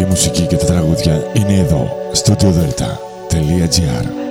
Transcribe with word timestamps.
Η 0.00 0.04
μουσική 0.04 0.46
και 0.46 0.56
τα 0.56 0.64
τραγούδια 0.64 1.30
είναι 1.34 1.58
εδώ, 1.58 2.10
στο 2.12 2.34
studiodelta.gr 2.38 4.30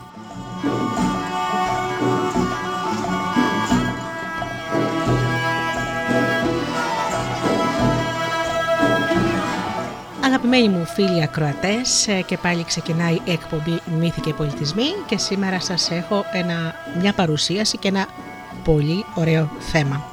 Αγαπημένοι 10.53 10.77
μου 10.79 10.85
φίλοι 10.85 11.23
ακροατές 11.23 12.07
ε, 12.07 12.21
και 12.21 12.37
πάλι 12.37 12.63
ξεκινάει 12.63 13.13
η 13.13 13.31
εκπομπή 13.31 13.79
Μύθοι 13.99 14.21
και 14.21 14.33
Πολιτισμοί 14.33 14.83
και 15.05 15.17
σήμερα 15.17 15.59
σας 15.59 15.91
έχω 15.91 16.25
ένα, 16.33 16.75
μια 17.01 17.13
παρουσίαση 17.13 17.77
και 17.77 17.87
ένα 17.87 18.07
πολύ 18.63 19.05
ωραίο 19.15 19.49
θέμα. 19.59 20.05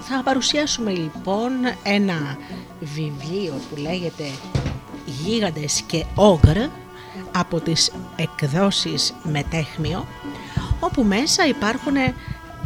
Θα 0.00 0.22
παρουσιάσουμε 0.24 0.90
λοιπόν 0.90 1.50
ένα 1.82 2.36
βιβλίο 2.80 3.60
που 3.70 3.76
λέγεται 3.80 4.24
«Γίγαντες 5.04 5.82
και 5.86 6.04
Όγκρ» 6.14 6.58
από 7.32 7.60
τις 7.60 7.92
εκδόσεις 8.16 9.14
Μετέχμιο 9.22 10.06
όπου 10.80 11.02
μέσα 11.02 11.46
υπάρχουν 11.46 11.94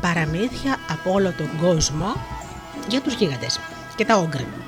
παραμύθια 0.01 0.77
από 0.91 1.13
όλο 1.13 1.33
τον 1.37 1.49
κόσμο 1.61 2.15
για 2.89 3.01
τους 3.01 3.15
γίγαντες 3.15 3.61
και 3.97 4.05
τα 4.05 4.17
όγκρ. 4.17 4.64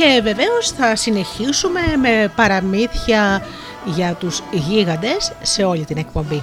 Και 0.00 0.20
βεβαίως 0.22 0.70
θα 0.70 0.96
συνεχίσουμε 0.96 1.80
με 2.00 2.32
παραμύθια 2.36 3.42
για 3.84 4.14
τους 4.14 4.42
γίγαντες 4.50 5.32
σε 5.42 5.64
όλη 5.64 5.84
την 5.84 5.96
εκπομπή. 5.96 6.42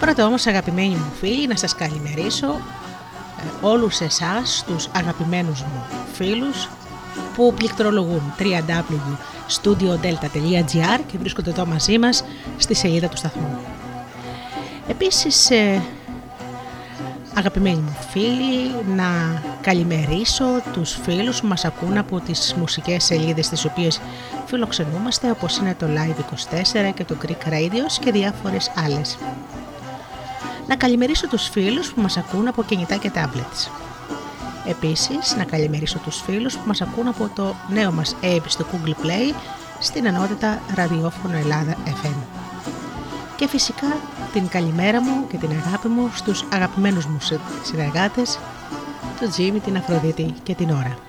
Πρώτα 0.00 0.26
όμως 0.26 0.46
αγαπημένοι 0.46 0.94
μου 0.94 1.12
φίλοι 1.20 1.46
να 1.46 1.56
σας 1.56 1.74
καλημερίσω 1.74 2.46
ε, 2.46 2.50
όλους 3.60 4.00
εσάς 4.00 4.64
τους 4.66 4.88
αγαπημένους 4.96 5.62
μου 5.62 5.86
φίλους 6.12 6.68
που 7.34 7.54
πληκτρολογούν 7.54 8.34
www.studiodelta.gr 8.38 11.00
και 11.06 11.18
βρίσκονται 11.18 11.50
εδώ 11.50 11.66
μαζί 11.66 11.98
μας 11.98 12.24
στη 12.56 12.74
σελίδα 12.74 13.08
του 13.08 13.16
σταθμού. 13.16 13.77
Επίσης, 14.88 15.50
ε, 15.50 15.82
αγαπημένοι 17.34 17.76
μου 17.80 17.96
φίλοι, 18.10 18.84
να 18.96 19.42
καλημερίσω 19.60 20.44
τους 20.72 20.98
φίλους 21.02 21.40
που 21.40 21.46
μας 21.46 21.64
ακούν 21.64 21.98
από 21.98 22.20
τις 22.20 22.54
μουσικές 22.58 23.04
σελίδες 23.04 23.48
τις 23.48 23.64
οποίες 23.64 24.00
φιλοξενούμαστε 24.46 25.30
όπως 25.30 25.56
είναι 25.56 25.74
το 25.78 25.86
Live24 25.86 26.92
και 26.94 27.04
το 27.04 27.16
Greek 27.22 27.48
Radios 27.48 27.92
και 28.00 28.12
διάφορες 28.12 28.70
άλλες. 28.84 29.18
Να 30.66 30.76
καλημερίσω 30.76 31.28
τους 31.28 31.48
φίλους 31.48 31.92
που 31.92 32.00
μας 32.00 32.16
ακούν 32.16 32.48
από 32.48 32.62
κινητά 32.62 32.96
και 32.96 33.10
tablets. 33.14 33.70
Επίσης, 34.68 35.36
να 35.36 35.44
καλημερίσω 35.44 35.98
τους 35.98 36.20
φίλους 36.20 36.54
που 36.54 36.66
μας 36.66 36.80
ακούν 36.80 37.08
από 37.08 37.30
το 37.34 37.54
νέο 37.68 37.92
μας 37.92 38.16
app 38.22 38.42
στο 38.46 38.66
Google 38.72 39.04
Play 39.06 39.34
στην 39.78 40.06
ενότητα 40.06 40.60
ραδιόφωνο 40.74 41.36
Ελλάδα 41.36 41.76
FM. 41.84 42.47
Και 43.38 43.48
φυσικά 43.48 43.86
την 44.32 44.48
καλημέρα 44.48 45.00
μου 45.02 45.26
και 45.30 45.36
την 45.36 45.50
αγάπη 45.50 45.88
μου 45.88 46.10
στους 46.14 46.44
αγαπημένους 46.52 47.06
μου 47.06 47.18
συνεργάτες, 47.62 48.38
τον 49.20 49.30
Τζίμι, 49.30 49.60
την 49.60 49.76
Αφροδίτη 49.76 50.34
και 50.42 50.54
την 50.54 50.70
Ωρα. 50.70 51.07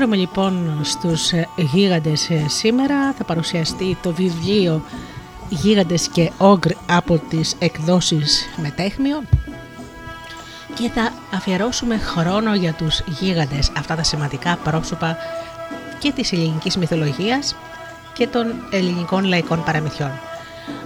Αφιέρομαι 0.00 0.22
λοιπόν 0.22 0.80
στους 0.82 1.32
ε, 1.32 1.48
γίγαντες 1.56 2.30
ε, 2.30 2.44
σήμερα. 2.48 3.12
Θα 3.12 3.24
παρουσιαστεί 3.24 3.96
το 4.02 4.12
βιβλίο 4.12 4.82
«Γίγαντες 5.48 6.08
και 6.08 6.30
Όγκρ» 6.38 6.70
από 6.86 7.18
τις 7.18 7.56
εκδόσεις 7.58 8.48
Μετέχμιο 8.56 9.22
και 10.74 10.90
θα 10.94 11.12
αφιερώσουμε 11.34 11.98
χρόνο 11.98 12.54
για 12.54 12.72
τους 12.72 13.02
γίγαντες, 13.06 13.72
αυτά 13.76 13.94
τα 13.94 14.02
σημαντικά 14.02 14.56
πρόσωπα 14.56 15.16
και 15.98 16.12
της 16.12 16.32
ελληνικής 16.32 16.76
μυθολογίας 16.76 17.56
και 18.12 18.26
των 18.26 18.54
ελληνικών 18.70 19.24
λαϊκών 19.24 19.64
παραμυθιών. 19.64 20.12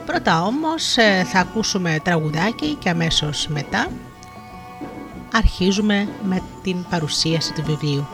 Πρώτα 0.06 0.42
όμως 0.42 0.96
ε, 0.96 1.24
θα 1.24 1.38
ακούσουμε 1.38 2.00
τραγουδάκι 2.02 2.74
και 2.74 2.88
αμέσως 2.88 3.46
μετά 3.48 3.88
αρχίζουμε 5.32 6.08
με 6.24 6.42
την 6.62 6.84
παρουσίαση 6.90 7.52
του 7.52 7.62
βιβλίου. 7.66 8.06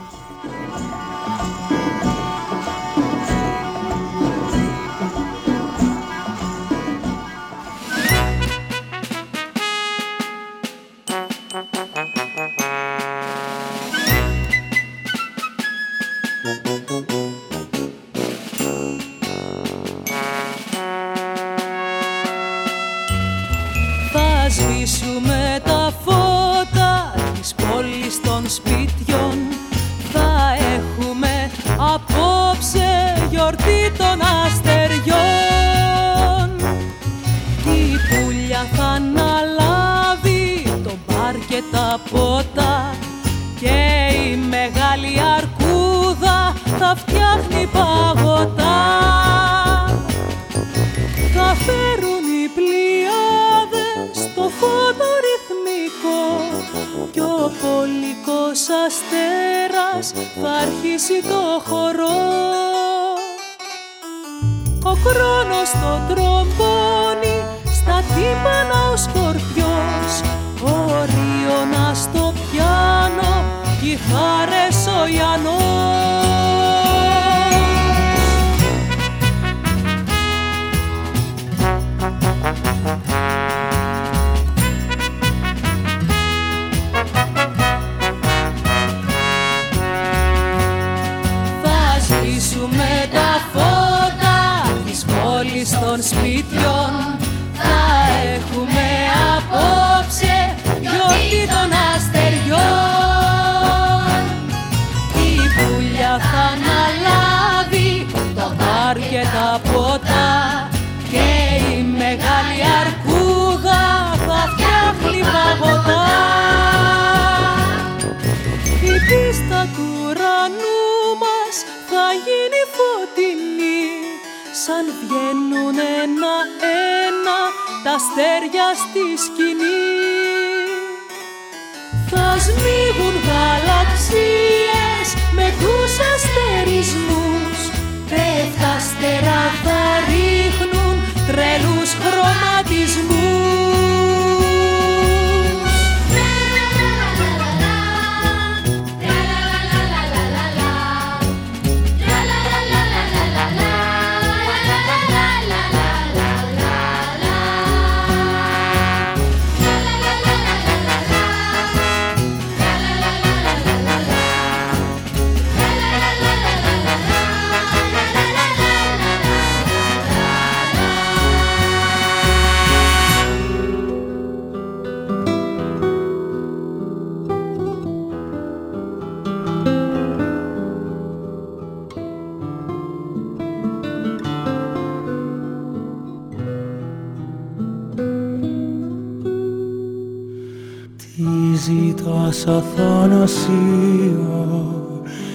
Ζητάς 192.01 192.47
αθανασία 192.47 193.49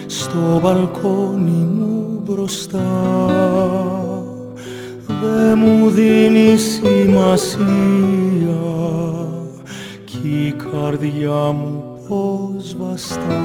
στο 0.06 0.60
μπαλκόνι 0.62 1.68
μου 1.78 2.22
μπροστά. 2.26 2.80
Δε 5.08 5.56
μου 5.56 5.90
δίνεις 5.90 6.62
σημασία 6.62 7.46
κι 10.06 10.46
η 10.48 10.56
καρδιά 10.72 11.52
μου 11.52 11.84
πως 12.08 12.76
βαστά. 12.80 13.44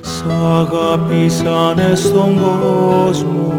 Σ' 0.00 0.24
αγαπήσανε 0.58 1.94
στον 1.94 2.40
κόσμο 2.40 3.54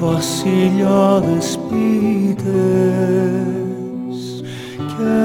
βασιλιάδες 0.00 1.58
πίτες 1.68 3.61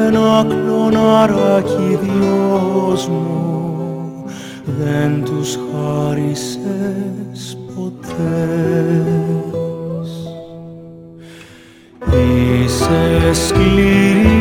ένα 0.05 0.45
κλωναράκι 0.47 1.99
δυος 2.01 3.07
μου 3.07 4.25
δεν 4.65 5.23
τους 5.25 5.57
χάρισες 5.71 7.39
ποτές. 7.75 8.07
Είσαι 12.11 13.33
σκληρή 13.33 14.37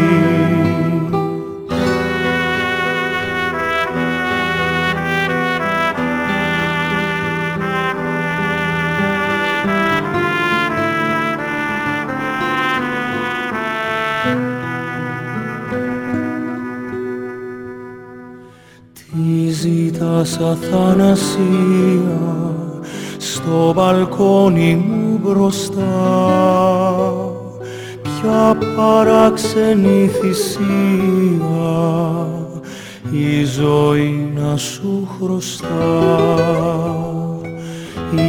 Αθανασία 20.23 22.21
στο 23.19 23.73
μπαλκόνι 23.75 24.85
μου 24.89 25.21
μπροστά. 25.23 25.83
Ποια 28.03 28.59
παράξενη 28.77 30.11
θυσία 30.21 31.13
η 33.13 33.45
ζωή 33.45 34.33
να 34.35 34.57
σου 34.57 35.09
χρωστά. 35.19 35.67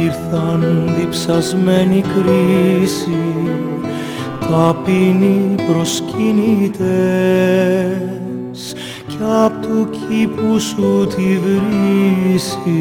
Ήρθαν 0.04 0.92
διψασμένη 0.98 2.00
κρίση 2.00 3.18
ταπεινοί 4.40 5.54
προσκυνητές. 5.66 6.74
Απ' 9.44 9.53
του 10.14 10.20
κήπου 10.20 10.60
σου 10.60 11.06
τη 11.16 11.38
βρύση 11.38 12.74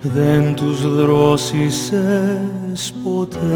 δεν 0.00 0.54
τους 0.54 0.94
δρόσισες 0.94 2.92
ποτές. 3.04 3.48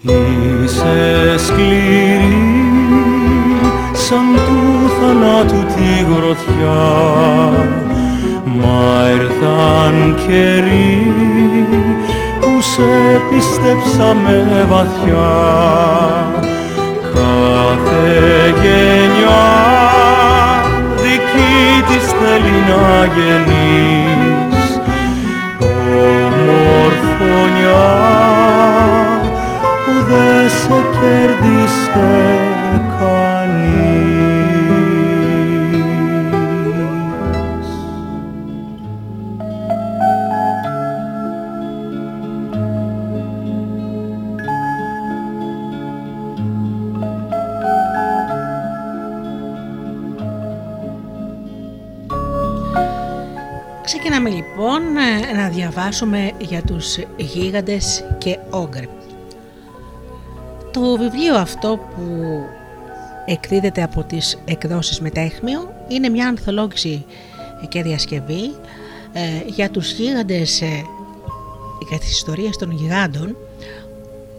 Είσαι 0.00 1.34
σκληρή 1.38 2.38
σαν 3.92 4.34
του 4.34 4.90
θανάτου 5.00 5.64
τη 5.74 5.90
γροθιά 6.14 6.90
μα 8.44 9.10
ήρθαν 9.10 9.94
καιροί 10.26 10.98
που 12.40 12.60
σε 12.60 12.90
πιστέψαμε 13.30 14.66
βαθιά 14.68 16.49
Κάθε 17.14 18.54
γενιά 18.62 19.46
δική 20.96 21.82
της 21.88 22.06
θέλει 22.18 22.58
να 22.68 22.84
γεννείς. 23.14 24.66
Ομορφωνιά 26.20 27.08
που 29.84 29.94
δεν 30.08 30.44
σε 30.48 30.78
κέρδισε 30.92 32.12
διαβάσουμε 55.48 56.30
για 56.38 56.62
τους 56.62 56.98
γίγαντες 57.16 58.04
και 58.18 58.38
όγκρε. 58.50 58.88
Το 60.72 60.96
βιβλίο 60.96 61.34
αυτό 61.34 61.78
που 61.94 62.40
εκδίδεται 63.26 63.82
από 63.82 64.02
τις 64.02 64.38
εκδόσεις 64.44 65.00
Μετέχμιο 65.00 65.72
είναι 65.88 66.08
μια 66.08 66.28
ανθολόγηση 66.28 67.04
και 67.68 67.82
διασκευή 67.82 68.54
ε, 69.12 69.20
για 69.46 69.70
τους 69.70 69.92
γίγαντες, 69.92 70.60
ε, 70.60 70.84
για 71.88 71.98
τις 71.98 72.10
ιστορίες 72.10 72.56
των 72.56 72.70
γιγάντων 72.70 73.36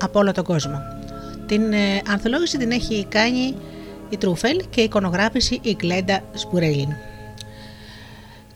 από 0.02 0.20
όλο 0.20 0.32
τον 0.32 0.44
κόσμο. 0.44 0.82
Την 1.46 1.74
ε, 1.74 2.02
ανθολόγηση 2.08 2.58
την 2.58 2.72
έχει 2.72 3.06
κάνει 3.10 3.56
η 4.10 4.18
Τρούφελ 4.18 4.62
και 4.70 4.82
η 4.82 4.84
εικονογράφηση 4.84 5.60
η 5.62 5.76
Γκλέντα 5.76 6.22
Σπουρέλιν. 6.34 6.90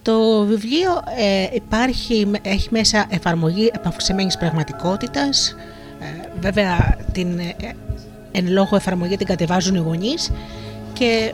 Το 0.05 0.45
βιβλίο 0.45 0.91
ε, 1.17 1.47
υπάρχει, 1.53 2.31
έχει 2.41 2.67
μέσα 2.71 3.05
εφαρμογή 3.09 3.71
επαυξημένης 3.73 4.37
πραγματικότητας, 4.37 5.55
ε, 5.99 6.29
βέβαια 6.39 6.97
την 7.11 7.39
ε, 7.39 7.55
εν 8.31 8.47
λόγω 8.51 8.75
εφαρμογή 8.75 9.17
την 9.17 9.27
κατεβάζουν 9.27 9.75
οι 9.75 9.79
γονείς 9.79 10.31
και 10.93 11.33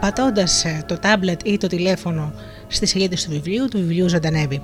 πατώντας 0.00 0.66
το 0.86 0.98
τάμπλετ 0.98 1.40
ή 1.44 1.56
το 1.58 1.66
τηλέφωνο 1.66 2.32
στις 2.66 2.90
σελίδες 2.90 3.24
του 3.24 3.30
βιβλίου, 3.30 3.68
το 3.68 3.78
βιβλίο 3.78 4.08
ζωντανεύει. 4.08 4.62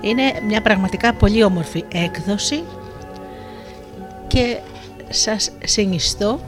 Είναι 0.00 0.22
μια 0.46 0.62
πραγματικά 0.62 1.14
πολύ 1.14 1.44
όμορφη 1.44 1.84
έκδοση 1.92 2.62
και 4.26 4.56
σας 5.08 5.50
συνιστώ 5.64 6.40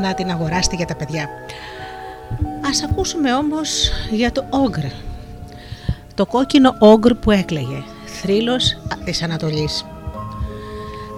να 0.00 0.14
την 0.14 0.30
αγοράσετε 0.30 0.76
για 0.76 0.86
τα 0.86 0.96
παιδιά. 0.96 1.28
Ας 2.68 2.82
ακούσουμε 2.82 3.34
όμως 3.34 3.90
για 4.10 4.32
το 4.32 4.44
όγκρ. 4.50 4.84
Το 6.14 6.26
κόκκινο 6.26 6.76
όγκρ 6.78 7.14
που 7.14 7.30
έκλαιγε, 7.30 7.82
θρύλος 8.06 8.76
της 9.04 9.22
Ανατολής. 9.22 9.84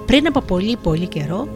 Πριν 0.07 0.26
από 0.26 0.40
πολύ 0.40 0.76
πολύ 0.76 1.07
καιρό, 1.07 1.49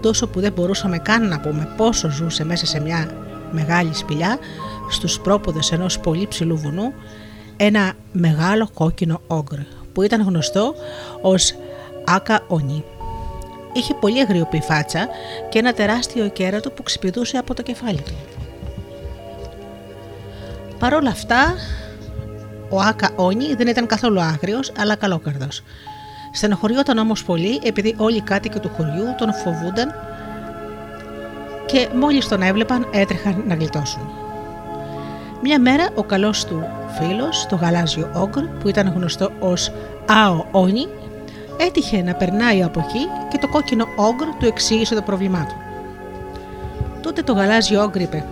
τόσο 0.00 0.28
που 0.28 0.40
δεν 0.40 0.52
μπορούσαμε 0.52 0.98
καν 0.98 1.28
να 1.28 1.40
πούμε 1.40 1.74
πόσο 1.76 2.10
ζούσε 2.10 2.44
μέσα 2.44 2.66
σε 2.66 2.80
μια 2.80 3.10
μεγάλη 3.50 3.94
σπηλιά, 3.94 4.38
στους 4.90 5.20
πρόποδες 5.20 5.72
ενός 5.72 5.98
πολύ 5.98 6.26
ψηλού 6.28 6.56
βουνού, 6.56 6.92
ένα 7.56 7.92
μεγάλο 8.12 8.68
κόκκινο 8.74 9.20
όγκρ 9.26 9.58
που 9.92 10.02
ήταν 10.02 10.22
γνωστό 10.22 10.74
ως 11.20 11.54
Άκα 12.04 12.44
Ονί. 12.48 12.84
Είχε 13.72 13.94
πολύ 13.94 14.20
αγριοπή 14.20 14.60
φάτσα 14.60 15.08
και 15.48 15.58
ένα 15.58 15.72
τεράστιο 15.72 16.28
κέρατο 16.28 16.70
που 16.70 16.82
ξυπηδούσε 16.82 17.36
από 17.36 17.54
το 17.54 17.62
κεφάλι 17.62 18.00
του. 18.00 18.39
Παρ' 20.80 20.94
όλα 20.94 21.10
αυτά, 21.10 21.54
ο 22.68 22.80
Άκα 22.80 23.10
Όνι 23.16 23.54
δεν 23.54 23.66
ήταν 23.66 23.86
καθόλου 23.86 24.20
άγριος, 24.20 24.72
αλλά 24.78 24.94
καλόκαρδος. 24.94 25.62
Στενοχωριόταν 26.32 26.98
όμως 26.98 27.24
πολύ 27.24 27.60
επειδή 27.64 27.94
όλοι 27.98 28.16
οι 28.16 28.20
κάτοικοι 28.20 28.58
του 28.58 28.70
χωριού 28.76 29.14
τον 29.18 29.34
φοβούνταν 29.34 29.94
και 31.66 31.88
μόλις 31.94 32.28
τον 32.28 32.42
έβλεπαν 32.42 32.88
έτρεχαν 32.92 33.44
να 33.46 33.54
γλιτώσουν. 33.54 34.10
Μια 35.42 35.60
μέρα 35.60 35.88
ο 35.94 36.02
καλός 36.02 36.44
του 36.44 36.64
φίλος, 36.98 37.46
το 37.48 37.56
γαλάζιο 37.56 38.10
όγκρ 38.14 38.42
που 38.42 38.68
ήταν 38.68 38.92
γνωστό 38.96 39.32
ως 39.38 39.72
Άο 40.06 40.46
Όνι, 40.50 40.86
έτυχε 41.56 42.02
να 42.02 42.14
περνάει 42.14 42.62
από 42.62 42.80
εκεί 42.80 43.06
και 43.30 43.38
το 43.38 43.48
κόκκινο 43.48 43.86
όγκρ 43.96 44.26
του 44.38 44.46
εξήγησε 44.46 44.94
το 44.94 45.02
πρόβλημά 45.02 45.46
του. 45.46 45.54
Τότε 47.02 47.22
το 47.22 47.32
γαλάζιο 47.32 47.82
όγκρ 47.82 48.00
είπε 48.00 48.24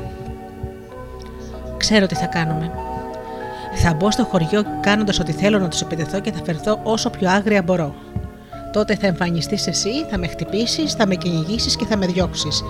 «Ξέρω 1.79 2.07
τι 2.07 2.15
θα 2.15 2.27
κάνουμε. 2.27 2.71
Θα 3.75 3.95
μπω 3.95 4.11
στο 4.11 4.25
χωριό 4.25 4.63
κάνοντας 4.81 5.21
ό,τι 5.21 5.33
θέλω 5.33 5.59
να 5.59 5.69
τους 5.69 5.81
επιτεθώ 5.81 6.21
και 6.21 6.33
θα 6.33 6.45
φερθώ 6.45 6.81
όσο 6.83 7.11
πιο 7.11 7.31
άγρια 7.31 7.63
μπορώ. 7.63 7.95
Τότε 8.73 8.97
θα 8.97 9.07
εμφανιστείς 9.07 9.67
εσύ, 9.67 10.05
θα 10.11 10.19
με 10.19 10.27
χτυπήσεις, 10.27 10.93
θα 10.93 11.07
με 11.07 11.15
κυνηγήσεις 11.15 11.77
και 11.77 11.85
θα 11.85 11.97
με 11.97 12.07
διώξεις. 12.07 12.63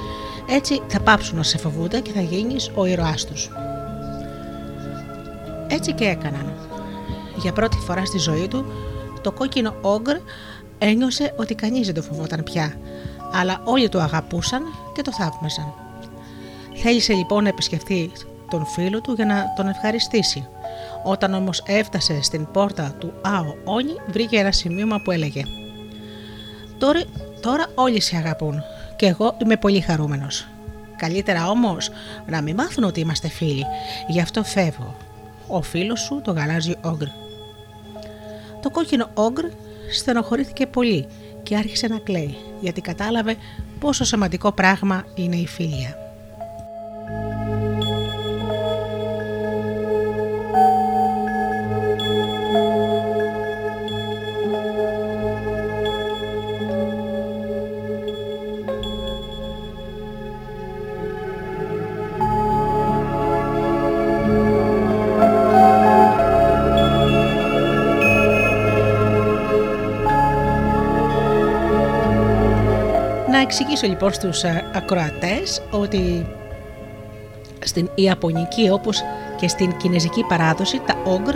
Έτσι 0.50 0.83
θα 0.87 1.00
πάψουν 1.00 1.37
να 1.37 1.43
σε 1.43 1.59
φοβούνται 1.59 2.00
και 2.00 2.12
θα 2.12 2.21
γίνεις 2.21 2.71
ο 2.75 2.87
ήρωάς 2.87 3.25
τους. 3.25 3.50
Έτσι 5.69 5.93
και 5.93 6.05
έκαναν. 6.05 6.53
Για 7.37 7.53
πρώτη 7.53 7.77
φορά 7.77 8.05
στη 8.05 8.19
ζωή 8.19 8.49
του, 8.49 8.65
το 9.21 9.33
κόκκινο 9.33 9.75
όγκρ 9.81 10.17
ένιωσε 10.79 11.35
ότι 11.37 11.55
κανείς 11.55 11.87
δεν 11.87 11.95
το 11.95 12.03
φοβόταν 12.03 12.43
πια, 12.43 12.75
αλλά 13.33 13.61
όλοι 13.65 13.88
το 13.88 14.00
αγαπούσαν 14.00 14.62
και 14.95 15.03
το 15.03 15.12
θαύμαζαν. 15.12 15.75
Θέλησε 16.75 17.12
λοιπόν 17.12 17.43
να 17.43 17.49
επισκεφθείς 17.49 18.27
τον 18.50 18.67
φίλο 18.67 19.00
του 19.00 19.12
για 19.12 19.25
να 19.25 19.52
τον 19.57 19.69
ευχαριστήσει. 19.69 20.49
Όταν 21.05 21.35
όμως 21.35 21.62
έφτασε 21.67 22.23
στην 22.23 22.50
πόρτα 22.52 22.95
του 22.99 23.12
Άο 23.23 23.55
Όνι, 23.64 23.95
βρήκε 24.07 24.38
ένα 24.38 24.52
σημείωμα 24.52 25.00
που 25.00 25.11
έλεγε 25.11 25.43
«Τώρα, 26.78 27.00
τώρα 27.40 27.67
όλοι 27.75 28.00
σε 28.00 28.17
αγαπούν 28.17 28.62
και 28.97 29.07
εγώ 29.07 29.37
είμαι 29.43 29.57
πολύ 29.57 29.81
χαρούμενος. 29.81 30.49
Καλύτερα 30.97 31.49
όμως 31.50 31.90
να 32.26 32.43
μην 32.43 32.55
μάθουν 32.55 32.85
ότι 32.85 33.00
είμαστε 33.00 33.28
φίλοι, 33.28 33.64
γι' 34.09 34.21
αυτό 34.21 34.45
φεύγω. 34.45 34.97
Ο 35.47 35.62
φίλος 35.62 36.00
σου 36.00 36.21
το 36.25 36.33
γαλάζιο 36.33 36.75
όγκρ». 36.83 37.07
Το 38.62 38.71
κόκκινο 38.71 39.11
όγκρ 39.14 39.45
στενοχωρήθηκε 39.93 40.67
πολύ 40.67 41.07
και 41.43 41.57
άρχισε 41.57 41.87
να 41.87 41.99
κλαίει, 41.99 42.37
γιατί 42.61 42.81
κατάλαβε 42.81 43.37
πόσο 43.81 44.05
σημαντικό 44.05 44.52
πράγμα 44.52 45.05
είναι 45.14 45.37
η 45.37 45.47
φίλια. 45.47 46.08
Εξηγήσω 73.40 73.87
λοιπόν 73.87 74.12
στους 74.12 74.42
ε, 74.42 74.71
ακροατές 74.75 75.62
ότι 75.71 76.26
στην 77.64 77.90
Ιαπωνική 77.95 78.71
όπως 78.71 79.02
και 79.37 79.49
στην 79.49 79.76
Κινέζικη 79.76 80.25
παράδοση 80.28 80.80
τα 80.87 80.95
όγκρ 81.04 81.35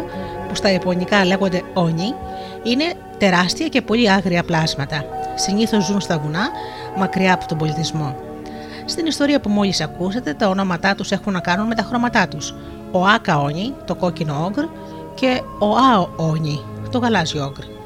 που 0.48 0.54
στα 0.54 0.72
Ιαπωνικά 0.72 1.24
λέγονται 1.24 1.62
όνι 1.74 2.14
είναι 2.62 2.84
τεράστια 3.18 3.68
και 3.68 3.82
πολύ 3.82 4.10
άγρια 4.10 4.42
πλάσματα. 4.42 5.04
Συνήθως 5.34 5.84
ζουν 5.84 6.00
στα 6.00 6.18
βουνά 6.18 6.50
μακριά 6.96 7.34
από 7.34 7.46
τον 7.46 7.58
πολιτισμό. 7.58 8.16
Στην 8.84 9.06
ιστορία 9.06 9.40
που 9.40 9.48
μόλις 9.48 9.80
ακούσατε 9.80 10.34
τα 10.34 10.48
ονόματά 10.48 10.94
τους 10.94 11.10
έχουν 11.10 11.32
να 11.32 11.40
κάνουν 11.40 11.66
με 11.66 11.74
τα 11.74 11.82
χρώματά 11.82 12.28
τους. 12.28 12.54
Ο 12.90 13.06
Άκα 13.06 13.40
όνι, 13.40 13.74
το 13.84 13.94
κόκκινο 13.94 14.44
όγκρ 14.44 14.64
και 15.14 15.42
ο 15.58 15.76
Άο 15.92 16.08
όνι, 16.16 16.60
το 16.90 16.98
γαλάζιο 16.98 17.44
όγκρ. 17.44 17.81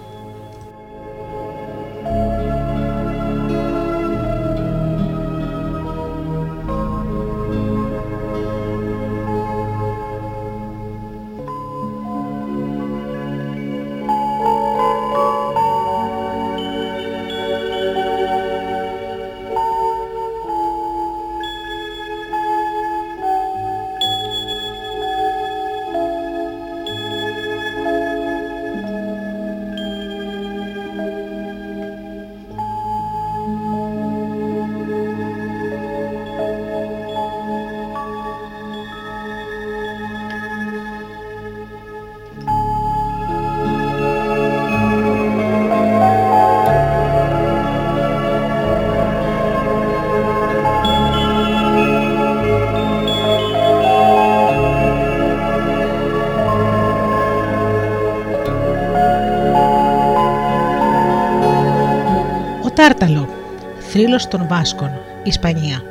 Θρύλος 64.16 64.28
των 64.28 64.48
Βάσκων, 64.48 64.90
Ισπανία. 65.22 65.82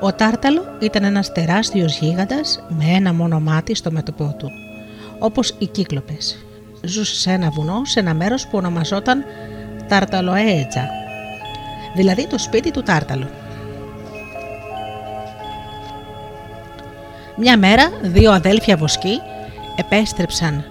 Ο 0.00 0.12
Τάρταλο 0.12 0.62
ήταν 0.80 1.04
ένας 1.04 1.32
τεράστιος 1.32 1.98
γίγαντας 1.98 2.64
με 2.68 2.84
ένα 2.84 3.14
μόνο 3.14 3.40
μάτι 3.40 3.74
στο 3.74 3.90
μέτωπό 3.90 4.34
του, 4.38 4.50
όπως 5.18 5.54
οι 5.58 5.66
κύκλοπες. 5.66 6.38
Ζούσε 6.82 7.14
σε 7.14 7.30
ένα 7.30 7.50
βουνό 7.50 7.84
σε 7.84 8.00
ένα 8.00 8.14
μέρος 8.14 8.46
που 8.46 8.58
ονομαζόταν 8.58 9.24
Τάρταλοέτζα, 9.88 10.88
δηλαδή 11.94 12.26
το 12.26 12.38
σπίτι 12.38 12.70
του 12.70 12.82
Τάρταλου. 12.82 13.28
Μια 17.36 17.58
μέρα 17.58 17.90
δύο 18.02 18.32
αδέλφια 18.32 18.76
βοσκοί 18.76 19.20
επέστρεψαν 19.76 20.64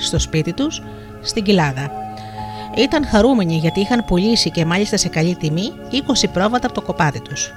στο 0.00 0.18
σπίτι 0.18 0.52
τους 0.52 0.82
στην 1.22 1.44
κοιλάδα 1.44 2.03
ήταν 2.76 3.06
χαρούμενοι 3.06 3.56
γιατί 3.56 3.80
είχαν 3.80 4.04
πουλήσει 4.04 4.50
και 4.50 4.64
μάλιστα 4.64 4.96
σε 4.96 5.08
καλή 5.08 5.36
τιμή 5.36 5.72
20 6.24 6.28
πρόβατα 6.32 6.66
από 6.66 6.74
το 6.74 6.82
κοπάδι 6.82 7.20
τους. 7.20 7.52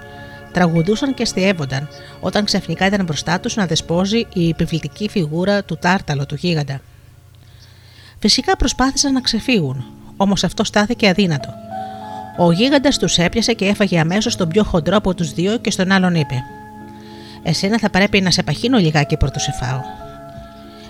Τραγουδούσαν 0.51 1.13
και 1.13 1.23
αστείευονταν 1.23 1.87
όταν 2.19 2.45
ξαφνικά 2.45 2.85
ήταν 2.85 3.05
μπροστά 3.05 3.39
τους 3.39 3.55
να 3.55 3.65
δεσπόζει 3.65 4.25
η 4.33 4.49
επιβλητική 4.49 5.09
φιγούρα 5.09 5.63
του 5.63 5.77
τάρταλο 5.77 6.25
του 6.25 6.35
γίγαντα. 6.35 6.81
Φυσικά 8.19 8.57
προσπάθησαν 8.57 9.13
να 9.13 9.21
ξεφύγουν, 9.21 9.85
όμως 10.17 10.43
αυτό 10.43 10.63
στάθηκε 10.63 11.09
αδύνατο. 11.09 11.49
Ο 12.37 12.51
γίγαντας 12.51 12.97
τους 12.97 13.17
έπιασε 13.17 13.53
και 13.53 13.65
έφαγε 13.65 13.99
αμέσως 13.99 14.35
τον 14.35 14.47
πιο 14.47 14.63
χοντρό 14.63 14.97
από 14.97 15.13
τους 15.13 15.33
δύο 15.33 15.57
και 15.57 15.71
στον 15.71 15.91
άλλον 15.91 16.15
είπε: 16.15 16.43
Εσένα 17.43 17.79
θα 17.79 17.89
πρέπει 17.89 18.21
να 18.21 18.31
σε 18.31 18.43
παχύνω 18.43 18.77
λιγάκι 18.77 19.17
πρωτού 19.17 19.39
σε 19.39 19.51
φάω. 19.51 20.06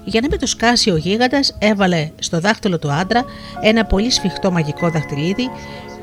Για 0.08 0.22
να 0.22 0.28
μην 0.30 0.40
το 0.40 0.46
σκάσει 0.46 0.90
ο 0.92 0.96
γίγαντας, 0.96 1.56
έβαλε 1.60 2.10
στο 2.20 2.40
δάχτυλο 2.40 2.80
του 2.80 2.92
άντρα 2.92 3.26
ένα 3.62 3.86
πολύ 3.86 4.12
σφιχτό 4.12 4.52
μαγικό 4.52 4.90
δαχτυλίδι 4.90 5.50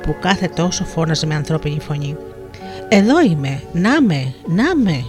που 0.02 0.16
κάθε 0.20 0.48
τόσο 0.48 0.84
φώναζε 0.84 1.26
με 1.26 1.34
ανθρώπινη 1.34 1.80
φωνή. 1.80 2.16
Εδώ 2.88 3.20
είμαι, 3.20 3.62
να 3.72 4.02
με, 4.02 4.34
να 4.46 4.76
με. 4.76 5.04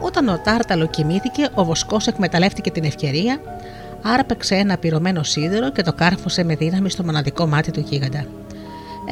Όταν 0.00 0.28
ο 0.28 0.38
Τάρταλο 0.44 0.86
κοιμήθηκε, 0.86 1.48
ο 1.54 1.64
Βοσκός 1.64 2.06
εκμεταλλεύτηκε 2.06 2.70
την 2.70 2.84
ευκαιρία, 2.84 3.40
άρπεξε 4.02 4.54
ένα 4.54 4.78
πυρωμένο 4.78 5.22
σίδερο 5.22 5.72
και 5.72 5.82
το 5.82 5.92
κάρφωσε 5.92 6.44
με 6.44 6.54
δύναμη 6.54 6.90
στο 6.90 7.04
μοναδικό 7.04 7.46
μάτι 7.46 7.70
του 7.70 7.84
γίγαντα. 7.88 8.24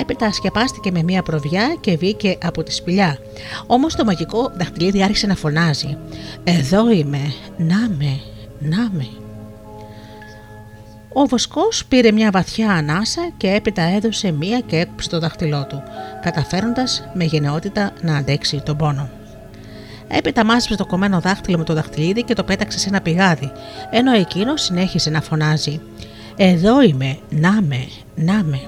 Έπειτα 0.01 0.33
σκεπάστηκε 0.33 0.91
με 0.91 1.03
μία 1.03 1.23
προβιά 1.23 1.77
και 1.81 1.97
βγήκε 1.97 2.39
από 2.43 2.63
τη 2.63 2.73
σπηλιά. 2.73 3.19
Όμως 3.67 3.95
το 3.95 4.05
μαγικό 4.05 4.53
δαχτυλίδι 4.57 5.03
άρχισε 5.03 5.27
να 5.27 5.35
φωνάζει: 5.35 5.97
Εδώ 6.45 6.91
είμαι, 6.91 7.33
να 7.57 7.89
με, 7.99 8.21
να 8.59 8.91
με. 8.91 9.09
Ο 11.13 11.25
Βοσκός 11.25 11.85
πήρε 11.85 12.13
μια 12.13 12.31
βαθιά 12.31 12.71
ανάσα 12.71 13.31
και 13.37 13.49
έπειτα 13.49 13.83
έδωσε 13.83 14.31
μία 14.31 14.61
και 14.61 14.77
έκουψε 14.77 15.09
το 15.09 15.19
δάχτυλό 15.19 15.67
του, 15.69 15.83
καταφέροντας 16.23 17.09
με 17.15 17.25
γενναιότητα 17.25 17.93
να 18.03 18.17
αντέξει 18.17 18.63
τον 18.65 18.77
πόνο. 18.77 19.11
Έπειτα 20.09 20.45
μάζεψε 20.45 20.77
το 20.77 20.87
κομμένο 20.87 21.21
δάχτυλο 21.21 21.59
με 21.59 21.65
το 21.65 21.75
δαχτυλίδι 21.75 22.23
και 22.23 22.35
το 22.35 22.45
πέταξε 22.45 22.79
σε 22.79 22.89
ένα 22.89 23.01
πηγάδι, 23.01 23.53
ενώ 23.91 24.13
εκείνος 24.13 24.63
συνέχισε 24.63 25.11
να 25.11 25.21
φωνάζει: 25.21 25.81
Εδώ 26.37 26.83
είμαι, 26.83 27.19
να 27.29 27.63
με, 27.63 27.89
να 28.15 28.43
με. 28.43 28.61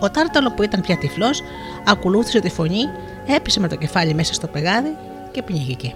Ο 0.00 0.10
Τάρταλο 0.10 0.50
που 0.50 0.62
ήταν 0.62 0.80
πια 0.80 0.96
τυφλός, 0.96 1.42
ακολούθησε 1.86 2.40
τη 2.40 2.50
φωνή, 2.50 2.82
έπεσε 3.26 3.60
με 3.60 3.68
το 3.68 3.76
κεφάλι 3.76 4.14
μέσα 4.14 4.34
στο 4.34 4.46
πηγάδι 4.46 4.96
και 5.30 5.42
πνίγηκε. 5.42 5.94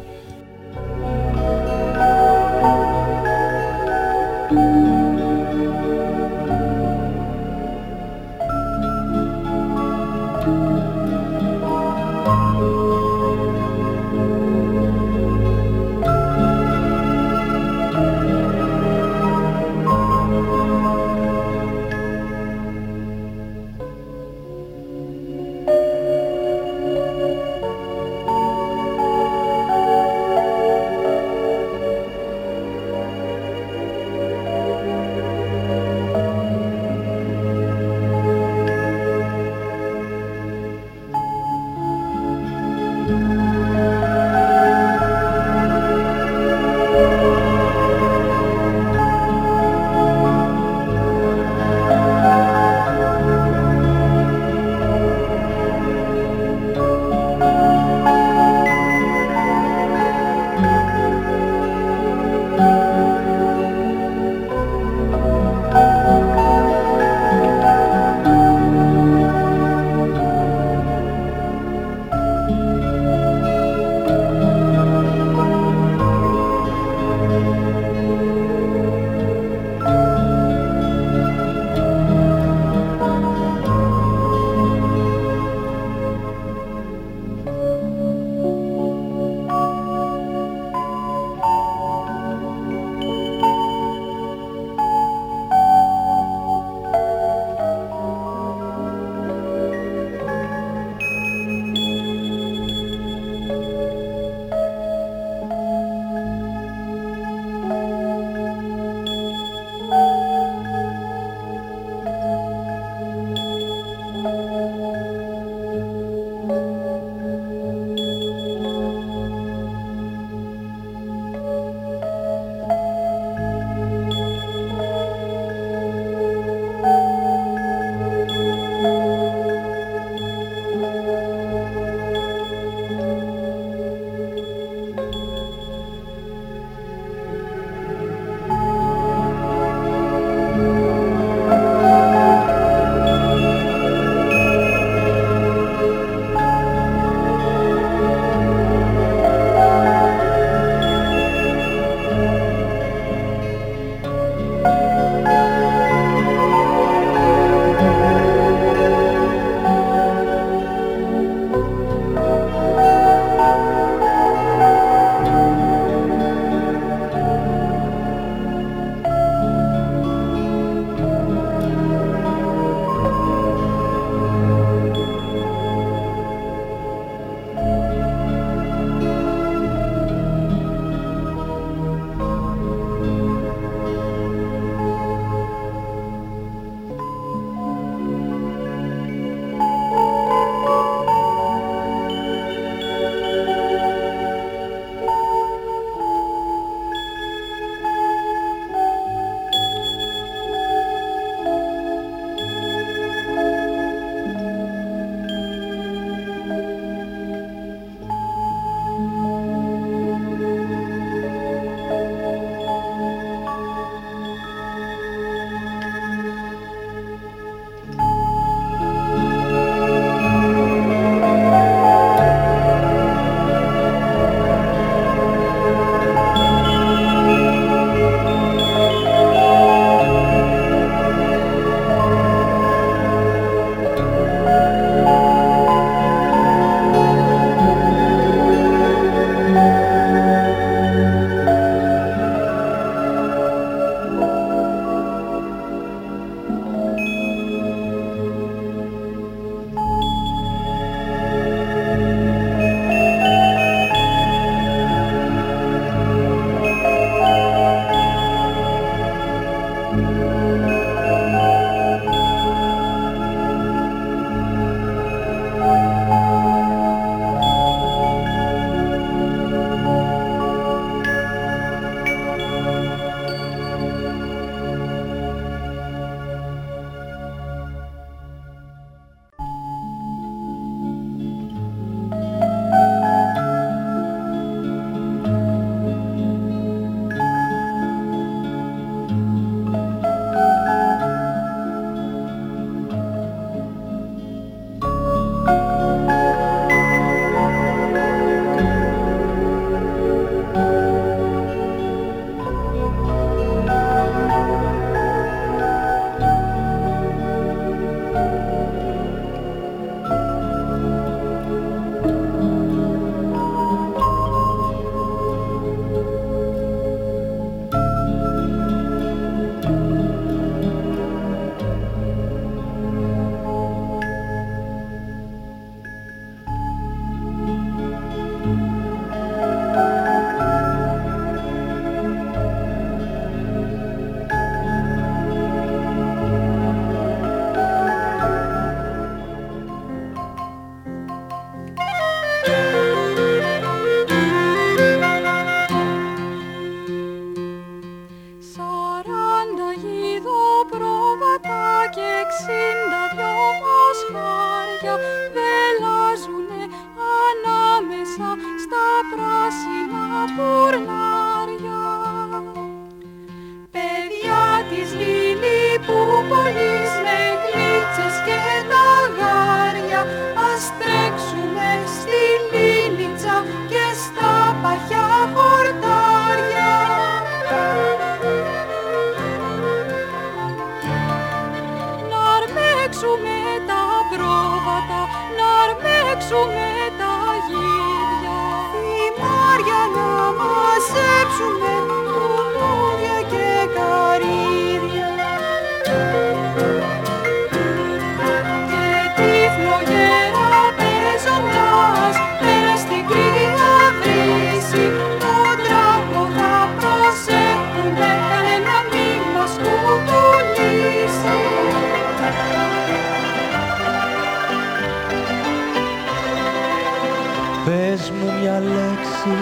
Λέξη, 419.24 419.38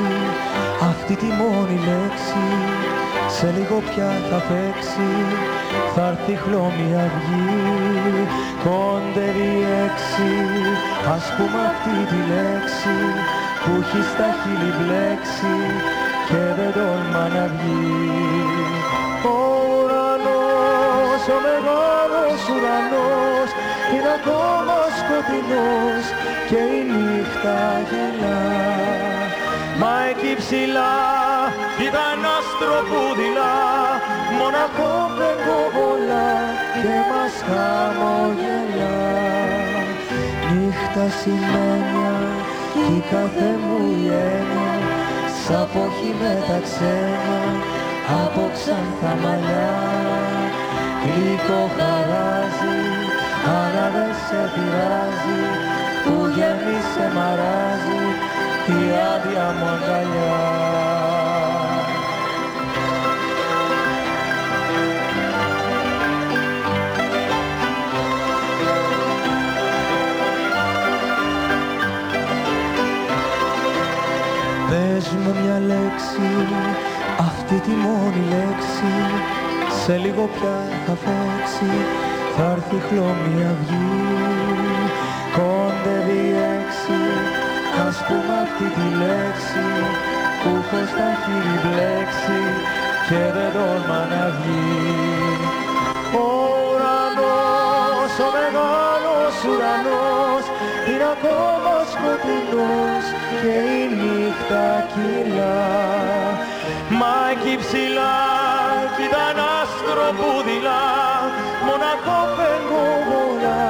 αυτή 0.90 1.14
τη 1.16 1.26
μόνη 1.40 1.78
λέξη 1.88 2.46
Σε 3.36 3.54
λίγο 3.56 3.82
πια 3.88 4.10
θα 4.30 4.38
παίξει, 4.48 5.10
θα 5.94 6.06
έρθει 6.06 6.34
χλώμη 6.42 6.88
αυγή 7.04 8.26
Κοντεύει 8.64 9.54
έξι, 9.84 10.32
ας 11.16 11.24
πούμε 11.36 11.60
αυτή 11.72 11.96
τη 12.10 12.20
λέξη 12.32 12.96
Που 13.62 13.70
έχει 13.82 14.02
στα 14.12 14.28
χείλη 14.40 14.70
μπλέξει 14.76 15.56
και 16.28 16.42
δεν 16.56 16.72
τόλμα 16.72 17.24
να 17.34 17.44
βγει. 17.52 18.02
Ο 19.32 19.38
ουρανός, 19.76 21.22
ο 21.34 21.38
μεγάλος 21.46 22.40
ουρανός 22.52 23.50
είναι 23.92 24.12
ακόμα 24.18 24.76
σκοτεινός 24.98 26.04
και 26.48 26.60
η 26.76 26.80
νύχτα 26.90 27.58
γελά. 27.90 29.01
Μα 29.80 29.92
εκεί 30.10 30.32
ψηλά 30.40 30.94
ήταν 31.86 32.08
ένα 32.14 32.32
άστρο 32.38 32.78
που 32.88 33.00
δειλά, 33.18 33.56
μοναχό 34.38 34.94
πεγκοβολά 35.16 36.30
και 36.82 36.96
μας 37.10 37.34
χαμογελά. 37.48 38.98
Νύχτα 40.54 41.04
σημαίνια 41.18 42.14
κι 42.72 42.84
η 42.96 43.02
κάθε 43.10 43.50
μου 43.62 43.76
η 43.98 44.00
έννοια. 44.30 44.74
Σαν 45.42 45.66
πόχη 45.72 46.12
με 46.20 46.34
τα 46.48 46.58
ξένα 46.66 47.38
από 48.22 48.42
ξανθά 48.56 49.12
μαλλιά. 49.22 49.74
Γλυκό 51.02 51.62
χαράζει 51.76 52.78
αλλά 53.58 53.86
δεν 53.94 54.12
σε 54.24 54.40
πειράζει. 54.54 55.42
Που 56.04 56.14
γέμισε 56.36 57.06
μαράζει 57.16 58.02
η 58.66 58.82
άδεια 59.14 59.54
μου 59.58 59.66
αγκαλιά. 59.66 60.40
Πες 74.68 75.08
μου 75.10 75.34
μια 75.42 75.58
λέξη, 75.66 76.30
αυτή 77.18 77.54
τη 77.54 77.70
μόνη 77.70 78.24
λέξη 78.28 78.92
σε 79.84 79.96
λίγο 79.96 80.28
πια 80.34 80.58
θα 80.86 80.94
φέξει, 81.04 81.72
θα 82.36 82.50
έρθει 82.50 82.76
χλώμη 82.88 83.44
αυγή 83.44 84.22
κόντευει 85.36 86.24
έξι, 86.36 86.41
ας 87.92 88.00
πούμε 88.08 88.34
αυτή 88.46 88.66
τη 88.76 88.86
λέξη 89.02 89.66
που 90.40 90.50
έχω 90.60 90.80
στα 90.92 91.08
χείλη 91.22 91.56
μπλέξει 91.62 92.40
και 93.08 93.20
δεν 93.34 93.50
τόλμα 93.56 94.00
να 94.12 94.24
βγει. 94.36 94.92
Ο 96.22 96.26
ουρανός, 96.66 98.12
ο 98.26 98.28
μεγάλος 98.36 99.34
ουρανός 99.48 100.44
είναι 100.88 101.08
ακόμα 101.16 101.74
σκοτεινός 101.92 103.04
και 103.40 103.54
η 103.78 103.80
νύχτα 103.98 104.66
κυλά. 104.92 105.68
Μα 106.98 107.14
εκεί 107.32 107.54
ψηλά 107.62 108.16
κοίτα 108.96 109.22
ένα 109.32 109.46
άστρο 109.62 110.08
που 110.18 110.30
δειλά 110.46 110.84
μοναχό 111.66 112.20
πεγκοβολά 112.36 113.62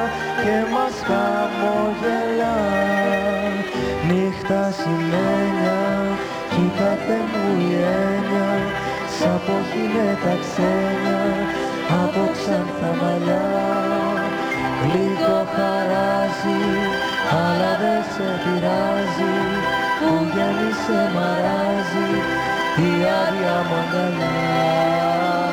και 0.42 0.54
μας 0.72 0.96
χαμογελά. 1.08 2.56
Νύχτα 4.08 4.62
σημαίνια 4.78 5.80
κι 6.50 6.62
η 6.66 6.70
κάθε 6.78 7.18
μου 7.30 7.44
η 7.68 7.72
έννοια 8.04 8.50
σαν 9.16 9.38
πόχη 9.46 9.84
με 9.94 10.08
τα 10.22 10.34
ξένια 10.42 11.22
από 12.02 12.22
ξανθά 12.36 12.90
μαλλιά 13.00 13.46
Γλυκό 14.82 15.38
χαράζει, 15.54 16.62
αλλά 17.42 17.72
δεν 17.82 18.02
σε 18.12 18.28
πειράζει 18.42 19.34
που 19.98 20.10
γέννησε 20.32 21.00
μαράζει 21.14 22.10
η 22.86 22.90
άδεια 23.20 23.56
μου 23.68 23.76
αγκαλιά. 23.82 25.51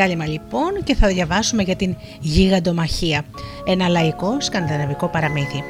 Διάλειμμα 0.00 0.26
λοιπόν 0.26 0.82
και 0.84 0.94
θα 0.94 1.08
διαβάσουμε 1.08 1.62
για 1.62 1.76
την 1.76 1.96
γίγαντομαχία, 2.20 3.24
ένα 3.64 3.88
λαϊκό 3.88 4.40
σκανδιναβικό 4.40 5.08
παραμύθι. 5.08 5.64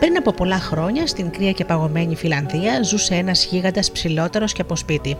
Πριν 0.00 0.16
από 0.16 0.32
πολλά 0.32 0.58
χρόνια, 0.58 1.06
στην 1.06 1.30
κρύα 1.30 1.52
και 1.52 1.64
παγωμένη 1.64 2.16
Φιλανδία, 2.16 2.82
ζούσε 2.82 3.14
ένας 3.14 3.44
γίγαντας 3.44 3.90
ψηλότερος 3.90 4.52
και 4.52 4.62
από 4.62 4.76
σπίτι. 4.76 5.16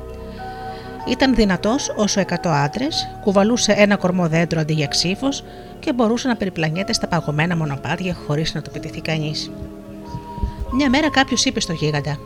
Ήταν 1.09 1.35
δυνατός 1.35 1.92
όσο 1.96 2.20
100 2.20 2.35
άντρες, 2.44 3.09
κουβαλούσε 3.20 3.72
ένα 3.72 3.96
κορμό 3.96 4.28
δέντρο 4.28 4.61
αντί 4.61 4.72
για 4.72 4.87
ξύφος 4.87 5.44
και 5.81 5.92
μπορούσε 5.92 6.28
να 6.28 6.37
περιπλανιέται 6.37 6.92
στα 6.92 7.07
παγωμένα 7.09 7.57
μονοπάτια 7.57 8.16
χωρίς 8.26 8.54
να 8.54 8.62
το 8.62 8.70
πετυχεί 8.70 9.00
κανείς. 9.00 9.50
Μια 10.72 10.88
μέρα 10.88 11.11
κάποιος 11.11 11.44
είπε 11.44 11.61
στο 11.61 11.72
γίγαντα: 11.72 12.18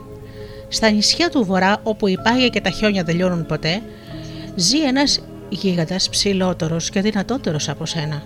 Στα 0.68 0.90
νησιά 0.90 1.31
του 1.31 1.44
βορρά, 1.44 1.76
όπου 1.83 2.07
οι 2.07 2.18
πάγια 2.22 2.48
και 2.48 2.61
τα 2.61 2.70
χιόνια 2.70 3.02
δεν 3.02 3.16
λιώνουν 3.16 3.46
ποτέ, 3.46 3.83
ζει 4.57 4.81
ένας 4.81 5.21
γίγαντας 5.54 6.08
ψηλότερος 6.08 6.90
και 6.90 7.00
δυνατότερος 7.00 7.68
από 7.68 7.86
σένα. 7.86 8.22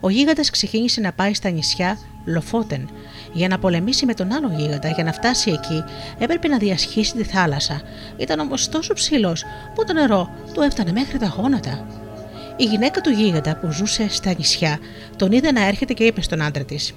Ο 0.00 0.10
γίγαντας 0.10 0.50
ξεκίνησε 0.50 1.00
να 1.00 1.12
πάει 1.12 1.34
στα 1.34 1.50
νησιά 1.50 1.98
Λοφότεν 2.24 2.90
για 3.32 3.48
να 3.48 3.58
πολεμήσει 3.58 4.06
με 4.06 4.14
τον 4.14 4.32
άλλο 4.32 4.52
γίγαντα. 4.56 4.88
Για 4.88 5.04
να 5.04 5.12
φτάσει 5.12 5.50
εκεί 5.50 5.84
έπρεπε 6.18 6.48
να 6.48 6.58
διασχίσει 6.58 7.12
τη 7.12 7.24
θάλασσα. 7.24 7.80
Ήταν 8.16 8.40
όμως 8.40 8.68
τόσο 8.68 8.94
ψηλός 8.94 9.44
που 9.74 9.84
το 9.84 9.92
νερό 9.92 10.30
του 10.52 10.60
έφτανε 10.60 10.92
μέχρι 10.92 11.18
τα 11.18 11.26
γόνατα. 11.26 11.86
Η 12.56 12.64
γυναίκα 12.64 13.00
του 13.00 13.10
γίγαντα 13.10 13.56
που 13.56 13.70
ζούσε 13.70 14.06
στα 14.08 14.34
νησιά 14.36 14.78
τον 15.16 15.32
είδε 15.32 15.52
να 15.52 15.66
έρχεται 15.66 15.92
και 15.92 16.04
είπε 16.04 16.20
στον 16.20 16.42
άντρα 16.42 16.64
της: 16.64 16.94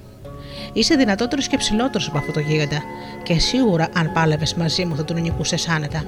Είσαι 0.74 0.96
δυνατότερος 0.96 1.48
και 1.48 1.58
ψηλότερος 1.58 2.08
από 2.08 2.18
αυτό 2.18 2.32
το 2.32 2.40
γίγαντα, 2.40 2.82
και 3.24 3.40
σίγουρα 3.40 3.90
αν 3.94 4.12
πάλευες 4.14 4.54
μαζί 4.54 4.86
μου 4.86 4.96
θα 4.96 5.06
τον 5.06 5.22
νικούσες 5.22 5.68
άνετα 5.68 6.04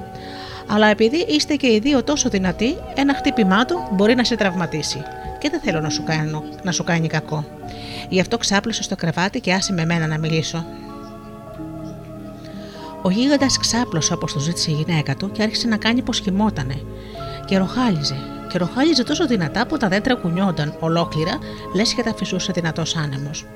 αλλά 0.66 0.86
επειδή 0.86 1.24
είστε 1.28 1.54
και 1.54 1.66
οι 1.66 1.78
δύο 1.78 2.02
τόσο 2.02 2.28
δυνατοί, 2.28 2.76
ένα 2.94 3.14
χτύπημά 3.14 3.64
του 3.64 3.88
μπορεί 3.92 4.14
να 4.14 4.24
σε 4.24 4.36
τραυματίσει. 4.36 5.02
Και 5.38 5.50
δεν 5.50 5.60
θέλω 5.60 5.80
να 5.80 5.90
σου, 5.90 6.04
κάνω, 6.04 6.44
να 6.62 6.72
σου 6.72 6.84
κάνει 6.84 7.06
κακό. 7.06 7.44
Γι' 8.08 8.20
αυτό 8.20 8.38
ξάπλωσε 8.38 8.82
στο 8.82 8.96
κρεβάτι 8.96 9.40
και 9.40 9.52
άσε 9.52 9.72
με 9.72 9.84
μένα 9.84 10.06
να 10.06 10.18
μιλήσω. 10.18 10.66
Ο 13.02 13.10
γίγαντας 13.10 13.58
ξάπλωσε 13.58 14.12
όπως 14.12 14.32
το 14.32 14.38
ζήτησε 14.38 14.70
η 14.70 14.74
γυναίκα 14.74 15.16
του 15.16 15.32
και 15.32 15.42
άρχισε 15.42 15.68
να 15.68 15.76
κάνει 15.76 16.02
πως 16.02 16.20
κοιμότανε. 16.20 16.80
Και 17.44 17.58
ροχάλιζε. 17.58 18.16
Και 18.52 18.58
ροχάλιζε 18.58 19.04
τόσο 19.04 19.26
δυνατά 19.26 19.66
που 19.66 19.76
τα 19.76 19.88
δέντρα 19.88 20.14
κουνιόνταν 20.14 20.76
ολόκληρα, 20.80 21.38
λες 21.74 21.94
και 21.94 22.02
τα 22.02 22.14
φυσούσε 22.14 22.52
δυνατός 22.52 22.96
άνεμος. 22.96 23.46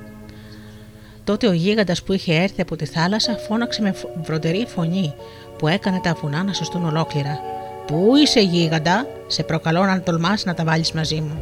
Τότε 1.25 1.46
ο 1.46 1.53
γίγαντας 1.53 2.03
που 2.03 2.12
είχε 2.12 2.35
έρθει 2.35 2.61
από 2.61 2.77
τη 2.77 2.85
θάλασσα 2.85 3.37
φώναξε 3.37 3.83
με 3.83 3.94
βροντερή 4.23 4.66
φωνή 4.68 5.14
που 5.61 5.68
έκανε 5.68 6.01
τα 6.03 6.16
βουνά 6.20 6.42
να 6.42 6.53
σωστούν 6.53 6.85
ολόκληρα. 6.87 7.38
Πού 7.87 8.16
είσαι 8.16 8.40
γίγαντα, 8.40 9.07
σε 9.27 9.42
προκαλώ 9.42 9.85
να 9.85 10.03
τολμάς 10.03 10.44
να 10.44 10.55
τα 10.55 10.64
βάλεις 10.64 10.92
μαζί 10.92 11.20
μου. 11.20 11.38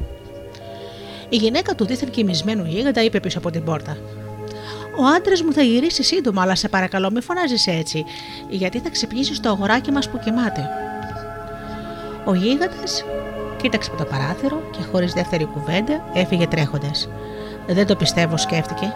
Η 1.29 1.37
γυναίκα 1.37 1.75
του 1.75 1.87
δίθεν 1.87 2.11
κοιμισμένου 2.11 2.65
γίγαντα 2.65 3.03
είπε 3.03 3.21
πίσω 3.21 3.39
από 3.39 3.51
την 3.51 3.65
πόρτα. 3.65 3.97
Ο 4.99 5.05
άντρας 5.17 5.43
μου 5.43 5.53
θα 5.53 5.63
γυρίσει 5.63 6.03
σύντομα, 6.03 6.43
αλλά 6.43 6.55
σε 6.55 6.69
παρακαλώ 6.69 7.11
μη 7.11 7.21
φωνάζεις 7.21 7.67
έτσι, 7.67 8.05
γιατί 8.49 8.79
θα 8.79 8.91
ξυπνήσει 8.91 9.41
το 9.41 9.49
αγοράκι 9.49 9.91
μας 9.91 10.09
που 10.09 10.19
κοιμάται. 10.19 10.69
Ο 12.25 12.35
γίγαντας 12.35 13.05
κοίταξε 13.57 13.91
από 13.93 14.05
το 14.05 14.11
παράθυρο 14.11 14.63
και 14.71 14.79
χωρίς 14.93 15.13
δεύτερη 15.13 15.45
κουβέντα 15.45 16.05
έφυγε 16.15 16.47
τρέχοντας. 16.47 17.09
Δεν 17.67 17.87
το 17.87 17.97
πιστεύω, 17.97 18.37
σκέφτηκε. 18.37 18.93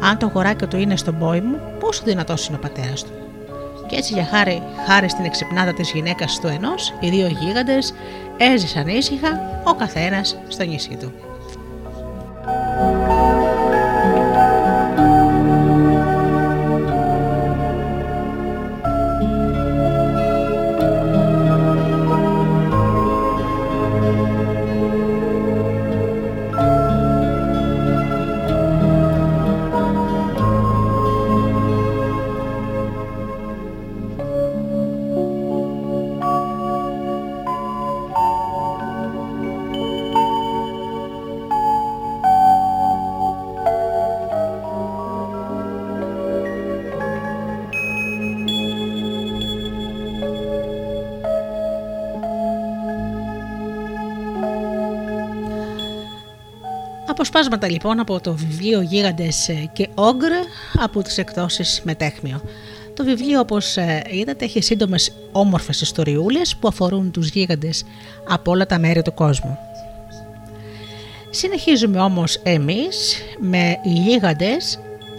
Αν 0.00 0.18
το 0.18 0.26
αγοράκι 0.26 0.66
του 0.66 0.76
είναι 0.76 0.96
στον 0.96 1.18
πόη 1.18 1.40
μου, 1.40 1.60
πόσο 1.80 2.02
δυνατός 2.04 2.46
είναι 2.46 2.56
ο 2.56 2.60
πατέρας 2.60 3.04
του. 3.04 3.25
Και 3.86 3.96
έτσι 3.96 4.12
για 4.12 4.24
χάρη, 4.24 4.62
χάρη 4.86 5.08
στην 5.08 5.24
εξυπνάδα 5.24 5.72
της 5.72 5.90
γυναίκας 5.90 6.40
του 6.40 6.46
ενός, 6.46 6.94
οι 7.00 7.08
δύο 7.08 7.26
γίγαντες 7.26 7.94
έζησαν 8.36 8.88
ήσυχα 8.88 9.60
ο 9.64 9.74
καθένας 9.74 10.38
στο 10.48 10.64
νησί 10.64 10.96
του. 11.00 11.25
Αποσπάσματα 57.36 57.72
λοιπόν 57.72 58.00
από 58.00 58.20
το 58.20 58.34
βιβλίο 58.34 58.80
«Γίγαντες 58.80 59.50
και 59.72 59.88
Όγκρ» 59.94 60.30
από 60.78 61.02
τις 61.02 61.18
εκδόσεις 61.18 61.80
Μετέχμιο. 61.84 62.40
Το 62.94 63.04
βιβλίο 63.04 63.40
όπως 63.40 63.76
ε, 63.76 64.02
είδατε 64.10 64.44
έχει 64.44 64.60
σύντομες 64.60 65.12
όμορφες 65.32 65.80
ιστοριούλες 65.80 66.56
που 66.56 66.68
αφορούν 66.68 67.10
τους 67.10 67.28
γίγαντες 67.28 67.84
από 68.28 68.50
όλα 68.50 68.66
τα 68.66 68.78
μέρη 68.78 69.02
του 69.02 69.14
κόσμου. 69.14 69.58
Συνεχίζουμε 71.30 72.00
όμως 72.00 72.40
εμείς 72.42 73.16
με 73.38 73.78
γίγαντες 73.84 74.78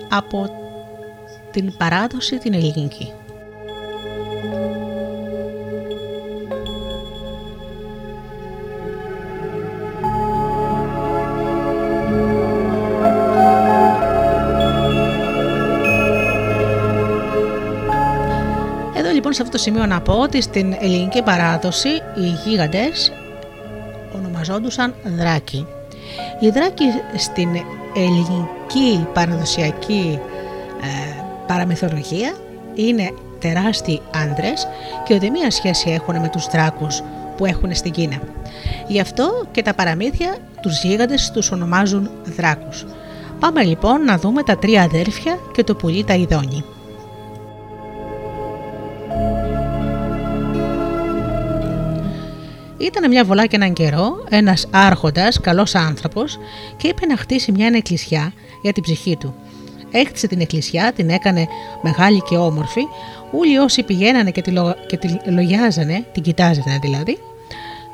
από 0.10 0.50
την 1.52 1.78
παράδοση 1.78 2.38
την 2.38 2.54
ελληνική. 2.54 3.14
Σε 19.34 19.42
αυτό 19.42 19.58
το 19.58 19.63
σημείο 19.63 19.86
να 19.86 20.02
πω 20.02 20.13
ότι 20.13 20.42
στην 20.42 20.76
ελληνική 20.80 21.22
παράδοση 21.22 21.90
οι 21.90 22.28
γίγαντες 22.46 23.12
ονομαζόντουσαν 24.16 24.94
δράκοι. 25.18 25.68
Οι 26.40 26.50
δράκοι 26.50 26.86
στην 27.18 27.50
ελληνική 27.96 29.08
παραδοσιακή 29.13 30.20
ε, 30.82 31.22
παραμυθολογία 31.48 32.34
είναι 32.76 33.13
τεράστιοι 33.40 34.02
άντρες 34.24 34.68
και 35.06 35.13
ούτε 35.13 35.30
μία 35.30 35.52
σχέση 35.52 35.90
έχουν 35.90 36.20
με 36.20 36.30
τους 36.30 36.46
δράκους 36.46 37.02
που 37.38 37.46
έχουν 37.46 37.76
στην 37.76 37.92
Κίνα. 37.92 38.20
Γι' 38.88 39.00
αυτό 39.00 39.48
και 39.52 39.62
τα 39.62 39.74
παραμύθια 39.74 40.38
τους 40.62 40.84
γίγαντες 40.84 41.32
τους 41.32 41.52
ονομάζουν 41.52 42.10
δράκους. 42.24 42.86
Πάμε 43.40 43.63
λοιπόν 43.63 44.04
να 44.04 44.18
δούμε 44.18 44.44
τα 44.44 44.58
τρία 44.58 44.84
αδέρφια 44.84 45.40
και 45.54 45.63
το 45.63 45.76
πουλί 45.76 46.04
τα 46.04 46.13
ειδόνι. 46.13 46.63
Ήταν 52.78 53.10
μια 53.10 53.26
βολά 53.26 53.46
και 53.46 53.56
έναν 53.56 53.74
καιρό 53.74 54.26
ένας 54.30 54.68
άρχοντας, 54.72 55.40
καλός 55.40 55.76
άνθρωπος, 55.76 56.38
και 56.78 56.88
είπε 56.88 57.06
να 57.06 57.18
χτίσει 57.18 57.52
μια 57.52 57.68
εκκλησιά 57.74 58.34
για 58.62 58.74
την 58.74 58.84
ψυχή 58.84 59.18
του. 59.18 59.36
Έκτισε 59.92 60.28
την 60.28 60.42
εκκλησιά, 60.42 60.92
την 60.96 61.10
έκανε 61.10 61.48
μεγάλη 61.82 62.22
και 62.22 62.38
όμορφη. 62.38 62.82
Όλοι 63.32 63.58
όσοι 63.58 63.84
πηγαίνανε 63.84 64.32
και 64.32 64.42
τη, 64.42 64.52
λο... 64.52 64.76
και 64.88 64.98
τη 64.98 65.08
λογιάζανε, 65.32 66.06
την 66.12 66.24
κοιτάζανε 66.24 66.80
δηλαδή, 66.82 67.18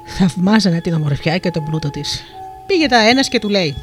θαυμάζανε 0.06 0.82
την 0.82 0.94
ομορφιά 0.94 1.38
και 1.38 1.52
τον 1.52 1.64
πλούτο 1.64 1.90
της. 1.90 2.24
Πήγε 2.68 2.88
τα 2.88 3.10
ένας 3.10 3.30
και 3.30 3.40
του 3.40 3.50
λέει 3.50 3.76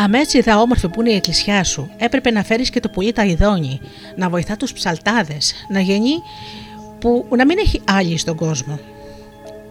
Αμέτσι 0.00 0.42
θα 0.42 0.60
όμορφη 0.60 0.88
που 0.88 1.00
είναι 1.00 1.10
η 1.10 1.14
εκκλησιά 1.14 1.64
σου, 1.64 1.90
έπρεπε 1.96 2.30
να 2.30 2.42
φέρεις 2.42 2.70
και 2.70 2.80
το 2.80 2.88
πουλί 2.88 3.12
τα 3.12 3.24
ειδόνι, 3.24 3.80
να 4.16 4.28
βοηθά 4.28 4.56
τους 4.56 4.72
ψαλτάδες, 4.72 5.54
να 5.68 5.80
γεννεί 5.80 6.22
που 7.00 7.26
να 7.36 7.44
μην 7.44 7.58
έχει 7.58 7.80
άλλη 7.90 8.18
στον 8.18 8.36
κόσμο. 8.36 8.78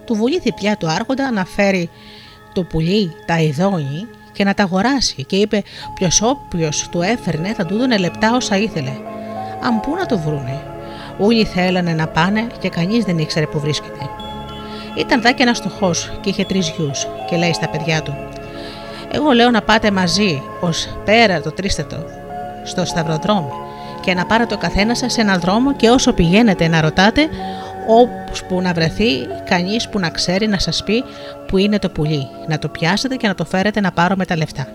Του 0.05 0.15
βουλήθη 0.15 0.53
πια 0.53 0.77
του 0.77 0.87
άρχοντα 0.89 1.31
να 1.31 1.45
φέρει 1.45 1.89
το 2.53 2.63
πουλί 2.63 3.11
τα 3.25 3.39
ειδόνι 3.39 4.07
και 4.31 4.43
να 4.43 4.53
τα 4.53 4.63
αγοράσει 4.63 5.23
και 5.23 5.35
είπε 5.35 5.63
ποιος 5.93 6.21
όποιος 6.21 6.87
του 6.89 7.01
έφερνε 7.01 7.53
θα 7.53 7.65
του 7.65 7.77
δούνε 7.77 7.97
λεπτά 7.97 8.35
όσα 8.35 8.57
ήθελε. 8.57 8.91
Αν 9.63 9.79
πού 9.79 9.95
να 9.95 10.05
το 10.05 10.19
βρούνε. 10.19 10.61
Όλοι 11.19 11.45
θέλανε 11.45 11.93
να 11.93 12.07
πάνε 12.07 12.47
και 12.59 12.69
κανείς 12.69 13.03
δεν 13.03 13.17
ήξερε 13.17 13.45
που 13.45 13.59
βρίσκεται. 13.59 14.09
Ήταν 14.97 15.21
δά 15.21 15.31
και 15.31 15.43
ένας 15.43 15.57
φτωχό 15.57 15.91
και 16.21 16.29
είχε 16.29 16.45
τρεις 16.45 16.69
γιους 16.69 17.07
και 17.29 17.37
λέει 17.37 17.53
στα 17.53 17.69
παιδιά 17.69 18.01
του: 18.01 18.15
Εγώ 19.11 19.31
λέω 19.31 19.51
να 19.51 19.61
πάτε 19.61 19.91
μαζί 19.91 20.41
ως 20.61 20.87
πέρα 21.05 21.41
το 21.41 21.51
τρίστετο 21.51 22.05
στο 22.63 22.85
σταυροδρόμι 22.85 23.51
και 24.07 24.13
να 24.13 24.25
πάρετε 24.25 24.53
ο 24.53 24.57
καθένας 24.57 24.97
σας 24.97 25.13
σε 25.13 25.21
έναν 25.21 25.39
δρόμο 25.39 25.75
και 25.75 25.89
όσο 25.89 26.13
πηγαίνετε 26.13 26.67
να 26.67 26.81
ρωτάτε 26.81 27.27
όπου 27.87 28.61
να 28.61 28.73
βρεθεί 28.73 29.05
κανείς 29.45 29.89
που 29.89 29.99
να 29.99 30.09
ξέρει 30.09 30.47
να 30.47 30.59
σας 30.59 30.83
πει 30.83 31.03
που 31.47 31.57
είναι 31.57 31.79
το 31.79 31.89
πουλί, 31.89 32.27
να 32.47 32.59
το 32.59 32.67
πιάσετε 32.69 33.15
και 33.15 33.27
να 33.27 33.35
το 33.35 33.45
φέρετε 33.45 33.79
να 33.79 33.91
πάρω 33.91 34.15
με 34.15 34.25
τα 34.25 34.37
λεφτά. 34.37 34.67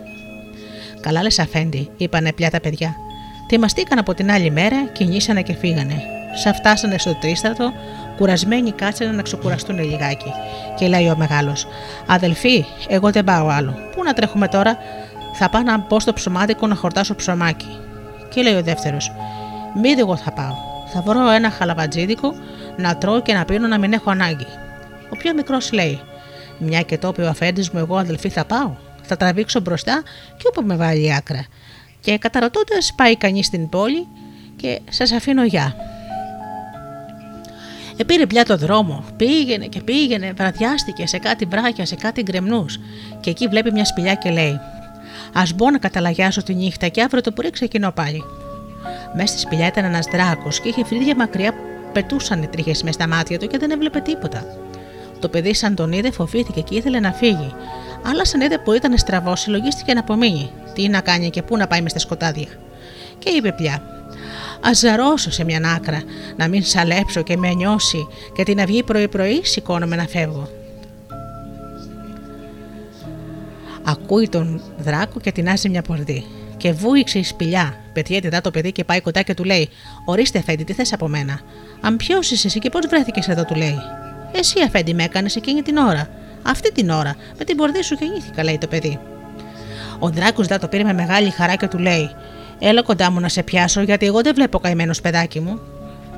Καλά 1.01 1.23
λες 1.23 1.39
αφέντη, 1.39 1.91
είπανε 1.97 2.33
πια 2.33 2.51
τα 2.51 2.61
παιδιά. 2.61 2.95
Τιμαστήκαν 3.47 3.99
από 3.99 4.15
την 4.15 4.31
άλλη 4.31 4.51
μέρα, 4.51 4.85
κινήσανε 4.93 5.43
και 5.43 5.55
φύγανε. 5.55 6.03
Σα 6.35 6.53
φτάσανε 6.53 6.99
στο 6.99 7.15
τρίστατο, 7.21 7.73
κουρασμένοι 8.17 8.73
κάτσανε 8.73 9.13
να 9.13 9.23
ξεκουραστούν 9.23 9.79
λιγάκι. 9.79 10.33
Και 10.77 10.89
λέει 10.89 11.09
ο 11.09 11.17
μεγάλος: 11.17 11.67
Αδελφοί, 12.07 12.65
εγώ 12.89 13.11
δεν 13.11 13.25
πάω 13.25 13.49
άλλο. 13.49 13.75
Πού 13.95 14.03
να 14.03 14.13
τρέχουμε 14.13 14.49
τώρα, 14.49 14.77
θα 15.35 15.49
πάω 15.49 15.63
να 15.63 15.79
μπω 15.79 16.01
στο 16.01 16.13
ψωμάτικο 16.13 16.67
να 16.67 16.75
χορτάσω 16.75 17.15
ψωμάκι. 17.15 17.79
Και 18.35 18.43
λέει 18.43 18.55
ο 18.55 18.63
δεύτερος: 18.63 19.13
Μη 19.81 19.91
εγώ 19.91 20.17
θα 20.17 20.33
πάω. 20.33 20.55
Θα 20.93 21.03
βρω 21.03 21.31
ένα 21.31 21.51
χαλαβατζίδικο 21.51 22.35
να 22.77 22.97
τρώω 22.97 23.23
και 23.23 23.33
να 23.33 23.45
πίνω 23.45 23.67
να 23.67 23.79
μην 23.79 23.93
έχω 23.93 24.11
ανάγκη. 24.11 24.47
Ο 25.11 25.17
πιο 25.17 25.35
μικρός 25.35 25.73
λέει: 25.73 26.01
Μια 26.59 26.83
και 26.83 26.99
το 26.99 27.09
είπε 27.09 27.23
ο 27.23 27.29
αφέντης 27.29 27.71
μου, 27.71 27.79
εγώ 27.79 27.97
αδελφή 27.97 28.29
θα 28.29 28.45
πάω. 28.45 28.75
Θα 29.03 29.17
τραβήξω 29.17 29.61
μπροστά 29.61 30.03
και 30.37 30.45
όπου 30.49 30.63
με 30.67 30.77
βάλει 30.77 31.15
άκρα. 31.15 31.47
Και 32.01 32.19
καταρωτώντας 32.19 32.93
πάει 32.97 33.17
κανείς 33.17 33.47
στην 33.47 33.69
πόλη 33.69 34.07
και 34.57 34.81
σας 34.91 35.13
αφήνω 35.13 35.45
γεια. 35.45 35.75
Επήρε 37.97 38.27
πια 38.27 38.45
το 38.45 38.57
δρόμο, 38.57 39.05
πήγαινε 39.17 39.67
και 39.67 39.81
πήγαινε, 39.81 40.33
βραδιάστηκε 40.37 41.07
σε 41.07 41.19
κάτι 41.19 41.45
βράχια, 41.45 41.87
σε 41.87 41.95
κάτι 41.95 42.23
γκρεμνούς. 42.23 42.79
Και 43.21 43.31
εκεί 43.31 43.49
βλέπει 43.49 43.73
μια 43.73 43.85
σπηλιά 43.85 44.15
και 44.15 44.31
λέει: 44.31 44.61
Α 45.33 45.43
μπω 45.55 45.71
να 45.71 45.79
καταλαγιάσω 45.79 46.43
τη 46.43 46.55
νύχτα 46.55 46.89
και 46.89 47.03
αύριο 47.03 47.23
το 47.23 47.33
πρωί 47.33 47.51
ξεκινώ 47.51 47.93
πάλι. 47.93 48.25
Μέσα 49.17 49.27
στη 49.27 49.39
σπηλιά 49.39 49.67
ήταν 49.67 49.85
ένας 49.85 50.07
δράκος 50.07 50.61
και 50.61 50.69
είχε 50.69 50.85
φρύδια 50.85 51.17
μακριά 51.17 51.55
πετούσαν 51.93 52.43
οι 52.43 52.47
τρίχες 52.47 52.83
μες 52.83 52.95
στα 52.95 53.09
μάτια 53.09 53.39
του 53.39 53.47
και 53.47 53.59
δεν 53.59 53.71
έβλεπε 53.71 54.01
τίποτα. 54.01 54.45
Το 55.19 55.29
παιδί, 55.29 55.55
σαν 55.55 55.75
τον 55.75 55.93
είδε, 55.93 56.11
φοβήθηκε 56.11 56.61
και 56.61 56.75
ήθελε 56.75 57.01
να 57.01 57.13
φύγει. 57.13 57.55
Αλλά 58.07 58.25
σαν 58.25 58.41
είδε 58.41 58.59
που 58.59 58.73
ήταν 58.73 58.99
στραβός, 58.99 59.41
συλλογίστηκε 59.41 59.95
να 59.95 60.01
απομείνει. 60.01 60.51
Τι 60.75 60.89
να 60.89 61.01
κάνει 61.01 61.31
και 61.31 61.43
πού 61.43 61.57
να 61.57 61.67
πάει 61.67 61.83
μες 61.83 61.91
στα 61.91 62.01
σκοτάδια. 62.01 62.49
Και 63.19 63.31
είπε 63.31 63.53
πια: 63.53 63.75
Α 64.69 64.75
ζαρώσω 64.75 65.31
σε 65.31 65.45
μια 65.45 65.75
άκρα, 65.77 66.03
να 66.37 66.49
μην 66.49 66.65
σαλέψω 66.65 67.23
και 67.23 67.37
με 67.37 67.53
νιώσει 67.53 68.07
και 68.35 68.43
την 68.43 68.61
αυγή 68.61 68.83
πρωί-πρωί 68.83 69.41
σηκώνομαι 69.45 69.97
να 69.97 70.07
φεύγω. 70.07 70.49
Ακούει 73.85 74.29
τον 74.29 74.61
δράκο 74.79 75.21
και 75.21 75.33
τεινάζει 75.33 75.69
μια 75.69 75.83
πορδί. 75.83 76.25
Και 76.57 76.73
βούηξε 76.73 77.19
η 77.19 77.25
σπηλιά. 77.25 77.75
Πετιέται 77.93 78.29
δά 78.29 78.41
το 78.41 78.51
παιδί 78.51 78.73
και 78.73 78.85
πάει 78.85 79.01
κοντά 79.01 79.23
και 79.23 79.35
του 79.35 79.45
λέει: 79.45 79.69
Ορίστε, 80.05 80.39
Αφέντη, 80.39 80.65
τι 80.65 80.73
θες 80.73 80.93
από 80.93 81.09
μένα; 81.09 81.41
Αν 81.81 81.97
ποιος 81.97 82.31
είσαι 82.31 82.47
εσύ 82.47 82.59
και 82.59 82.69
πώς 82.69 82.87
βρέθηκες 82.87 83.29
εδώ, 83.29 83.45
του 83.45 83.55
λέει. 83.55 83.79
Εσύ, 84.33 84.61
Αφέντη, 84.67 84.95
με 84.95 85.03
έκανες 85.03 85.37
εκείνη 85.37 85.63
την 85.63 85.77
ώρα. 85.77 86.09
Αυτή 86.43 86.73
την 86.73 86.91
ώρα, 86.91 87.17
με 87.39 87.45
την 87.45 87.57
πορδί 87.57 87.83
σου 87.83 87.97
γεννήθηκα, 88.01 88.45
λέει 88.45 88.59
το 88.59 88.67
παιδί. 88.67 88.99
Ο 89.99 90.09
Δράκος 90.11 90.47
δά 90.47 90.59
το 90.59 90.69
πήρε 90.69 90.85
με 90.85 90.93
μεγάλη 90.93 91.31
χαρά 91.31 91.57
και 91.57 91.69
του 91.69 91.79
λέει: 91.79 92.11
Έλα 92.59 92.83
κοντά 92.83 93.11
μου 93.11 93.21
να 93.21 93.29
σε 93.29 93.43
πιάσω, 93.43 93.83
γιατί 93.83 94.07
εγώ 94.07 94.21
δεν 94.21 94.35
βλέπω 94.35 94.59
καημένο 94.59 94.95
παιδάκι 95.03 95.41
μου. 95.41 95.61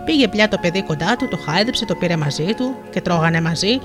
Πήγε 0.05 0.29
πια 0.29 0.49
το 0.49 0.59
παιδί 0.59 0.83
κοντά 0.83 1.17
του, 1.17 1.29
το 1.29 1.37
χάιδεψε, 1.37 1.85
το 1.85 1.95
πήρε 1.95 2.17
μαζί 2.17 2.55
του 2.57 2.77
και 2.91 3.01
τρώγανε 3.01 3.41
μαζί. 3.41 3.79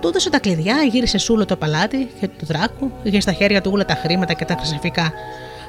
Του 0.00 0.08
έδωσε 0.08 0.30
τα 0.30 0.38
κλειδιά, 0.38 0.76
γύρισε 0.90 1.18
σούλο 1.18 1.44
το 1.44 1.56
παλάτι 1.56 2.10
και 2.20 2.28
του 2.28 2.46
δράκου, 2.46 2.92
είχε 3.02 3.20
στα 3.20 3.32
χέρια 3.32 3.60
του 3.60 3.70
όλα 3.74 3.84
τα 3.84 3.94
χρήματα 3.94 4.32
και 4.32 4.44
τα 4.44 4.54
χρυσαφικά. 4.58 5.12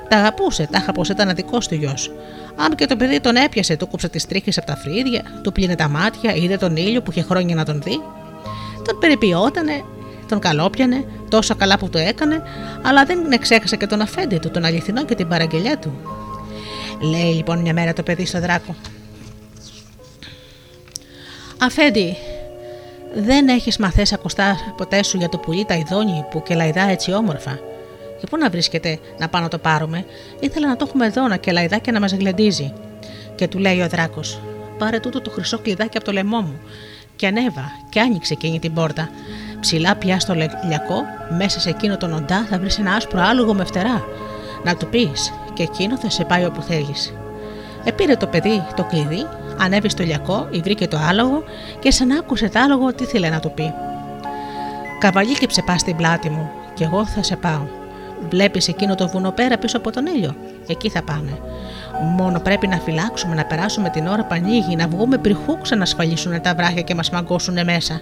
Τα 0.10 0.18
αγαπούσε, 0.18 0.68
τάχα 0.72 0.92
πω 0.92 1.04
ήταν 1.10 1.36
δικό 1.36 1.58
του 1.58 1.76
γιος. 1.76 2.12
Αν 2.56 2.76
και 2.76 2.86
το 2.86 2.96
παιδί 2.96 3.20
τον 3.20 3.36
έπιασε, 3.36 3.76
του 3.76 3.88
κόψε 3.88 4.10
τις 4.10 4.26
τρίχες 4.26 4.58
από 4.58 4.68
τα 4.68 4.76
φρύδια, 4.76 5.24
του 5.44 5.52
πλύνε 5.52 5.76
τα 5.76 5.88
μάτια, 5.88 6.36
είδε 6.36 6.58
τον 6.58 6.76
ήλιο 6.76 7.02
που 7.02 7.12
είχε 7.12 7.22
χρόνια 7.22 7.56
να 7.56 7.66
τον 7.66 7.82
δει. 7.82 8.02
Τον 8.86 9.00
περιποιότανε, 9.00 9.84
τον 10.28 10.40
καλόπιανε, 10.40 11.06
τόσο 11.30 11.56
καλά 11.56 11.78
που 11.78 11.90
το 11.90 11.98
έκανε, 11.98 12.42
αλλά 12.82 13.06
δεν 13.06 13.32
εξέχασε 13.32 13.76
και 13.76 13.88
τον 13.88 14.02
αφέντη 14.02 14.38
του, 14.38 14.52
τον 14.52 14.66
αληθινό 14.66 15.06
και 15.06 15.16
την 15.16 15.28
παραγγελιά 15.28 15.78
του. 15.78 16.00
Λέει 17.02 17.34
λοιπόν 17.34 17.60
μια 17.60 17.74
μέρα 17.74 17.94
το 17.94 18.04
παιδί 18.04 18.26
στο 18.26 18.40
δράκο. 18.40 18.76
Αφέντη, 21.62 22.18
δεν 23.16 23.48
έχεις 23.48 23.78
μαθές 23.78 24.14
ακουστά 24.14 24.58
ποτέ 24.78 25.04
σου 25.04 25.18
για 25.18 25.30
το 25.30 25.38
πουλί 25.38 25.66
τα 25.66 25.74
ειδόνι 25.74 26.26
που 26.30 26.44
κελαϊδά 26.44 26.82
έτσι 26.82 27.14
όμορφα; 27.14 27.60
Και 28.20 28.28
πού 28.30 28.38
να 28.38 28.50
βρίσκεται 28.50 29.00
να 29.18 29.30
πάω 29.30 29.42
να 29.42 29.48
το 29.48 29.58
πάρουμε, 29.58 30.06
ήθελα 30.40 30.68
να 30.68 30.76
το 30.76 30.86
έχουμε 30.88 31.06
εδώ 31.06 31.28
να 31.28 31.38
κελαϊδά 31.38 31.78
και 31.78 31.92
να 31.92 32.00
μας 32.00 32.12
γλεντίζει. 32.14 32.74
Και 33.36 33.48
του 33.48 33.58
λέει 33.58 33.82
ο 33.82 33.88
δράκος: 33.88 34.40
Πάρε 34.78 35.00
τούτο 35.00 35.22
το 35.22 35.30
χρυσό 35.30 35.60
κλειδάκι 35.60 35.98
από 35.98 36.06
το 36.06 36.12
λαιμό 36.12 36.42
μου. 36.42 36.60
Και 37.16 37.28
ανέβα 37.28 37.72
και 37.90 38.00
άνοιξε 38.00 38.34
εκείνη 38.34 38.60
την 38.60 38.74
πόρτα. 38.74 39.10
Ψηλά 39.60 39.96
πια 39.96 40.20
στο 40.20 40.34
λιακό, 40.34 41.04
μέσα 41.38 41.60
σε 41.60 41.70
εκείνο 41.70 41.98
τον 41.98 42.14
οντά 42.14 42.46
θα 42.50 42.60
βρεις 42.60 42.78
ένα 42.78 42.94
άσπρο 42.94 43.22
άλογο 43.22 43.54
με 43.54 43.66
φτερά. 43.66 44.06
Να 44.64 44.76
του 44.76 44.88
πεις, 44.88 45.34
και 45.54 45.64
εκείνο 45.64 45.98
θα 45.98 46.10
σε 46.10 46.24
πάει 46.24 46.46
όπου 46.46 46.62
θέλεις. 46.62 47.14
Επήρε 47.84 48.16
το 48.16 48.28
παιδί 48.28 48.64
το 48.76 48.84
κλειδί, 48.84 49.28
ανέβη 49.60 49.90
στο 49.90 50.04
λιακό, 50.04 50.48
βρήκε 50.64 50.88
το 50.88 50.98
άλογο 51.10 51.44
και 51.80 51.92
σαν 51.92 52.12
άκουσε 52.12 52.50
το 52.50 52.60
άλογο 52.60 52.94
τι 52.94 53.04
ήθελε 53.04 53.30
να 53.30 53.40
του 53.40 53.52
πει. 53.52 53.74
Καβαλί 55.00 55.34
και 55.34 55.48
ψεπάς 55.48 55.82
στην 55.82 55.96
πλάτη 55.96 56.30
μου, 56.30 56.50
και 56.74 56.84
εγώ 56.84 57.06
θα 57.06 57.24
σε 57.24 57.36
πάω. 57.36 57.62
Βλέπεις 58.30 58.68
εκείνο 58.68 58.96
το 58.96 59.08
βουνό 59.08 59.32
πέρα 59.32 59.58
πίσω 59.58 59.78
από 59.78 59.92
τον 59.92 60.06
ήλιο. 60.06 60.36
Εκεί 60.68 60.90
θα 60.90 61.04
πάμε. 61.04 61.38
Μόνο 62.18 62.40
πρέπει 62.40 62.68
να 62.68 62.78
φυλάξουμε 62.78 63.36
να 63.36 63.46
περάσουμε 63.46 63.90
την 63.90 64.08
ώρα 64.08 64.22
που 64.26 64.34
ανοίγει, 64.34 64.76
να 64.76 64.88
βγούμε 64.88 65.18
πριν 65.18 65.38
χούξα 65.46 65.76
να 65.76 65.84
ασφαλίσουν 65.84 66.42
τα 66.42 66.56
βράχια 66.56 66.82
και 66.82 66.96
μας 66.96 67.10
μαγκώσουν 67.10 67.64
μέσα. 67.64 68.02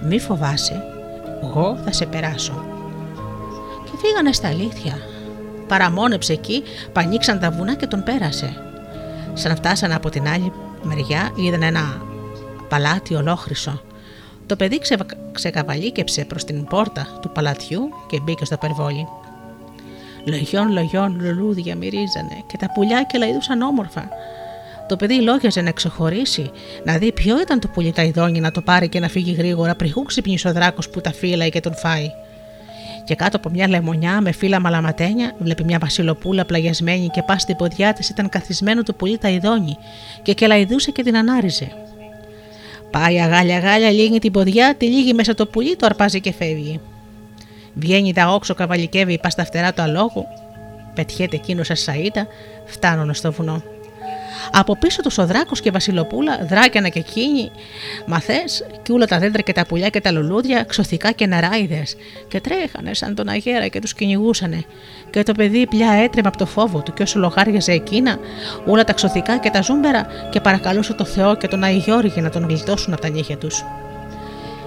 Μη 0.00 0.18
φοβάσαι, 0.18 0.82
εγώ 1.42 1.76
θα 1.84 1.92
σε 1.92 2.06
περάσω. 2.06 2.64
Και 3.84 3.90
φύγανε 3.96 4.32
στα 4.32 4.48
αλήθεια, 4.48 4.98
παραμόνεψε 5.68 6.32
εκεί, 6.32 6.62
πανίξαν 6.92 7.38
τα 7.40 7.50
βουνά 7.50 7.74
και 7.74 7.86
τον 7.86 8.02
πέρασε. 8.02 8.67
Σαν 9.38 9.56
φτάσανε 9.56 9.94
από 9.94 10.08
την 10.08 10.28
άλλη 10.28 10.52
μεριά, 10.82 11.32
είδαν 11.36 11.62
ένα 11.62 12.02
παλάτι 12.68 13.14
ολόχρυσο. 13.14 13.82
Το 14.46 14.56
παιδί 14.56 14.78
ξε... 14.78 14.96
ξεκαβαλίκεψε 15.32 16.24
προς 16.24 16.44
την 16.44 16.64
πόρτα 16.64 17.18
του 17.22 17.30
παλατιού 17.30 17.80
και 18.06 18.20
μπήκε 18.20 18.44
στο 18.44 18.56
περιβόλι. 18.56 19.06
Λογιών, 20.24 20.72
λογιών, 20.72 21.20
λουλούδια 21.20 21.76
μυρίζανε 21.76 22.42
και 22.46 22.56
τα 22.56 22.70
πουλιά 22.74 23.02
και 23.02 23.18
λαϊδούσαν 23.18 23.62
όμορφα. 23.62 24.08
Το 24.88 24.96
παιδί 24.96 25.20
λόγιαζε 25.20 25.60
να 25.60 25.70
ξεχωρίσει, 25.70 26.50
να 26.84 26.98
δει 26.98 27.12
ποιο 27.12 27.40
ήταν 27.40 27.60
το 27.60 27.68
πουλί 27.68 27.92
τα 27.92 28.02
ειδόνι 28.02 28.40
να 28.40 28.50
το 28.50 28.60
πάρει 28.60 28.88
και 28.88 29.00
να 29.00 29.08
φύγει 29.08 29.32
γρήγορα 29.32 29.74
πριν 29.74 29.92
ξυπνήσει 30.06 30.48
ο 30.48 30.52
δράκος 30.52 30.88
που 30.88 31.00
τα 31.00 31.12
φύλαει 31.12 31.50
και 31.50 31.60
τον 31.60 31.74
φάει 31.74 32.10
και 33.08 33.14
κάτω 33.14 33.36
από 33.36 33.50
μια 33.50 33.68
λεμονιά 33.68 34.20
με 34.20 34.32
φύλλα 34.32 34.60
μαλαματένια 34.60 35.32
βλέπει 35.38 35.64
μια 35.64 35.78
βασιλοπούλα 35.78 36.44
πλαγιασμένη 36.44 37.08
και 37.08 37.22
πας 37.22 37.42
στην 37.42 37.56
ποδιά 37.56 37.92
της 37.92 38.08
ήταν 38.08 38.28
καθισμένο 38.28 38.82
το 38.82 38.92
πουλί 38.92 39.18
τα 39.18 39.28
ειδόνι 39.28 39.76
και 40.22 40.32
κελαϊδούσε 40.32 40.90
και 40.90 41.02
την 41.02 41.16
ανάριζε. 41.16 41.72
Πάει 42.90 43.20
αγάλια 43.20 43.56
αγάλια, 43.56 43.90
λύνει 43.90 44.18
την 44.18 44.32
ποδιά, 44.32 44.74
τη 44.74 44.86
λύγει 44.86 45.14
μέσα 45.14 45.34
το 45.34 45.46
πουλί, 45.46 45.76
το 45.76 45.86
αρπάζει 45.86 46.20
και 46.20 46.32
φεύγει. 46.32 46.80
Βγαίνει 47.74 48.12
τα 48.12 48.32
όξο, 48.32 48.54
καβαλικεύει, 48.54 49.18
πας 49.18 49.32
στα 49.32 49.44
φτερά 49.44 49.72
του 49.72 49.82
αλόγου, 49.82 50.24
πετιέται 50.94 51.36
εκείνος 51.36 51.66
σαν 51.66 51.76
σαΐτα, 51.76 52.26
φτάνουν 52.64 53.14
στο 53.14 53.32
βουνό. 53.32 53.62
Από 54.52 54.76
πίσω 54.76 55.02
του 55.02 55.10
ο 55.18 55.26
Δράκο 55.26 55.54
και 55.54 55.68
η 55.68 55.70
Βασιλοπούλα, 55.70 56.38
δράκιανα 56.48 56.88
και 56.88 56.98
εκείνοι, 56.98 57.50
μαθές, 58.06 58.66
και 58.82 58.92
όλα 58.92 59.06
τα 59.06 59.18
δέντρα 59.18 59.42
και 59.42 59.52
τα 59.52 59.66
πουλιά 59.66 59.88
και 59.88 60.00
τα 60.00 60.10
λουλούδια, 60.12 60.62
ξωθικά 60.62 61.12
και 61.12 61.26
ναράιδες, 61.26 61.96
και 62.28 62.40
τρέχανε 62.40 62.94
σαν 62.94 63.14
τον 63.14 63.28
αγέρα 63.28 63.66
και 63.68 63.80
τους 63.80 63.94
κυνηγούσανε. 63.94 64.64
Και 65.10 65.22
το 65.22 65.32
παιδί 65.32 65.66
πια 65.66 65.92
έτρεμε 65.92 66.28
από 66.28 66.36
το 66.36 66.46
φόβο 66.46 66.80
του, 66.80 66.92
και 66.92 67.02
όσο 67.02 67.18
λογάριαζε 67.18 67.72
εκείνα, 67.72 68.18
όλα 68.66 68.84
τα 68.84 68.92
ξωθικά 68.92 69.38
και 69.38 69.50
τα 69.50 69.62
ζούμπερα, 69.62 70.06
και 70.30 70.40
παρακαλούσε 70.40 70.92
το 70.92 71.04
Θεό 71.04 71.36
και 71.36 71.48
τον 71.48 71.62
Αγιώργη 71.62 72.20
να 72.20 72.30
τον 72.30 72.48
γλιτώσουν 72.48 72.92
από 72.92 73.02
τα 73.02 73.08
νύχια 73.08 73.36
τους. 73.36 73.64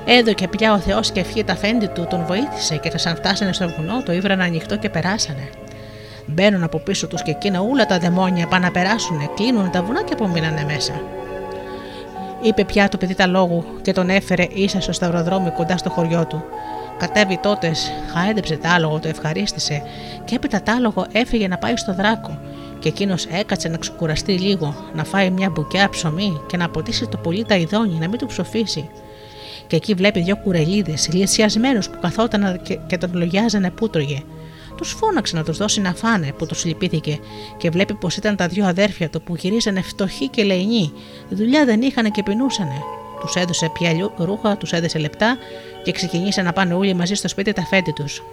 Έδωκε 0.06 0.48
πια 0.48 0.74
ο 0.74 0.80
Θεός 0.80 1.12
και 1.12 1.20
ευχή 1.20 1.44
τα 1.44 1.56
φέντη 1.56 1.88
του, 1.88 2.08
τον 2.10 2.26
βοήθησε 2.26 2.78
και 2.78 2.98
σαν 2.98 3.16
φτάσανε 3.16 3.54
στο 3.54 3.70
βουνό, 3.78 4.04
το 4.04 4.12
ήβραν 4.12 4.42
ανοιχτό 4.42 4.78
και 4.78 4.90
περάσανε. 4.90 5.50
Μπαίνουν 6.26 6.64
από 6.64 6.80
πίσω 6.80 7.08
τους 7.08 7.24
και 7.24 7.32
εκείνα 7.32 7.62
όλα 7.62 7.86
τα 7.86 8.00
δαιμόνια 8.00 8.48
πάνε 8.48 8.66
να 8.66 8.72
περάσουν, 8.72 9.34
κλείνουν 9.36 9.72
τα 9.72 9.84
βουνά 9.84 10.04
και 10.04 10.14
απομείνανε 10.14 10.64
μέσα. 10.64 11.02
Είπε 12.42 12.64
πια 12.64 12.90
το 12.90 12.98
παιδί 12.98 13.16
τα 13.16 13.28
λόγου 13.28 13.66
και 13.82 13.94
τον 13.94 14.10
έφερε 14.10 14.48
ίσα 14.54 14.82
στο 14.82 14.92
σταυροδρόμι 14.92 15.50
κοντά 15.50 15.78
στο 15.78 15.90
χωριό 15.90 16.26
του. 16.28 16.44
Κατέβη 16.98 17.38
τότες, 17.38 17.92
χαέντεψε 18.14 18.58
τ' 18.58 18.66
άλογο, 18.66 19.00
το 19.00 19.08
ευχαρίστησε 19.08 19.84
και 20.26 20.36
έπειτα 20.36 20.62
τ' 20.62 20.70
άλογο 20.70 21.06
έφυγε 21.12 21.48
να 21.48 21.58
πάει 21.58 21.78
στο 21.78 21.94
δράκο 21.94 22.40
και 22.80 22.90
εκείνος 22.90 23.26
έκατσε 23.26 23.68
να 23.68 23.78
ξεκουραστεί 23.78 24.32
λίγο, 24.32 24.76
να 24.94 25.04
φάει 25.04 25.30
μια 25.30 25.50
μπουκιά 25.50 25.90
ψωμί 25.90 26.42
και 26.48 26.58
να 26.58 26.70
ποτίσει 26.70 27.08
το 27.08 27.18
πολύ 27.18 27.46
τα 27.46 27.56
ειδόνι, 27.56 27.98
να 28.00 28.08
μην 28.08 28.18
του 28.18 28.26
ψοφήσει. 28.26 28.90
Και 29.68 29.76
εκεί 29.76 29.94
βλέπει 29.94 30.22
δύο 30.22 30.38
κουρελίδες, 30.38 31.10
λυσιασμένους 31.14 31.90
που 31.90 32.00
καθόταν 32.02 32.62
και 32.88 32.98
τον 32.98 33.10
λογιάζανε 33.14 33.70
που 33.70 33.90
τρώγε 33.90 34.24
τους 34.82 34.92
φώναξε 34.92 35.36
να 35.36 35.44
τους 35.44 35.58
δώσει 35.58 35.82
να 35.82 35.94
φάνε 35.94 36.32
που 36.32 36.46
τους 36.46 36.66
λυπήθηκε 36.66 37.20
και 37.58 37.70
βλέπει 37.70 37.94
πως 37.94 38.18
ήταν 38.18 38.36
τα 38.36 38.48
δύο 38.48 38.66
αδέρφια 38.66 39.10
του 39.10 39.22
που 39.22 39.36
γυρίζανε 39.36 39.82
φτωχοί 39.82 40.28
και 40.28 40.44
λεϊνοί. 40.44 40.94
Δουλειά 41.30 41.66
δεν 41.66 41.82
είχαν 41.82 42.12
και 42.12 42.24
πεινούσανε. 42.24 42.82
Τους 43.20 43.36
έδωσε 43.36 43.70
πια 43.74 44.12
ρούχα, 44.18 44.58
τους 44.58 44.72
έδωσε 44.72 45.00
λεπτά 45.00 45.38
και 45.84 45.92
ξεκινήσαν 45.92 46.46
να 46.46 46.54
πάνε 46.54 46.74
όλοι 46.74 46.94
μαζί 46.94 47.14
στο 47.14 47.28
σπίτι 47.28 47.54
τα 47.54 47.66
φέτη 47.66 47.94
τους. 47.94 48.24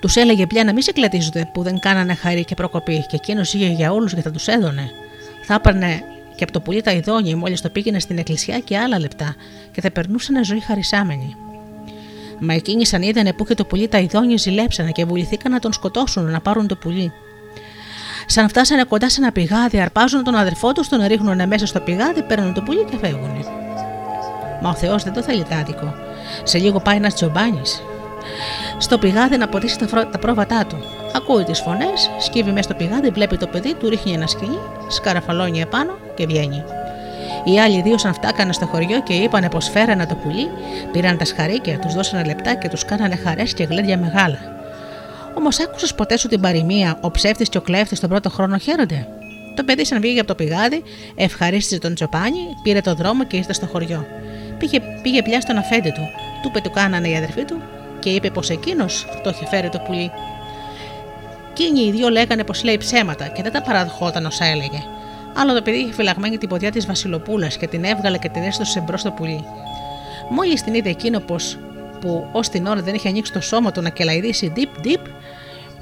Τους 0.00 0.16
έλεγε 0.16 0.46
πια 0.46 0.64
να 0.64 0.72
μην 0.72 0.82
σε 0.82 0.92
κλατίζονται 0.92 1.50
που 1.52 1.62
δεν 1.62 1.78
κάνανε 1.78 2.14
χαρή 2.14 2.44
και 2.44 2.54
προκοπή, 2.54 3.06
και 3.08 3.16
εκείνος 3.16 3.54
είχε 3.54 3.66
για 3.66 3.92
όλους 3.92 4.14
και 4.14 4.20
θα 4.20 4.30
τους 4.30 4.46
έδωνε. 4.46 4.90
Θα 5.44 5.54
έπαιρνε 5.54 6.02
και 6.36 6.42
από 6.42 6.52
το 6.52 6.60
πουλί 6.60 6.82
τα 6.82 6.92
ειδόνια 6.92 7.36
μόλις 7.36 7.60
το 7.60 7.68
πήγαινε 7.68 7.98
στην 7.98 8.18
εκκλησιά 8.18 8.58
και 8.58 8.78
άλλα 8.78 8.98
λεπτά, 8.98 9.34
και 9.72 9.80
θα 9.80 9.90
περνούσαν 9.90 10.44
ζωή 10.44 10.60
χαρισάμενη. 10.60 11.36
Μα 12.44 12.54
εκείνοι 12.54 12.86
σαν 12.86 13.02
είδανε 13.02 13.32
που 13.32 13.44
είχε 13.44 13.54
το 13.54 13.64
πουλί 13.64 13.88
τα 13.88 13.98
ειδόνια 13.98 14.36
ζηλέψανε 14.36 14.90
και 14.90 15.04
βουληθήκαν 15.04 15.52
να 15.52 15.58
τον 15.58 15.72
σκοτώσουν, 15.72 16.30
να 16.30 16.40
πάρουν 16.40 16.66
το 16.66 16.76
πουλί. 16.76 17.12
Σαν 18.26 18.48
φτάσανε 18.48 18.84
κοντά 18.84 19.10
σε 19.10 19.20
ένα 19.20 19.32
πηγάδι, 19.32 19.80
αρπάζουν 19.80 20.24
τον 20.24 20.34
αδερφό 20.34 20.72
τους, 20.72 20.88
τον 20.88 21.06
ρίχνουν 21.06 21.48
μέσα 21.48 21.66
στο 21.66 21.80
πηγάδι, 21.80 22.22
παίρνουν 22.22 22.54
το 22.54 22.62
πουλί 22.62 22.84
και 22.90 22.96
φεύγουν. 23.00 23.44
Μα 24.62 24.70
ο 24.70 24.74
Θεός 24.74 25.02
δεν 25.02 25.12
το 25.12 25.22
θέλει 25.22 25.44
τάδικο. 25.44 25.94
Σε 26.42 26.58
λίγο 26.58 26.80
πάει 26.80 26.96
ένας 26.96 27.14
τσομπάνι. 27.14 27.62
Στο 28.78 28.98
πηγάδι 28.98 29.36
να 29.36 29.48
ποτίσει 29.48 29.78
τα 30.10 30.18
πρόβατά 30.18 30.66
του. 30.66 30.76
Ακούει 31.16 31.44
τις 31.44 31.60
φωνές, 31.60 32.10
σκύβει 32.18 32.50
μέσα 32.50 32.62
στο 32.62 32.74
πηγάδι, 32.74 33.10
βλέπει 33.10 33.36
το 33.36 33.46
παιδί, 33.46 33.74
του 33.74 33.88
ρίχνει 33.88 34.12
ένα 34.12 34.26
σκηνή, 34.26 34.58
σκαραφαλώνει 34.88 35.60
επάνω 35.60 35.92
και 36.14 36.26
βγαίνει. 36.26 36.64
Οι 37.44 37.60
άλλοι 37.60 37.82
δύο, 37.82 37.98
σαν 37.98 38.14
φτάκανε 38.14 38.52
στο 38.52 38.66
χωριό 38.66 39.02
και 39.02 39.12
είπανε 39.12 39.48
πως 39.48 39.68
φέρανε 39.68 40.06
το 40.06 40.14
πουλί, 40.14 40.48
πήραν 40.92 41.18
τα 41.18 41.24
σχαρίκια, 41.24 41.78
τους 41.78 41.94
δώσανε 41.94 42.24
λεπτά 42.24 42.54
και 42.54 42.68
τους 42.68 42.84
κάνανε 42.84 43.16
χαρές 43.16 43.54
και 43.54 43.64
γλέντια 43.64 43.98
μεγάλα. 43.98 44.38
Όμως 45.34 45.60
άκουσες 45.60 45.94
ποτέ 45.94 46.16
σου 46.16 46.28
την 46.28 46.40
παροιμία, 46.40 46.98
ο 47.00 47.10
ψεύτης 47.10 47.48
και 47.48 47.58
ο 47.58 47.60
κλέφτης 47.60 48.00
τον 48.00 48.08
πρώτο 48.08 48.30
χρόνο 48.30 48.58
χαίρονται. 48.58 49.06
Το 49.56 49.64
παιδί, 49.64 49.84
σαν 49.84 50.00
βγήκε 50.00 50.18
από 50.18 50.28
το 50.28 50.34
πηγάδι, 50.34 50.82
ευχαρίστησε 51.14 51.80
τον 51.80 51.94
τσοπάνι, 51.94 52.46
πήρε 52.62 52.80
το 52.80 52.94
δρόμο 52.94 53.24
και 53.24 53.36
ήρθε 53.36 53.52
στο 53.52 53.66
χωριό. 53.66 54.06
Πήγε, 54.58 54.80
πήγε 55.02 55.22
πια 55.22 55.40
στον 55.40 55.56
αφέντη 55.56 55.90
του, 55.90 56.08
του 56.42 56.48
είπε 56.48 56.60
του 56.60 56.70
κάνανε 56.70 57.08
οι 57.08 57.16
αδερφοί 57.16 57.44
του 57.44 57.62
και 57.98 58.10
είπε 58.10 58.30
πως 58.30 58.50
εκείνος 58.50 59.06
το 59.22 59.30
είχε 59.30 59.46
φέρει 59.46 59.68
το 59.68 59.78
πουλί. 59.78 60.10
Εκείνοι 61.50 61.80
οι 61.80 61.90
δύο 61.90 62.08
λέγανε 62.08 62.44
πως 62.44 62.64
λέει 62.64 62.76
ψέματα 62.76 63.26
και 63.26 63.42
δεν 63.42 63.52
τα 63.52 63.62
παραδοχόταν 63.62 64.26
όσα 64.26 64.44
έλεγε. 64.44 64.82
Άλλο 65.36 65.54
το 65.54 65.62
παιδί 65.62 65.76
είχε 65.76 65.92
φυλαγμένη 65.92 66.38
την 66.38 66.48
ποδιά 66.48 66.70
της 66.70 66.86
Βασιλοπούλας 66.86 67.56
και 67.56 67.66
την 67.66 67.84
έβγαλε 67.84 68.18
και 68.18 68.28
την 68.28 68.42
έστωσε 68.42 68.80
μπρος 68.80 69.00
στο 69.00 69.10
πουλί. 69.10 69.44
Μόλις 70.30 70.62
την 70.62 70.74
είδε 70.74 70.88
εκείνο 70.88 71.20
πως, 71.20 71.58
που 72.00 72.26
ως 72.32 72.48
την 72.48 72.66
ώρα 72.66 72.82
δεν 72.82 72.94
είχε 72.94 73.08
ανοίξει 73.08 73.32
το 73.32 73.40
σώμα 73.40 73.72
του 73.72 73.80
να 73.80 73.88
κελαϊδίσει 73.88 74.52
deep 74.56 74.86
deep, 74.86 75.00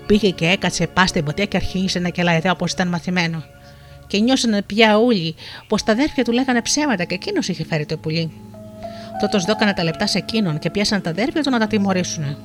πήγε 0.06 0.30
και 0.30 0.46
έκατσε 0.46 0.86
πά 0.86 1.06
στην 1.06 1.24
ποτέ 1.24 1.44
και 1.44 1.56
αρχίνησε 1.56 1.98
να 1.98 2.08
κελαϊδεί 2.08 2.48
όπως 2.48 2.72
ήταν 2.72 2.88
μαθημένο. 2.88 3.42
Και 4.06 4.18
νιώσανε 4.18 4.62
πια 4.62 4.98
όλοι 4.98 5.34
πως 5.66 5.82
τα 5.82 5.92
αδέρφια 5.92 6.24
του 6.24 6.32
λέγανε 6.32 6.62
ψέματα 6.62 7.04
και 7.04 7.14
εκείνος 7.14 7.48
είχε 7.48 7.64
φέρει 7.64 7.86
το 7.86 7.96
πουλί. 7.96 8.30
Τότε 9.20 9.38
δόκανε 9.38 9.72
τα 9.72 9.84
λεπτά 9.84 10.06
σε 10.06 10.18
εκείνον 10.18 10.58
και 10.58 10.70
πιάσαν 10.70 11.00
τα 11.00 11.10
αδέρφια 11.10 11.42
του 11.42 11.50
να 11.50 11.58
τα 11.58 11.66
τιμωρήσουν. 11.66 12.36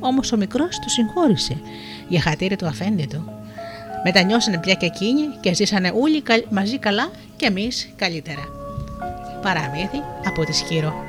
Όμως 0.00 0.32
ο 0.32 0.36
μικρός 0.36 0.78
του 0.78 0.90
συγχώρησε 0.90 1.60
για 2.08 2.20
χατήρι 2.20 2.56
του 2.56 2.66
αφέντη 2.66 3.06
του 3.06 3.43
Μετανιώσανε 4.04 4.58
πια 4.58 4.74
και 4.74 4.86
εκείνοι 4.86 5.22
και 5.40 5.54
ζήσανε 5.54 5.92
όλοι 5.94 6.22
μαζί 6.50 6.78
καλά 6.78 7.10
και 7.36 7.46
εμείς 7.46 7.92
καλύτερα. 7.96 8.42
Παραμύθι 9.42 10.02
από 10.26 10.44
τη 10.44 10.52
Σκύρο. 10.52 11.04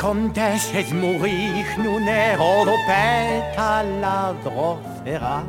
Conteses 0.10 0.92
mourir 0.92 1.66
nous 1.78 2.00
nero 2.00 2.66
à 3.56 3.84
la 4.02 4.34
drofera 4.44 5.44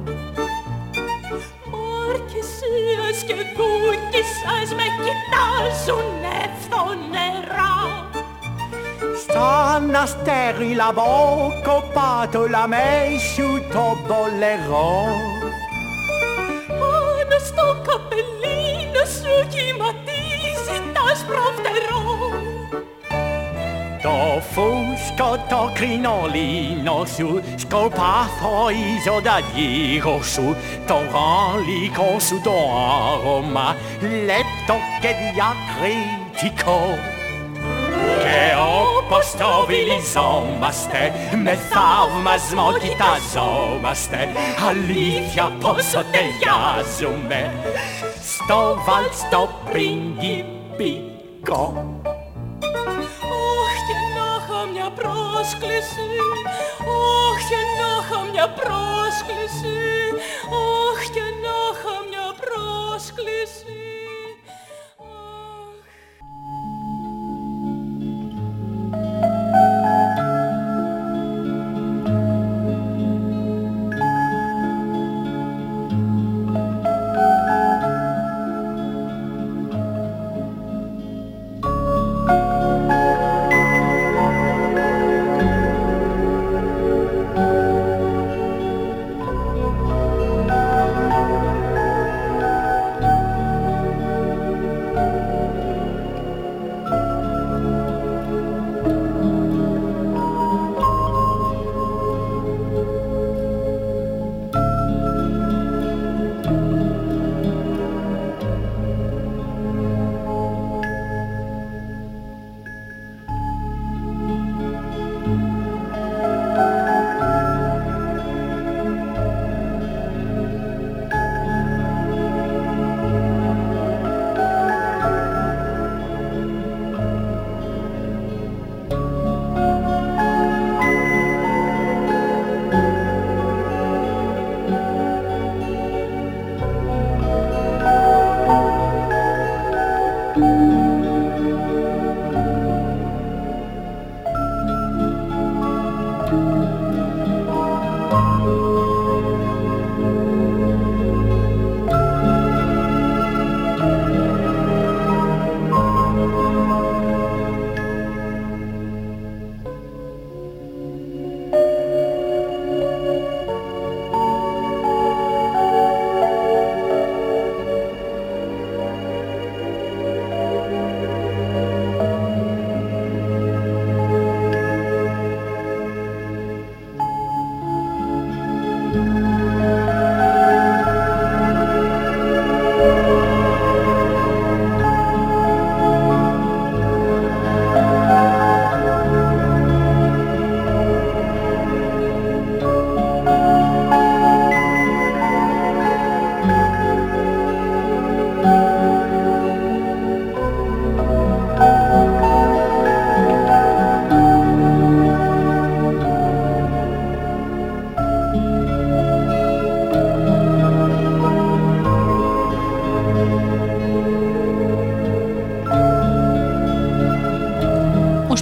Orkisias 2.11 3.25
και 3.27 3.35
βούκησας 3.35 4.75
με 4.77 4.87
κοιτάζουν 5.03 6.23
ευθονερά 6.45 8.09
Σαν 9.27 9.95
αστέρι 9.95 10.75
λαμπό 10.75 11.51
κοπάτω 11.65 12.47
λαμέσου 12.49 13.61
το 13.73 13.97
μπολερό 14.07 15.30
Το 25.21 25.39
το 25.49 25.71
κρυμνιόλι 25.75 26.81
νοσού, 26.85 27.41
σκόπαθό 27.57 28.71
ίσω 28.71 29.21
να 29.25 29.41
σου, 30.23 30.57
το 30.87 30.95
ρόλι 30.95 31.93
νοσού 31.97 32.41
το 32.43 32.51
αρωμά, 32.51 33.77
λεπτό 34.01 34.77
και 35.01 35.09
διακριτικό. 35.23 36.81
Και 38.23 38.55
ο 38.57 39.17
το 39.39 39.67
βιλ 39.67 39.89
με 41.43 41.59
φάρμα 41.71 42.37
σμότη 42.51 42.97
τα 42.99 43.17
ζώμα 43.33 43.95
στε, 43.95 44.29
αλήθεια 44.69 45.53
πω 45.61 45.75
το 45.93 46.05
διαζούμε, 46.39 47.55
στο 48.23 48.83
βάλ 48.87 49.05
στο 49.13 49.49
πνιγ 49.71 50.45
πίκο. 50.77 52.10
πρόσκληση. 55.51 56.09
Αχ 56.79 57.39
και 57.49 57.61
να 57.79 57.89
είχα 58.01 58.21
μια 58.31 58.49
πρόσκληση. 58.59 59.79
Αχ 60.61 61.01
και 61.15 61.27
να 61.43 61.57
είχα 61.71 61.95
μια 62.11 62.29
πρόσκληση. 62.43 63.90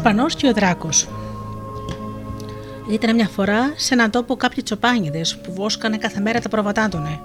Σπανό 0.09 0.27
και 0.27 0.47
ο 0.47 0.53
Δράκος. 0.53 1.09
Ήταν 2.91 3.15
μια 3.15 3.29
φορά 3.29 3.73
σε 3.77 3.95
έναν 3.95 4.11
τόπο 4.11 4.37
κάποιοι 4.37 4.63
τσοπάνιδες 4.63 5.37
που 5.37 5.53
βόσκανε 5.53 5.97
κάθε 5.97 6.21
μέρα 6.21 6.41
τα 6.41 6.49
προβατάτωνε. 6.49 7.21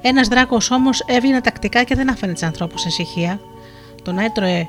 Ένας 0.00 0.28
δράκος 0.28 0.70
όμως 0.70 1.04
έβγαινε 1.06 1.40
τακτικά 1.40 1.82
και 1.82 1.94
δεν 1.94 2.10
άφηνε 2.10 2.32
τους 2.32 2.42
ανθρώπους 2.42 2.80
σε 2.80 2.88
ησυχία. 2.88 3.40
Τον 4.02 4.18
έτρωε 4.18 4.66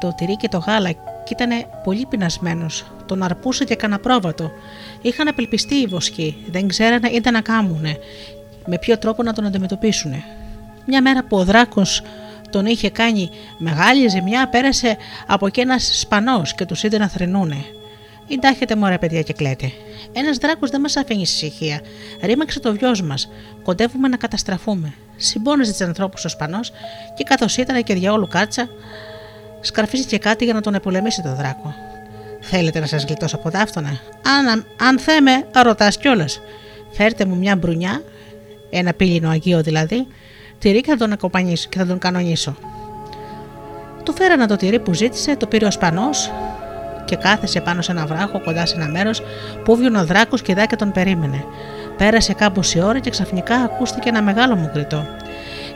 το 0.00 0.14
τυρί 0.16 0.36
και 0.36 0.48
το 0.48 0.58
γάλα 0.58 0.92
και 0.92 1.32
ήταν 1.32 1.50
πολύ 1.84 2.06
πεινασμένος. 2.06 2.84
Τον 3.06 3.22
αρπούσε 3.22 3.64
και 3.64 3.74
κανένα 3.74 4.00
πρόβατο. 4.00 4.50
Είχαν 5.02 5.28
απελπιστεί 5.28 5.74
οι 5.74 5.86
βοσκοί, 5.86 6.36
δεν 6.50 6.68
ξέρανε 6.68 7.08
τι 7.08 7.30
να 7.30 7.40
κάνουν, 7.40 7.82
με 8.66 8.78
ποιο 8.80 8.98
τρόπο 8.98 9.22
να 9.22 9.32
τον 9.32 9.46
αντιμετωπίσουν. 9.46 10.12
Μια 10.86 11.02
μέρα 11.02 11.24
που 11.24 11.36
ο 11.36 11.44
δράκος 11.44 12.02
τον 12.50 12.66
είχε 12.66 12.90
κάνει 12.90 13.30
μεγάλη 13.58 14.08
ζημιά, 14.08 14.48
πέρασε 14.48 14.96
από 15.26 15.46
εκεί 15.46 15.60
ένας 15.60 15.98
σπανός 16.00 16.54
και 16.54 16.64
τους 16.64 16.82
είδε 16.82 16.98
να 16.98 17.08
θρυνούνε. 17.08 17.64
Ιντάχετε 18.26 18.76
μωρέ 18.76 18.98
παιδιά 18.98 19.22
και 19.22 19.32
κλαίτε. 19.32 19.72
Ένας 20.12 20.36
δράκος 20.36 20.70
δεν 20.70 20.80
μας 20.80 20.96
αφήνει 20.96 21.20
ησυχία. 21.20 21.80
Ρήμαξε 22.22 22.60
το 22.60 22.72
βιός 22.72 23.02
μας. 23.02 23.28
Κοντεύουμε 23.62 24.08
να 24.08 24.16
καταστραφούμε. 24.16 24.92
Συμπόνιζε 25.16 25.74
του 25.78 25.84
ανθρώπους 25.84 26.24
ο 26.24 26.28
Σπανός 26.28 26.72
και 27.14 27.24
καθώς 27.24 27.56
ήταν 27.56 27.82
και 27.82 27.94
διαόλου 27.94 28.28
κάτσα, 28.28 28.68
σκαρφίζει 29.60 30.18
κάτι 30.18 30.44
για 30.44 30.54
να 30.54 30.60
τον 30.60 30.74
επολεμήσει 30.74 31.22
το 31.22 31.34
δράκο. 31.34 31.74
Θέλετε 32.40 32.80
να 32.80 32.86
σας 32.86 33.04
γλιτώσω 33.04 33.36
από 33.36 33.50
ταύτονα. 33.50 34.00
Αν, 34.22 34.66
αν 34.80 34.98
θέμε, 34.98 35.46
ρωτάς 35.62 35.98
κιόλας. 35.98 36.40
Φέρτε 36.90 37.24
μου 37.24 37.36
μια 37.36 37.56
μπρουνιά, 37.56 38.02
ένα 38.70 38.92
πύλινο 38.92 39.28
αγίο 39.28 39.62
δηλαδή, 39.62 40.06
τυρί 40.58 40.80
και 40.80 40.90
θα 40.90 40.96
τον 40.96 41.12
ακοπανίσω 41.12 41.68
και 41.68 41.78
θα 41.78 41.86
τον 41.86 41.98
κανονίσω. 41.98 42.56
Του 44.02 44.12
φέρανε 44.12 44.46
το 44.46 44.56
τυρί 44.56 44.78
που 44.78 44.94
ζήτησε, 44.94 45.36
το 45.36 45.46
πήρε 45.46 45.66
ο 45.66 45.70
Σπανός 45.70 46.30
και 47.04 47.16
κάθεσε 47.16 47.60
πάνω 47.60 47.82
σε 47.82 47.92
ένα 47.92 48.06
βράχο 48.06 48.40
κοντά 48.40 48.66
σε 48.66 48.74
ένα 48.76 48.88
μέρος 48.88 49.22
που 49.64 49.76
βγήκε 49.76 49.96
ο 49.96 50.04
δράκος 50.04 50.42
και 50.42 50.54
δάκια 50.54 50.76
τον 50.76 50.92
περίμενε. 50.92 51.44
Πέρασε 51.96 52.32
κάμποση 52.32 52.80
ώρα 52.80 52.98
και 52.98 53.10
ξαφνικά 53.10 53.54
ακούστηκε 53.54 54.08
ένα 54.08 54.22
μεγάλο 54.22 54.56
μου 54.56 54.70
κριτό. 54.72 55.06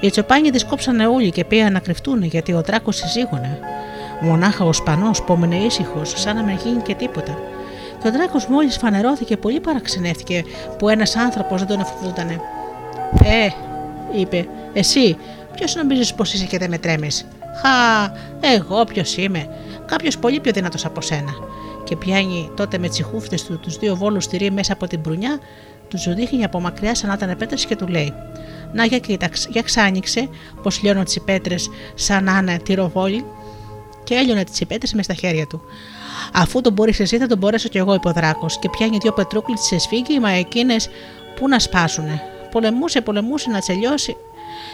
Οι 0.01 0.11
τσοπάνοι 0.11 0.51
δισκόψανε 0.51 1.07
όλοι 1.07 1.30
και 1.30 1.45
πήγαν 1.45 1.72
να 1.72 1.78
κρυφτούν 1.78 2.22
γιατί 2.22 2.53
ο 2.53 2.62
δράκος 2.62 2.97
συζήγωνε. 2.97 3.59
Μονάχα 4.20 4.64
ο 4.64 4.72
Σπανός 4.72 5.22
πόμενε 5.22 5.57
ήσυχος, 5.57 6.12
σαν 6.16 6.37
να 6.37 6.43
μην 6.43 6.59
γίνει 6.64 6.83
και 6.83 6.95
τίποτα. 6.95 7.39
Και 8.03 8.09
ο 8.09 8.12
δράκος 8.12 8.47
μόλις 8.47 8.76
φανερώθηκε, 8.76 9.37
πολύ 9.37 9.61
παραξενεύτηκε 9.61 10.45
που 10.78 10.89
ένας 10.89 11.16
άνθρωπος 11.16 11.59
δεν 11.59 11.68
τον 11.68 11.80
εφοβούτανε. 11.80 12.41
Ε, 13.24 13.49
είπε, 14.16 14.48
εσύ, 14.72 15.16
ποιος 15.54 15.74
νομίζεις 15.74 16.14
πως 16.14 16.32
είσαι 16.32 16.44
και 16.44 16.58
δεν 16.58 16.70
με 16.70 16.78
τρέμεις; 16.78 17.26
Χα, 17.60 18.04
εγώ 18.40 18.84
ποιος 18.84 19.16
είμαι, 19.16 19.48
κάποιος 19.86 20.18
πολύ 20.18 20.40
πιο 20.40 20.52
δυνατός 20.52 20.84
από 20.84 21.00
σένα. 21.00 21.34
Και 21.84 21.96
πιάνει 21.96 22.50
τότε 22.56 22.78
με 22.78 22.88
τσιχούφτες 22.88 23.44
του 23.44 23.58
τους 23.58 23.76
δύο 23.78 23.96
βόλους 23.96 24.26
τυρί 24.26 24.50
μέσα 24.50 24.72
από 24.72 24.86
την 24.86 25.00
μπρουνιά, 25.00 25.38
τους 25.88 26.14
δείχνει 26.14 26.44
από 26.44 26.60
μακριά 26.60 26.94
σαν 26.94 27.08
να 27.08 27.14
ήταν 27.14 27.36
πέτρες 27.36 27.66
και 27.66 27.76
του 27.76 27.86
λέει: 27.86 28.12
Να 28.72 28.84
για 28.84 28.98
κοίταξε, 28.98 29.48
για 29.52 29.62
ξάνοιξε 29.62 30.28
πως 30.62 30.82
λιώνω 30.82 31.02
τις 31.02 31.20
πέτρες 31.20 31.70
σαν 31.94 32.24
να 32.24 32.38
είναι 32.38 32.58
τυροβόλοι. 32.58 33.24
Και 34.04 34.14
έλειωνε 34.14 34.44
τις 34.44 34.66
πέτρες 34.66 34.92
μες 34.92 35.04
στα 35.04 35.14
χέρια 35.14 35.46
του. 35.46 35.62
Αφού 36.32 36.60
τον 36.60 36.72
μπορείς 36.72 37.00
εσύ, 37.00 37.18
θα 37.18 37.26
τον 37.26 37.38
μπορέσω 37.38 37.68
κι 37.68 37.78
εγώ, 37.78 37.94
υποδράκο. 37.94 38.46
Και 38.60 38.68
πιάνει 38.68 38.98
δύο 39.00 39.12
πετρούκλι 39.12 39.54
τη 39.54 39.76
εσφίγγει, 39.76 40.18
μα 40.18 40.30
εκείνες 40.30 40.88
που 41.36 41.48
να 41.48 41.58
σπάσουνε. 41.58 42.22
Πολεμούσε, 42.53 43.00
πολεμούσε 43.00 43.50
να 43.50 43.59
τσελιώσει, 43.59 44.16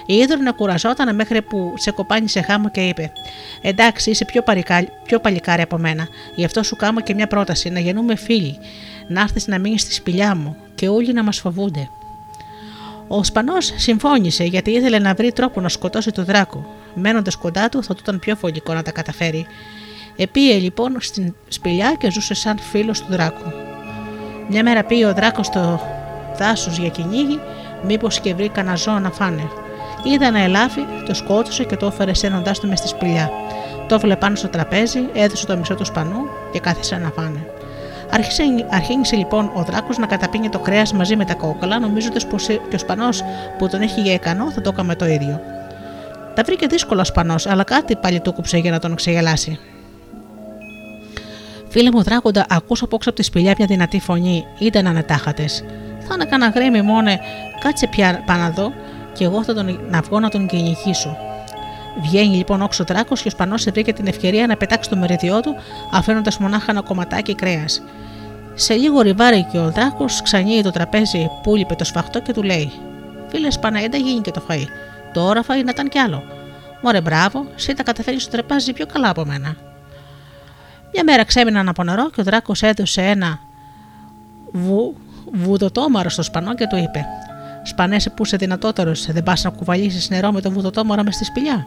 η 0.06 0.14
ίδρυνα 0.14 0.52
κουραζόταν 0.52 1.14
μέχρι 1.14 1.42
που 1.42 1.72
σε 1.76 1.90
κοπάνει 1.90 2.28
σε 2.28 2.40
χάμο 2.40 2.68
και 2.70 2.80
είπε: 2.80 3.12
Εντάξει, 3.60 4.10
είσαι 4.10 4.24
πιο, 4.24 4.42
παρικά, 4.42 4.84
πιο 5.04 5.18
παλικάρι 5.18 5.62
από 5.62 5.78
μένα. 5.78 6.08
Γι' 6.34 6.44
αυτό 6.44 6.62
σου 6.62 6.76
κάνω 6.76 7.00
και 7.00 7.14
μια 7.14 7.26
πρόταση: 7.26 7.70
να 7.70 7.80
γεννούμε 7.80 8.16
φίλοι. 8.16 8.58
Να 9.08 9.20
έρθεις 9.20 9.46
να 9.46 9.58
μείνεις 9.58 9.80
στη 9.80 9.92
σπηλιά 9.92 10.34
μου 10.34 10.56
και 10.74 10.88
όλοι 10.88 11.12
να 11.12 11.22
μας 11.22 11.38
φοβούνται. 11.38 11.90
Ο 13.08 13.24
Σπανός 13.24 13.72
συμφώνησε 13.76 14.44
γιατί 14.44 14.70
ήθελε 14.70 14.98
να 14.98 15.14
βρει 15.14 15.32
τρόπο 15.32 15.60
να 15.60 15.68
σκοτώσει 15.68 16.10
τον 16.10 16.24
δράκο. 16.24 16.66
Μένοντας 16.94 17.36
κοντά 17.36 17.68
του, 17.68 17.82
θα 17.82 17.94
του 17.94 18.00
ήταν 18.02 18.18
πιο 18.18 18.36
φωλικό 18.36 18.74
να 18.74 18.82
τα 18.82 18.90
καταφέρει. 18.90 19.46
Επίε 20.16 20.58
λοιπόν 20.58 20.96
στην 21.00 21.34
σπηλιά 21.48 21.94
και 21.98 22.10
ζούσε 22.10 22.34
σαν 22.34 22.58
φίλος 22.58 23.00
του 23.00 23.06
δράκου. 23.10 23.52
Μια 24.48 24.62
μέρα 24.62 24.84
πήγε 24.84 25.06
ο 25.06 25.14
δράκος 25.14 25.46
στο 25.46 25.80
δάσος 26.38 26.78
για 26.78 26.88
κυνήγι, 26.88 27.40
μήπως 27.86 28.20
και 28.20 28.34
βρει 28.34 28.48
κανένα 28.48 28.76
ζώο 28.76 28.98
να 28.98 29.10
φάνε. 29.10 29.50
Είδε 30.02 30.26
ένα 30.26 30.38
ελάφι, 30.38 30.80
το 31.06 31.14
σκότωσε 31.14 31.64
και 31.64 31.76
το 31.76 31.86
έφερε 31.86 32.14
σένοντά 32.14 32.52
του 32.52 32.68
μες 32.68 32.78
στη 32.78 32.88
σπηλιά. 32.88 33.30
Το 33.88 33.94
έβαλε 33.94 34.16
πάνω 34.16 34.36
στο 34.36 34.48
τραπέζι, 34.48 35.00
έδωσε 35.14 35.46
το 35.46 35.56
μισό 35.56 35.74
του 35.74 35.84
σπανού 35.84 36.18
και 36.52 36.60
κάθισε 36.60 36.96
να 36.96 37.10
φάνε. 37.10 37.46
Αρχίνησε 38.70 39.16
λοιπόν 39.16 39.50
ο 39.54 39.62
δράκος 39.62 39.98
να 39.98 40.06
καταπίνει 40.06 40.48
το 40.48 40.58
κρέας 40.58 40.92
μαζί 40.92 41.16
με 41.16 41.24
τα 41.24 41.34
κόκκαλα, 41.34 41.78
νομίζοντας 41.78 42.26
πως 42.26 42.46
και 42.46 42.74
ο 42.74 42.78
σπανός 42.78 43.22
που 43.58 43.68
τον 43.68 43.80
έχει 43.80 44.00
για 44.00 44.12
ικανό 44.12 44.50
θα 44.50 44.60
το 44.60 44.70
έκαμε 44.72 44.94
το 44.94 45.06
ίδιο. 45.06 45.40
Τα 46.34 46.42
βρήκε 46.42 46.66
δύσκολο 46.66 47.00
ο 47.00 47.04
σπανός, 47.04 47.46
αλλά 47.46 47.64
κάτι 47.64 47.96
πάλι 47.96 48.20
του 48.20 48.32
κούψε 48.32 48.56
για 48.56 48.70
να 48.70 48.78
τον 48.78 48.94
ξεγελάσει. 48.94 49.58
Φίλε 51.68 51.90
μου 51.90 52.02
δράκοντα, 52.02 52.46
ακούσω 52.48 52.84
από 52.84 52.96
από 52.96 53.12
τη 53.12 53.22
σπηλιά 53.22 53.54
μια 53.58 53.66
δυνατή 53.66 54.00
φωνή, 54.00 54.44
ήταν 54.58 54.86
ανετάχατε. 54.86 55.44
Θα 56.08 56.14
είναι 56.14 56.24
κανένα 56.24 56.50
γρήμι 56.50 56.82
μόνο, 56.82 57.10
κάτσε 57.60 57.86
πια 57.86 58.22
πάνω 58.26 58.44
εδώ 58.44 58.72
και 59.12 59.24
εγώ 59.24 59.44
θα 59.44 59.54
τον, 59.54 59.80
να 59.90 60.00
βγω 60.00 60.20
να 60.20 60.28
τον 60.28 60.46
κυνηγήσω. 60.46 61.16
Βγαίνει 62.02 62.36
λοιπόν 62.36 62.62
όξο 62.62 62.84
τράκος 62.84 63.22
και 63.22 63.28
ο 63.28 63.30
Σπανός 63.30 63.64
βρήκε 63.64 63.92
την 63.92 64.06
ευκαιρία 64.06 64.46
να 64.46 64.56
πετάξει 64.56 64.90
το 64.90 64.96
μεριδιό 64.96 65.40
του, 65.40 65.54
αφήνοντας 65.92 66.38
μονάχα 66.38 66.70
ένα 66.70 66.82
κομματάκι 66.82 67.34
κρέας. 67.34 67.82
Σε 68.54 68.74
λίγο 68.74 69.00
ριβάρι 69.00 69.46
και 69.52 69.58
ο 69.58 69.70
δράκος 69.70 70.22
ξανύει 70.22 70.62
το 70.62 70.70
τραπέζι 70.70 71.30
που 71.42 71.56
λείπε 71.56 71.74
το 71.74 71.84
σφαχτό 71.84 72.20
και 72.20 72.32
του 72.32 72.42
λέει: 72.42 72.72
Φίλες 73.28 73.54
Σπαναέντα, 73.54 73.96
γίνει 73.96 74.20
και 74.20 74.30
το 74.30 74.42
φαΐ. 74.48 74.64
Τώρα 75.12 75.42
φαΐ 75.42 75.64
να 75.64 75.70
ήταν 75.70 75.88
κι 75.88 75.98
άλλο. 75.98 76.22
Μωρέ, 76.82 77.00
μπράβο, 77.00 77.46
εσύ 77.56 77.74
τα 77.74 77.82
καταφέρεις 77.82 78.22
στο 78.22 78.30
τραπέζι 78.30 78.72
πιο 78.72 78.86
καλά 78.86 79.08
από 79.08 79.24
μένα. 79.24 79.56
Μια 80.92 81.04
μέρα 81.04 81.24
ξέμειναν 81.24 81.68
από 81.68 81.82
νερό 81.82 82.10
και 82.10 82.20
ο 82.20 82.24
δράκος 82.24 82.62
έδωσε 82.62 83.02
ένα 83.02 83.38
βου, 84.52 84.94
βουδοτόμαρο 85.32 86.08
στο 86.08 86.22
σπανό 86.22 86.54
και 86.54 86.66
του 86.66 86.76
είπε: 86.76 87.04
Σπανέσαι 87.62 88.10
που 88.10 88.24
είσαι 88.24 88.36
δυνατότερος, 88.36 89.12
δεν 89.12 89.22
πας 89.22 89.44
να 89.44 89.50
κουβαλήσεις 89.50 90.10
νερό 90.10 90.32
με 90.32 90.40
το 90.40 90.50
βουδοτόμορα 90.50 91.02
μες 91.04 91.14
στη 91.14 91.24
σπηλιά. 91.24 91.66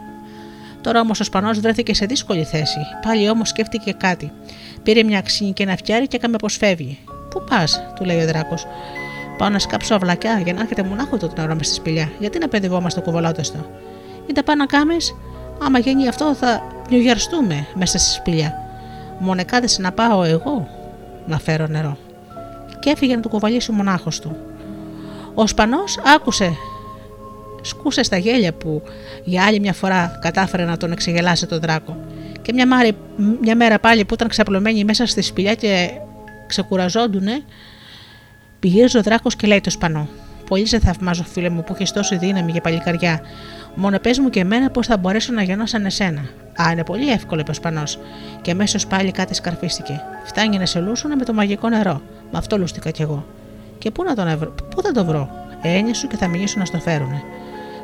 Τώρα 0.82 1.00
όμως 1.00 1.20
ο 1.20 1.24
Σπανός 1.24 1.60
βρέθηκε 1.60 1.94
σε 1.94 2.06
δύσκολη 2.06 2.44
θέση. 2.44 2.80
Πάλι 3.06 3.30
όμως 3.30 3.50
σκέφτηκε 3.50 3.92
κάτι. 3.92 4.32
Πήρε 4.84 5.04
μια 5.04 5.18
αξίνη 5.18 5.54
και 5.54 5.64
ένα 5.64 5.76
φτιάρι 5.76 6.08
και 6.08 6.16
έκαμε 6.16 6.38
πως 6.38 6.58
φεύγει. 6.58 7.00
Πού 7.30 7.44
πας, 7.50 7.84
του 7.96 8.06
λέει 8.06 8.22
ο 8.22 8.26
Δράκος. 8.26 8.66
Πάω 9.38 9.50
να 9.50 9.60
σκάψω 9.60 9.96
αυλακιά 9.96 10.40
για 10.44 10.54
να 10.54 10.62
έρχεται 10.62 10.84
μονάχο 10.84 11.18
το 11.18 11.32
νερό 11.38 11.56
μες 11.56 11.68
στη 11.68 11.76
σπηλιά. 11.76 12.12
Γιατί 12.20 12.38
να 12.38 12.48
παιδευόμαστε 12.48 13.00
κουβαλώντα 13.02 13.44
Ή 14.28 14.34
τα 14.34 14.44
πά 14.44 14.56
να 14.56 14.66
κάμε, 14.66 14.94
άμα 15.62 15.80
γίνει 15.80 16.08
αυτό 16.08 16.36
θα 16.36 16.62
νιουγιαρστούμε 16.90 17.68
μέσα 17.74 17.98
στη 17.98 18.12
σπηλιά. 18.12 18.54
Μονεκάδεσαι 19.20 19.82
να 19.82 19.92
πάω 19.92 20.24
εγώ 20.24 20.68
να 21.26 21.40
φέρω 21.40 21.68
νερό. 21.68 21.98
Και 22.82 22.90
έφυγε 22.90 23.16
να 23.16 23.22
το 23.22 23.30
κουβαλήσει 23.30 23.72
μονάχος 23.72 24.20
του. 24.20 24.36
Ο 25.34 25.48
Σπανός 25.48 26.00
άκουσε, 26.16 26.54
σκούσε 27.62 28.04
στα 28.04 28.18
γέλια 28.18 28.54
που 28.54 28.82
για 29.24 29.44
άλλη 29.44 29.60
μια 29.60 29.74
φορά 29.74 30.18
κατάφερε 30.22 30.66
να 30.66 30.78
τον 30.78 30.92
εξεγελάσει 30.92 31.48
τον 31.48 31.60
δράκο. 31.60 31.98
Και 32.42 32.54
μια, 32.54 32.68
μάρη, 32.68 32.98
μια 33.42 33.56
μέρα 33.56 33.80
πάλι 33.80 34.06
που 34.06 34.14
ήταν 34.14 34.28
ξαπλωμένοι 34.28 34.84
μέσα 34.84 35.06
στη 35.06 35.22
σπηλιά 35.22 35.56
και 35.56 35.90
ξεκουραζόντουνε, 36.48 37.44
πηγαίνει 38.60 38.90
ο 38.98 39.02
δράκος 39.02 39.36
και 39.36 39.48
λέει 39.48 39.62
το 39.62 39.70
Σπανό. 39.70 40.08
Πολύ 40.48 40.66
σε 40.66 40.80
θαυμάζω, 40.80 41.24
φίλε 41.24 41.50
μου, 41.50 41.64
που 41.64 41.74
έχεις 41.74 41.92
τόση 41.92 42.18
δύναμη 42.18 42.52
για 42.52 42.62
παλικαριά. 42.62 43.22
Μόνο 43.76 44.00
πες 44.00 44.20
μου 44.20 44.30
και 44.30 44.40
εμένα 44.40 44.70
πώς 44.70 44.88
θα 44.88 44.98
μπορέσω 44.98 45.34
να 45.34 45.44
γεννώ 45.44 45.66
σαν 45.66 45.86
εσένα. 45.86 46.22
Α, 46.62 46.72
είναι 46.72 46.84
πολύ 46.84 47.12
εύκολο, 47.12 47.42
είπε 47.42 47.52
ο 47.52 47.54
Σπανός. 47.54 48.00
Και 48.42 48.52
αμέσως 48.52 48.88
πάλι 48.88 49.12
κάτι 49.12 49.34
σκαρφίστηκε. 49.34 50.02
Φτάνει 50.26 50.58
να 50.58 50.66
σε 50.66 50.80
λούσουνε 50.80 51.16
με 51.16 51.26
το 51.26 51.34
μαγικό 51.34 51.70
νερό. 51.70 52.02
Με 52.32 52.38
αυτό 52.38 52.58
λούστηκα 52.58 52.90
κι 52.90 53.02
εγώ. 53.02 53.26
Και 53.78 53.92
πού 53.92 54.04
να 54.04 54.16
τον 54.16 54.28
ευρω... 54.28 54.54
πού 54.76 54.82
θα 54.82 54.92
το 54.92 55.06
βρω; 55.06 55.30
Έννοια 55.62 55.94
σου 55.94 56.08
και 56.08 56.18
θα 56.18 56.28
μιλήσουν 56.28 56.60
να 56.60 56.66
στο 56.66 56.78
φέρουνε. 56.78 57.24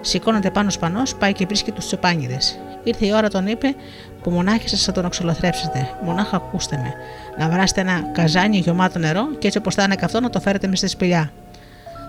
Σηκώνεται 0.02 0.52
πάνω 0.52 0.70
σπανός, 0.70 1.16
πάει 1.16 1.34
και 1.34 1.46
βρίσκει 1.46 1.72
τους 1.72 1.86
τσοπάνιδες. 1.86 2.60
Ήρθε 2.84 3.06
η 3.06 3.14
ώρα, 3.14 3.30
τον 3.30 3.48
είπε, 3.48 3.76
που 4.24 4.30
μονάχη 4.30 4.70
σας 4.70 4.84
θα 4.84 4.92
τον 4.92 5.06
οξολοθρέψετε. 5.06 5.90
Μονάχα 6.04 6.36
ακούστε 6.36 6.78
με. 6.78 6.94
Να 7.38 7.50
βράσετε 7.50 7.82
ένα 7.82 8.02
καζάνι 8.12 8.58
γεμάτο 8.58 9.00
νερό 9.00 9.36
και 9.40 9.48
έτσι 9.48 9.60
όπως 9.60 9.76
θα 9.76 9.84
είναι 9.84 9.96
καυτό 9.96 10.20
να 10.20 10.30
το 10.30 10.40
φέρετε 10.40 10.68
μες 10.68 10.78
στη 10.78 10.88
σπηλιά. 10.88 11.32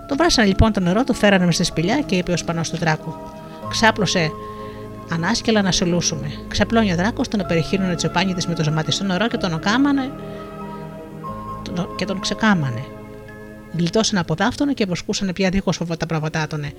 Το 0.08 0.16
βράσανε 0.16 0.48
λοιπόν 0.48 0.72
το 0.72 0.80
νερό, 0.80 1.04
το 1.04 1.12
φέρανε 1.12 1.44
μες 1.44 1.54
στη 1.54 1.64
σπηλιά 1.64 2.00
και 2.00 2.16
είπε 2.16 2.32
ο 2.32 2.36
σπανός 2.36 2.70
του 2.70 2.76
δράκου. 2.76 3.14
Ξάπλωσε 3.68 4.30
ανάσκελα 5.12 5.62
να 5.62 5.72
σε 5.72 5.84
λούσουμε. 5.84 6.30
Ξαπλώνει 6.48 6.92
ο 6.92 6.96
δράκος, 6.96 7.28
τον 7.28 7.40
απεριχείνουνε 7.40 7.94
τσοπάνιδες 7.94 8.46
με 8.46 8.54
το 8.54 8.62
ζαμάτι 8.62 9.04
νερό 9.04 9.28
και 9.28 9.36
τον 9.36 9.52
οκάμανε 9.52 10.10
και 11.96 12.04
τον 12.04 12.20
ξεκάμανε 12.20 12.84
γλιτώσαν 13.76 14.18
από 14.18 14.34
δάφτονα 14.34 14.72
και 14.72 14.84
βοσκούσαν 14.84 15.32
πια 15.32 15.48
δίχως 15.48 15.80
τα 15.98 16.06
προβατάτωνε 16.06 16.72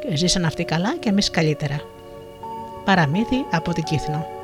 και 0.00 0.16
ζήσαν 0.16 0.44
αυτοί 0.44 0.64
καλά 0.64 0.96
και 0.96 1.08
εμείς 1.08 1.30
καλύτερα. 1.30 1.80
Παραμύθι 2.84 3.44
από 3.50 3.72
την 3.72 3.84
Κύθνο. 3.84 4.35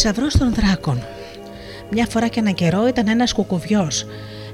Θησαυρός 0.00 0.36
των 0.36 0.54
δράκων. 0.54 1.02
Μια 1.90 2.06
φορά 2.06 2.28
και 2.28 2.40
ένα 2.40 2.50
καιρό 2.50 2.86
ήταν 2.86 3.08
ένας 3.08 3.32
κουκουβιός. 3.32 4.06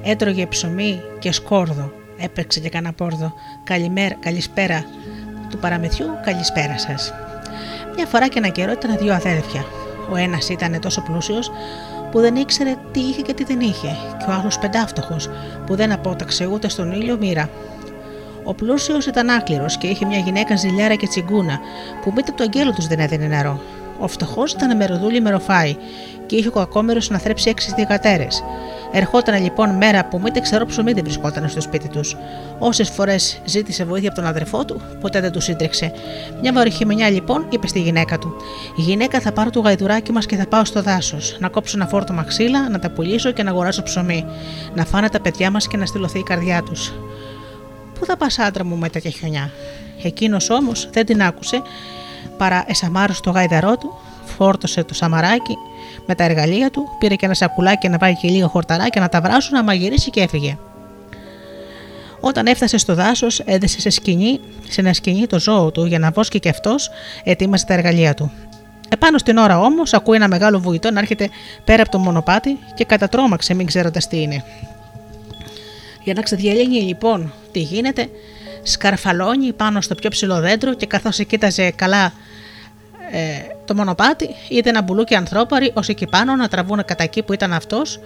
Έτρωγε 0.03 0.47
ψωμί 0.47 1.01
και 1.19 1.33
σκόρδο. 1.33 1.93
Έπαιξε 2.19 2.61
και 2.61 2.69
κανένα 2.69 2.93
πόρδο. 2.95 3.33
Καλημέρα, 3.65 4.15
καλησπέρα 4.21 4.85
του 5.51 5.59
παραμυθιού, 5.59 6.07
καλησπέρα 6.25 6.79
σας. 6.79 7.13
Μια 7.97 8.07
φορά 8.07 8.29
και 8.29 8.39
ένα 8.39 8.49
καιρό 8.49 8.73
ήταν 8.73 8.97
δύο 8.99 9.15
αδέρφια. 9.15 9.65
Ο 10.11 10.17
ένας 10.17 10.49
ήταν 10.49 10.81
τόσο 10.81 11.01
πλούσιος 11.01 11.51
που 12.11 12.21
δεν 12.21 12.37
ήξερε 12.37 12.75
τι 12.93 13.01
είχε 13.01 13.23
και 13.23 13.35
τι 13.35 13.45
δεν 13.45 13.61
είχε, 13.61 13.97
και 14.19 14.25
ο 14.29 14.33
άλλος 14.33 14.59
πεντάφτωχος 14.59 15.29
που 15.67 15.75
δεν 15.77 15.93
απόταξε 15.93 16.47
ούτε 16.47 16.69
στον 16.69 16.93
ήλιο 16.93 17.17
μοίρα. 17.17 17.51
Ο 18.45 18.55
πλούσιος 18.55 19.07
ήταν 19.07 19.31
άκληρος 19.31 19.79
και 19.79 19.87
είχε 19.87 20.07
μια 20.07 20.19
γυναίκα 20.19 20.57
ζηλιάρα 20.57 20.95
και 20.95 21.07
τσιγκούνα, 21.07 21.59
που 22.03 22.13
μήτε 22.17 22.33
του 22.37 22.43
αγγέλου 22.43 22.73
τους 22.73 22.87
δεν 22.87 22.99
έδινε 22.99 23.27
νερό. 23.27 23.61
Ο 23.99 24.09
φτωχός 24.09 24.53
ήταν 24.53 24.77
μεροδούλη 24.77 25.21
μεροφάη 25.21 25.77
και 26.27 26.37
είχε 26.37 26.49
ο 26.49 26.51
κακόμερο 26.51 27.01
να 27.09 27.19
θρέψει 27.19 27.51
έξι 27.51 27.73
διακατέρες. 27.77 28.45
Ερχόταν 28.93 29.43
λοιπόν 29.43 29.71
μέρα 29.77 30.05
που 30.05 30.21
μήτε 30.21 30.41
ξερό 30.41 30.67
ψωμί 30.67 30.93
δεν 30.93 31.05
βρισκόταν 31.05 31.49
στο 31.49 31.61
σπίτι 31.61 31.89
τους. 31.89 32.17
Όσες 32.59 32.91
φορές 32.91 33.41
ζήτησε 33.45 33.85
βοήθεια 33.85 34.09
από 34.09 34.19
τον 34.19 34.29
αδερφό 34.29 34.65
του, 34.65 34.81
ποτέ 35.01 35.21
δεν 35.21 35.33
τους 35.33 35.45
σύντρεξε. 35.45 35.93
Μια 36.41 36.53
βαροχημενιά 36.53 37.11
λοιπόν 37.11 37.47
είπε 37.49 37.67
στη 37.67 37.81
γυναίκα 37.81 38.19
του: 38.19 38.37
Η 38.77 38.81
γυναίκα 38.81 39.21
θα 39.21 39.33
πάρω 39.33 39.51
το 39.51 39.61
γαϊδουράκι 39.61 40.13
μας 40.13 40.27
και 40.27 40.37
θα 40.37 40.47
πάω 40.47 40.65
στο 40.65 40.83
δάσος. 40.83 41.37
Να 41.41 41.49
κόψω 41.49 41.77
ένα 41.77 41.87
φόρτο 41.87 42.13
μαξίλα, 42.13 42.69
να 42.69 42.79
τα 42.79 42.91
πουλήσω 42.91 43.31
και 43.31 43.43
να 43.43 43.51
αγοράσω 43.51 43.83
ψωμί. 43.83 44.25
Να 44.75 44.85
φάνε 44.85 45.09
τα 45.09 45.21
παιδιά 45.21 45.51
μας 45.51 45.67
και 45.67 45.77
να 45.77 45.87
στυλωθεί 45.87 46.19
η 46.19 46.23
καρδιά 46.23 46.63
τους. 46.63 46.93
Πού 47.99 48.05
θα 48.05 48.17
πας, 48.17 48.39
άντρα 48.39 48.65
μου, 48.65 48.77
με 48.77 48.89
τέτοια 48.89 49.11
χιονιά; 49.11 49.51
Εκείνος 50.03 50.51
όμως 50.51 50.89
δεν 50.93 51.07
την 51.07 51.23
άκουσε, 51.23 51.63
παρά 52.37 52.65
εσαμάρωσε 52.67 53.21
το 53.21 53.31
γαϊδαρό 53.31 53.77
του, 53.77 53.95
φόρτωσε 54.25 54.85
το 54.85 54.95
σαμαράκι 54.95 55.57
με 56.07 56.15
τα 56.15 56.25
εργαλεία 56.25 56.71
του, 56.71 56.89
πήρε 56.99 57.15
και 57.15 57.25
ένα 57.25 57.35
σακουλάκι 57.35 57.89
να 57.89 57.99
βάλει 57.99 58.17
και 58.17 58.29
λίγο 58.29 58.49
χορταράκι 58.49 59.01
να 59.01 59.09
τα 59.09 59.21
βράσουν, 59.21 59.55
να 59.57 59.63
μαγειρίσει 59.63 60.11
και 60.11 60.21
έφυγε. 60.21 60.59
Όταν 62.21 62.47
έφτασε 62.47 62.79
στο 62.79 62.95
δάσος, 62.95 63.41
έδεσε 63.41 63.81
σε, 63.81 63.91
σκηνή, 63.91 64.41
σε 64.69 64.81
ένα 64.81 64.93
σκηνή 64.93 65.27
το 65.27 65.41
ζώο 65.41 65.71
του 65.71 65.85
για 65.85 65.99
να 65.99 66.11
βόσκει 66.11 66.39
και 66.39 66.49
αυτός, 66.49 66.91
ετοίμασε 67.25 67.67
τα 67.67 67.75
εργαλεία 67.75 68.15
του. 68.15 68.33
Επάνω 68.89 69.19
στην 69.19 69.37
ώρα 69.37 69.59
όμως, 69.59 69.95
ακούει 69.95 70.17
ένα 70.17 70.29
μεγάλο 70.29 70.59
βουητό 70.59 70.91
να 70.91 71.01
έρχεται 71.01 71.29
πέρα 71.65 71.83
από 71.83 71.91
το 71.91 71.99
μονοπάτι 71.99 72.59
και 72.75 72.85
κατατρώμαξε, 72.85 73.55
μην 73.55 73.67
ξέροντας 73.67 74.09
τι 74.09 74.23
είναι. 74.23 74.45
Για 76.03 76.15
να 76.15 76.23
ξεδιαλύνει 76.23 76.81
λοιπόν 76.81 77.33
τι 77.53 77.61
γίνεται, 77.61 78.09
σκαρφαλώνει 78.65 79.53
πάνω 79.53 79.81
στο 79.81 79.95
πιο 79.95 80.11
ψηλό 80.11 80.41
δέντρο 80.41 80.75
και 80.75 80.87
καθώς 80.87 81.17
κοίταζε 81.27 81.71
καλά 81.71 82.13
ε, 83.11 83.55
το 83.65 83.75
μονοπάτι, 83.75 84.29
είδε 84.49 84.69
ένα 84.69 84.83
μπουλούκι 84.83 85.15
ανθρώπαροι 85.15 85.71
ως 85.75 85.89
εκεί 85.89 86.07
πάνω 86.07 86.37
να 86.37 86.49
τραβούν 86.49 86.85
κατά 86.85 87.03
εκεί 87.03 87.23
που 87.23 87.33
ήταν 87.33 87.53
αυτός 87.53 88.01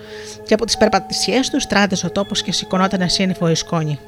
και 0.46 0.54
από 0.54 0.64
τις 0.64 0.76
περπατησιές 0.76 1.50
του 1.50 1.58
τράδε 1.68 1.96
ο 2.04 2.10
τόπος 2.10 2.42
και 2.42 2.52
σηκωνόταν 2.52 3.08
σύννεφο 3.08 3.50
η 3.50 3.54
σκόνη. 3.54 3.98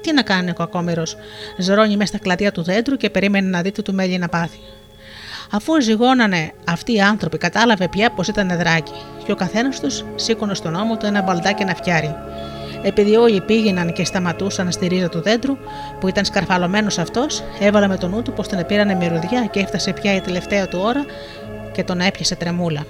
Τι 0.00 0.12
να 0.12 0.22
κάνει 0.22 0.50
ο 0.50 0.54
κακόμερο, 0.54 1.02
ζωρώνει 1.58 1.96
μέσα 1.96 2.08
στα 2.08 2.18
κλαδιά 2.18 2.52
του 2.52 2.62
δέντρου 2.62 2.96
και 2.96 3.10
περίμενε 3.10 3.48
να 3.48 3.62
δει 3.62 3.72
του 3.72 3.94
μέλι 3.94 4.18
να 4.18 4.28
πάθει. 4.28 4.58
Αφού 5.50 5.80
ζυγώνανε 5.80 6.52
αυτοί 6.64 6.94
οι 6.94 7.00
άνθρωποι, 7.00 7.38
κατάλαβε 7.38 7.88
πια 7.88 8.10
πως 8.10 8.28
ήταν 8.28 8.48
δράκι, 8.58 8.92
και 9.24 9.32
ο 9.32 9.34
καθένας 9.34 9.80
τους 9.80 10.04
σήκωνε 10.14 10.54
στον 10.54 10.74
ώμο 10.74 10.96
του 10.96 11.06
ένα 11.06 11.22
μπαλτάκι 11.22 11.64
να 11.64 11.74
φτιάρει. 11.74 12.14
Επειδή 12.82 13.16
όλοι 13.16 13.40
πήγαιναν 13.40 13.92
και 13.92 14.04
σταματούσαν 14.04 14.72
στη 14.72 14.86
ρίζα 14.86 15.08
του 15.08 15.20
δέντρου, 15.20 15.56
που 16.00 16.08
ήταν 16.08 16.24
σκαρφαλωμένος 16.24 16.98
αυτός, 16.98 17.42
έβαλε 17.60 17.86
με 17.86 17.96
τον 17.96 18.10
νου 18.10 18.22
του 18.22 18.32
πως 18.32 18.48
τον 18.48 18.66
πήρανε 18.66 18.94
μυρωδιά 18.94 19.48
και 19.50 19.60
έφτασε 19.60 19.92
πια 19.92 20.14
η 20.14 20.20
τελευταία 20.20 20.68
του 20.68 20.80
ώρα 20.82 21.04
και 21.72 21.84
τον 21.84 22.00
έπιασε 22.00 22.36
τρεμούλα. 22.36 22.86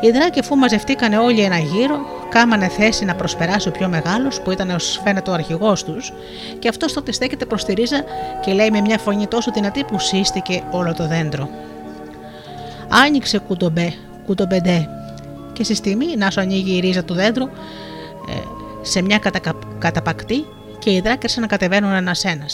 Οι 0.00 0.10
δράκοι, 0.10 0.38
αφού 0.38 0.56
μαζευτήκανε 0.56 1.18
όλοι 1.18 1.40
ένα 1.40 1.58
γύρο, 1.58 1.98
κάμανε 2.28 2.68
θέση 2.68 3.04
να 3.04 3.14
προσπεράσει 3.14 3.68
ο 3.68 3.70
πιο 3.70 3.88
μεγάλος, 3.88 4.40
που 4.40 4.50
ήταν 4.50 4.70
ως 4.70 5.00
φαίνεται 5.04 5.30
ο 5.30 5.32
αρχηγός 5.32 5.84
τους, 5.84 6.12
και 6.58 6.68
αυτός 6.68 6.92
τότε 6.92 7.12
στέκεται 7.12 7.44
προς 7.44 7.64
τη 7.64 7.72
ρίζα 7.72 8.04
και 8.44 8.52
λέει 8.52 8.70
με 8.70 8.80
μια 8.80 8.98
φωνή 8.98 9.26
τόσο 9.26 9.50
δυνατή 9.54 9.84
που 9.84 9.98
σύστηκε 9.98 10.62
όλο 10.70 10.94
το 10.94 11.06
δέντρο. 11.06 11.48
Άνοιξε 12.88 13.38
κουντομπέ, 13.38 13.92
κουντομπεντέ, 14.26 14.88
και 15.52 15.64
στη 15.64 15.74
στιγμή 15.74 16.16
να 16.16 16.30
σου 16.30 16.40
ανοίγει 16.40 16.76
η 16.76 16.80
ρίζα 16.80 17.04
του 17.04 17.14
δέντρου, 17.14 17.44
ε, 17.44 18.32
σε 18.82 19.02
μια 19.02 19.18
κατακα... 19.18 19.52
καταπακτή 19.78 20.46
και 20.78 20.90
οι 20.90 21.00
δράκε 21.00 21.40
να 21.40 21.46
κατεβαίνουν 21.46 21.92
ένα-ένα. 21.92 22.46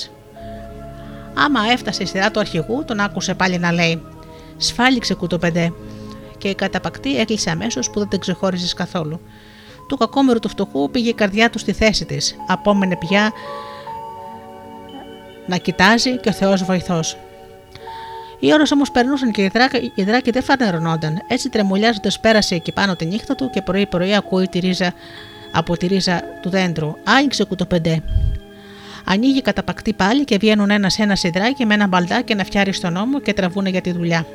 Άμα 1.35 1.61
έφτασε 1.73 2.03
η 2.03 2.07
σειρά 2.07 2.31
του 2.31 2.41
αρχηγού, 2.41 2.85
τον 2.85 3.01
άκουσε 3.01 3.35
πάλι 3.35 3.59
να 3.59 3.73
λέει: 3.73 4.03
Σφάλιξε 4.57 5.15
κουτοπεντέ. 5.15 5.73
Και 6.39 6.49
η 6.49 6.55
καταπακτή 6.55 7.19
έκλεισε 7.19 7.51
αμέσως 7.51 7.91
που 7.91 7.99
δεν 7.99 8.09
την 8.09 8.21
ξεχώριζε 8.21 8.75
καθόλου. 8.75 9.21
Του 9.89 9.97
κακόμερου 9.97 10.39
του 10.39 10.49
φτωχού 10.49 10.91
πήγε 10.91 11.09
η 11.09 11.15
καρδιά 11.15 11.51
του 11.51 11.59
στη 11.59 11.73
θέση 11.73 12.05
της. 12.05 12.37
Απόμενε 12.47 12.97
πια 12.97 13.33
να 15.47 15.57
κοιτάζει 15.57 16.19
και 16.19 16.29
ο 16.29 16.33
Θεός 16.33 16.65
βοηθός. 16.65 17.17
Οι 18.39 18.53
ώρες 18.53 18.73
όμως 18.73 18.91
περνούσαν 18.91 19.31
και 19.31 19.43
οι 19.43 19.49
δράκοι, 19.49 19.93
οι 19.95 20.03
δράκοι 20.03 20.31
δεν 20.31 20.43
φανερωνόνταν. 20.43 21.19
Έτσι 21.29 21.49
τρεμουλιάζοντας 21.49 22.21
πέρασε 22.21 22.55
εκεί 22.55 22.73
πάνω 22.73 22.97
τη 22.97 23.07
νύχτα 23.07 23.35
του 23.35 23.51
και 23.51 23.63
πρωί-πρωί 23.63 24.15
ακούει 24.15 24.49
τη 24.49 24.59
ρίζα 24.59 24.93
από 25.57 25.77
τη 25.77 25.87
ρίζα 25.87 26.23
του 26.43 26.51
δέντρου. 26.51 26.95
Άνοιξε 27.05 27.45
κουτοπεντέ. 27.45 28.03
Ανοίγει 29.05 29.43
καταπακτή 29.43 29.93
πάλι 29.93 30.25
και 30.25 30.37
βγαίνουν 30.37 30.71
ένα-ένα 30.71 31.17
σιδράκι 31.17 31.67
με 31.67 31.75
ένα 31.75 31.87
μπαλτάκι 31.87 32.35
να 32.35 32.45
φτιάρει 32.45 32.73
στον 32.73 32.97
ώμο 32.97 33.21
και 33.21 33.33
τραβούνε 33.33 33.69
για 33.69 33.81
τη 33.81 33.93
δουλειά. 33.93 34.27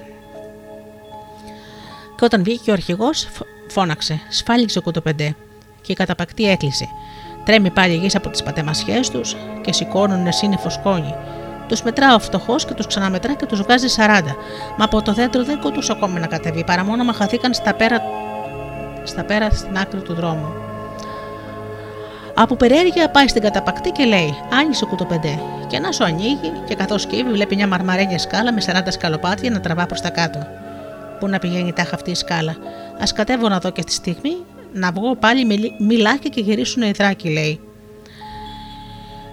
Και 2.16 2.26
όταν 2.26 2.44
βγήκε 2.44 2.70
ο 2.70 2.74
αρχηγός, 2.74 3.28
φώναξε: 3.68 4.20
Σφάλιξε 4.30 4.80
κουτοπεντέ. 4.80 5.36
Και 5.82 5.92
η 5.92 5.96
καταπακτή 5.96 6.50
έκλεισε. 6.50 6.88
Τρέμει 7.46 7.70
πάλι 7.70 7.96
γης 7.96 8.16
από 8.16 8.30
τις 8.30 8.44
πατεμασιές 8.44 9.10
τους 9.10 9.36
και 9.62 9.74
σηκώνουν 9.74 10.32
σύννεφο 10.32 10.70
σκόνη. 10.70 11.16
Τους 11.68 11.82
μετρά 11.84 12.16
ο 12.16 12.20
φτωχό 12.20 12.56
και 12.56 12.74
τους 12.74 12.88
ξαναμετρά 12.88 13.34
και 13.34 13.46
τους 13.46 13.62
βγάζει 13.62 13.88
40. 13.98 14.22
Μα 14.78 14.86
από 14.86 15.02
το 15.02 15.14
δέντρο 15.14 15.44
δεν 15.44 15.60
κοντούσε 15.60 15.92
ακόμη 15.92 16.20
να 16.20 16.28
κατεβεί, 16.28 16.64
παρά 16.64 16.84
μόνο 16.84 17.04
μα 17.04 17.14
χαθήκαν 17.14 17.54
στα 17.54 17.74
πέρα, 17.74 18.02
στα 19.04 19.24
πέρα 19.24 19.50
στην 19.50 19.78
άκρη 19.78 20.02
του 20.02 20.14
δρόμου. 20.14 20.71
Από 22.36 22.56
περιέργεια 22.56 23.10
πάει 23.10 23.28
στην 23.28 23.42
καταπακτή 23.42 23.90
και 23.90 24.06
λέει: 24.06 24.36
Άνοιξε 24.52 24.86
κουτοπεντέ. 24.86 25.40
Και 25.68 25.80
να 25.80 25.92
σου 25.92 26.04
ανοίγει, 26.04 26.52
και 26.68 26.76
καθώς 26.76 27.06
κύβει, 27.06 27.32
βλέπει 27.32 27.56
μια 27.56 27.68
μαρμαρένια 27.68 28.20
σκάλα 28.20 28.54
με 28.54 28.62
40 28.66 28.88
σκαλοπάτια 28.88 29.50
να 29.50 29.60
τραβά 29.60 29.86
προς 29.86 30.02
τα 30.02 30.10
κάτω. 30.10 30.48
Πού 31.20 31.28
να 31.28 31.40
πηγαίνει 31.40 31.74
τάχα 31.74 31.96
αυτή 31.96 32.12
η 32.12 32.16
σκάλα. 32.16 32.52
Α 33.00 33.04
κατέβω 33.16 33.50
να 33.50 33.60
δω 33.60 33.70
και 33.72 33.84
τη 33.84 33.92
στιγμή 33.92 34.36
να 34.74 34.92
βγω 34.92 35.16
πάλι 35.16 35.46
με 35.46 35.56
μιλάκια 35.80 36.30
και 36.30 36.42
γυρίσουν 36.42 36.82
οι 36.82 36.92
δράκοι, 36.92 37.30
λέει. 37.30 37.60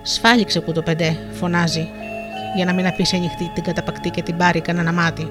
Σφάλιξε 0.02 0.60
κουτοπεντέ, 0.60 1.16
φωνάζει, 1.32 1.88
για 2.56 2.64
να 2.64 2.72
μην 2.72 2.86
αφήσει 2.86 3.16
ανοιχτή 3.16 3.50
την 3.54 3.62
καταπακτή 3.62 4.10
και 4.10 4.22
την 4.22 4.36
πάρει 4.36 4.60
κανένα 4.60 4.92
μάτι. 4.92 5.28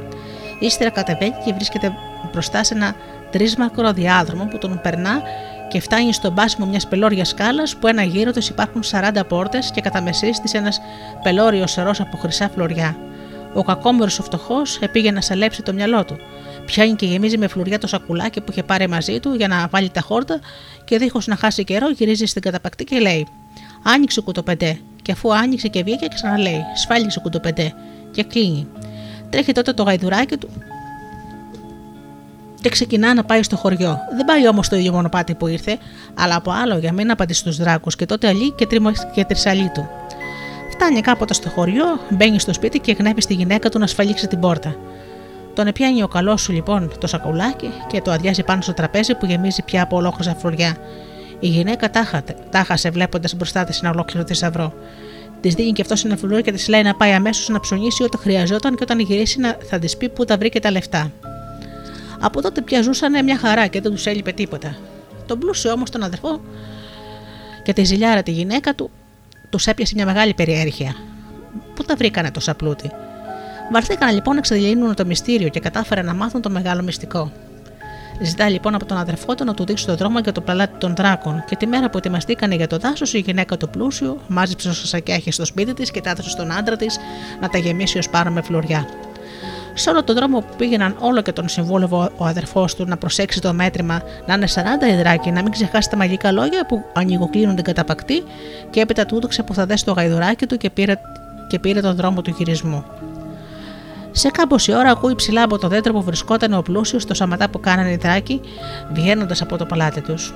Ύστερα 0.60 0.90
κατεβαίνει 0.90 1.36
και 1.46 1.54
βρίσκεται 1.54 1.94
μπροστά 2.32 2.64
σε 2.64 2.74
ένα 2.74 2.96
τρίσμακρο 3.32 3.94
διάδρομο 3.94 4.46
που 4.46 4.58
τον 4.58 4.80
περνά 4.84 5.22
και 5.68 5.80
φτάνει 5.80 6.14
στο 6.14 6.32
μπάσιμο 6.32 6.66
μιας 6.66 6.88
πελώριας 6.88 7.30
σκάλας 7.30 7.76
που 7.76 7.88
ένα 7.88 8.04
γύρο 8.04 8.32
της 8.32 8.50
υπάρχουν 8.50 8.84
40 8.92 9.28
πόρτες 9.28 9.72
και 9.72 9.82
κατά 9.82 10.02
μεσής 10.02 10.40
της 10.40 10.54
ένας 10.54 10.80
πελώριος 11.24 11.72
σερό 11.72 11.94
από 12.00 12.18
χρυσά 12.18 12.50
φλωριά. 12.50 12.98
Ο 13.54 13.64
κακόμερο 13.64 14.12
ο 14.20 14.24
φτωχός 14.24 14.78
επήγε 14.82 15.12
να 15.12 15.22
σαλέψει 15.22 15.62
το 15.62 15.74
μυαλό 15.74 16.06
του. 16.06 16.18
Πιάνει 16.66 16.94
και 16.94 17.06
γεμίζει 17.06 17.38
με 17.38 17.48
φλουριά 17.48 17.80
το 17.80 17.88
σακουλάκι 17.88 18.42
που 18.42 18.52
είχε 18.52 18.64
πάρει 18.64 18.88
μαζί 18.88 19.20
του 19.20 19.34
για 19.34 19.48
να 19.48 19.68
βάλει 19.68 19.90
τα 19.90 20.02
χόρτα 20.02 20.40
και 20.86 20.98
δίχως 20.98 21.28
να 21.28 21.36
χάσει 21.36 21.64
καιρό 21.64 21.90
γυρίζει 21.90 22.26
στην 22.26 22.42
καταπακτή 22.42 22.84
και 22.84 23.00
λέει: 23.00 23.28
Άνοιξε 23.84 24.22
κουτοπεντέ. 24.22 24.80
Και 25.02 25.12
αφού 25.12 25.36
άνοιξε 25.36 25.68
και 25.68 25.84
βγήκε, 25.84 26.08
ξαναλέει: 26.14 26.62
Σφάλιξε 26.76 27.20
κουτοπεντέ. 27.20 27.74
Και 28.12 28.24
κλείνει. 28.24 28.68
Τρέχει 29.30 29.52
τότε 29.52 29.74
το 29.74 29.84
γαϊδουράκι 29.84 30.38
του 30.38 30.50
και 32.68 32.74
ξεκινά 32.74 33.14
να 33.14 33.24
πάει 33.24 33.44
στο 33.44 33.56
χωριό. 33.56 34.00
Δεν 34.16 34.26
πάει 34.26 34.48
όμως 34.48 34.66
στο 34.66 34.76
ίδιο 34.76 34.92
μονοπάτι 34.92 35.36
που 35.36 35.48
ήρθε, 35.48 35.78
αλλά 36.14 36.36
από 36.36 36.52
άλλο 36.52 36.78
για 36.78 36.94
μην 36.94 37.12
απαντήσει 37.12 37.40
στους 37.40 37.58
δράκους 37.58 37.96
και 37.96 38.06
τότε 38.06 38.28
αλλή 38.28 38.52
και, 38.52 38.66
τριμο... 38.66 38.92
και 39.14 39.26
τρισαλή 39.26 39.72
του. 39.74 39.90
Φτάνει 40.72 41.02
κάποτε 41.02 41.34
στο 41.34 41.50
χωριό, 41.50 41.86
μπαίνει 42.10 42.40
στο 42.40 42.54
σπίτι 42.54 42.80
και 42.80 42.96
γνέπει 43.00 43.22
τη 43.22 43.34
γυναίκα 43.34 43.70
του 43.70 43.78
να 43.78 43.84
ασφαλίξει 43.84 44.28
την 44.28 44.40
πόρτα. 44.40 44.76
Τον 45.54 45.68
επιάνει 45.68 46.04
ο 46.04 46.08
καλός 46.08 46.42
σου 46.42 46.52
λοιπόν 46.52 46.92
το 47.00 47.08
σακουλάκι 47.08 47.70
και 47.88 48.02
το 48.02 48.12
αδειάζει 48.12 48.44
πάνω 48.44 48.62
στο 48.62 48.74
τραπέζι 48.74 49.16
που 49.16 49.26
γεμίζει 49.26 49.62
πια 49.62 49.84
από 49.84 49.96
ολόκληρα 49.98 50.36
φλουριά. 50.36 50.78
Η 51.40 51.48
γυναίκα 51.48 51.90
τάχασε 52.50 52.90
βλέποντας 52.90 53.36
μπροστά 53.36 53.64
της 53.64 53.80
ένα 53.80 53.90
ολόκληρο 53.92 54.26
θησαυρό. 54.28 54.74
Της 55.42 55.54
δίνει 55.54 55.72
και 55.72 55.82
αυτός 55.82 56.06
ένα 56.06 56.18
φλουρί 56.18 56.42
και 56.42 56.52
της 56.52 56.68
λέει 56.68 56.82
να 56.82 56.96
πάει 56.96 57.12
αμέσως 57.12 57.50
να 57.50 57.60
ψωνίσει 57.60 58.04
όταν 58.04 58.22
χρειαζόταν 58.22 58.76
και 58.76 58.84
όταν 58.84 59.00
γυρίσει 59.00 59.40
να 59.40 59.58
θα 59.70 59.80
της 59.80 59.98
πει 59.98 60.10
πού 60.10 60.26
τα 60.26 60.38
βρήκε 60.38 60.60
τα 60.60 60.72
λεφτά. 60.72 61.12
Από 62.20 62.42
τότε 62.42 62.62
πια 62.62 62.82
ζούσαν 62.82 63.24
μια 63.24 63.38
χαρά 63.38 63.68
και 63.68 63.82
δεν 63.82 63.92
τους 63.92 64.06
έλειπε 64.06 64.32
τίποτα. 64.32 64.78
Τον 65.26 65.40
πλούσιο 65.40 65.72
όμως 65.72 65.90
τον 65.90 66.04
αδερφό 66.04 66.42
και 67.64 67.74
τη 67.74 67.84
ζηλιάρα 67.84 68.24
τη 68.24 68.32
γυναίκα 68.32 68.76
του 68.76 68.90
τους 69.50 69.68
έπιασε 69.68 69.94
μια 69.96 70.06
μεγάλη 70.06 70.34
περιέργεια. 70.34 70.96
Πού 71.76 71.84
τα 71.84 71.96
βρήκανε 71.96 72.32
τόσα 72.32 72.56
πλούτη; 72.56 72.92
Βαρθήκαν 73.72 74.14
λοιπόν 74.14 74.34
να 74.34 74.40
εξελίνουν 74.40 74.96
το 74.96 75.06
μυστήριο 75.06 75.50
και 75.50 75.60
κατάφεραν 75.60 76.06
να 76.06 76.14
μάθουν 76.14 76.42
το 76.42 76.50
μεγάλο 76.50 76.82
μυστικό. 76.84 77.32
Ζητάει 78.22 78.52
λοιπόν 78.52 78.76
από 78.76 78.86
τον 78.86 78.98
αδερφό 78.98 79.36
του 79.36 79.44
να 79.46 79.54
του 79.54 79.66
δείξει 79.66 79.86
το 79.86 79.96
δρόμο 79.96 80.20
για 80.20 80.32
το 80.32 80.42
παλάτι 80.42 80.78
των 80.78 80.96
δράκων, 80.96 81.44
και 81.48 81.56
τη 81.56 81.68
μέρα 81.68 81.90
που 81.90 81.98
ετοιμαστήκανε 81.98 82.56
για 82.56 82.68
το 82.68 82.78
δάσος, 82.78 83.14
η 83.14 83.20
γυναίκα 83.20 83.58
του 83.58 83.70
πλούσιου 83.70 84.20
μάζεψε 84.28 84.70
όσα 84.70 84.88
σακιά 84.88 85.16
είχε 85.16 85.32
στο 85.32 85.46
σπίτι 85.46 85.74
της 85.74 85.92
και 85.92 86.02
τα 86.02 86.10
έδωσε 86.10 86.30
στον 86.30 86.52
άντρα 86.52 86.76
της 86.76 86.98
να 87.42 87.50
τα 87.50 87.58
γεμίσει 87.58 87.98
ως 87.98 88.10
πάνω 88.10 88.32
με 88.32 88.42
φλουριά. 88.42 88.88
Σε 89.80 89.90
όλο 89.90 90.04
τον 90.04 90.16
δρόμο 90.16 90.40
που 90.40 90.56
πήγαιναν, 90.58 90.96
όλο 91.00 91.22
και 91.22 91.32
τον 91.32 91.50
συμβούλευε 91.50 91.96
ο 91.96 92.26
αδερφός 92.26 92.76
του 92.76 92.86
να 92.88 92.98
προσέξει 92.98 93.42
το 93.42 93.54
μέτρημα, 93.54 94.02
να 94.26 94.34
είναι 94.34 94.48
40 94.54 94.88
υδράκι, 94.94 95.32
να 95.32 95.42
μην 95.42 95.52
ξεχάσει 95.52 95.90
τα 95.90 95.98
μαγικά 95.98 96.32
λόγια 96.32 96.66
που 96.66 96.84
ανοιγοκλίνουν 96.94 97.56
την 97.56 97.64
καταπακτή, 97.64 98.24
και 98.70 98.80
έπειτα 98.80 99.06
τούτοξε 99.06 99.44
που 99.44 99.54
θα 99.54 99.66
δέσει 99.66 99.86
το 99.86 99.92
γαϊδουράκι 99.92 100.46
του 100.46 100.58
και 100.58 100.70
πήρε, 100.70 100.96
και 101.48 101.60
πήρε 101.60 101.82
τον 101.82 101.96
δρόμο 101.96 102.22
του 102.22 102.36
γυρισμού. 102.38 102.84
Σε 104.12 104.30
κάμποση 104.30 104.74
ώρα 104.74 104.92
ακούει 104.92 105.16
ψηλά 105.16 105.44
από 105.44 105.58
το 105.58 105.68
δέντρο 105.68 105.94
που 105.94 106.04
βρισκόταν 106.04 106.54
ο 106.54 106.62
πλούσιος 106.62 107.06
το 107.06 107.14
σαματά 107.14 107.50
που 107.50 107.60
κάνανε 107.60 107.92
οι 107.92 107.98
δράκοι, 107.98 108.42
βγαίνοντας 108.94 109.42
από 109.42 109.58
το 109.58 109.66
παλάτι 109.66 110.02
τους. 110.02 110.34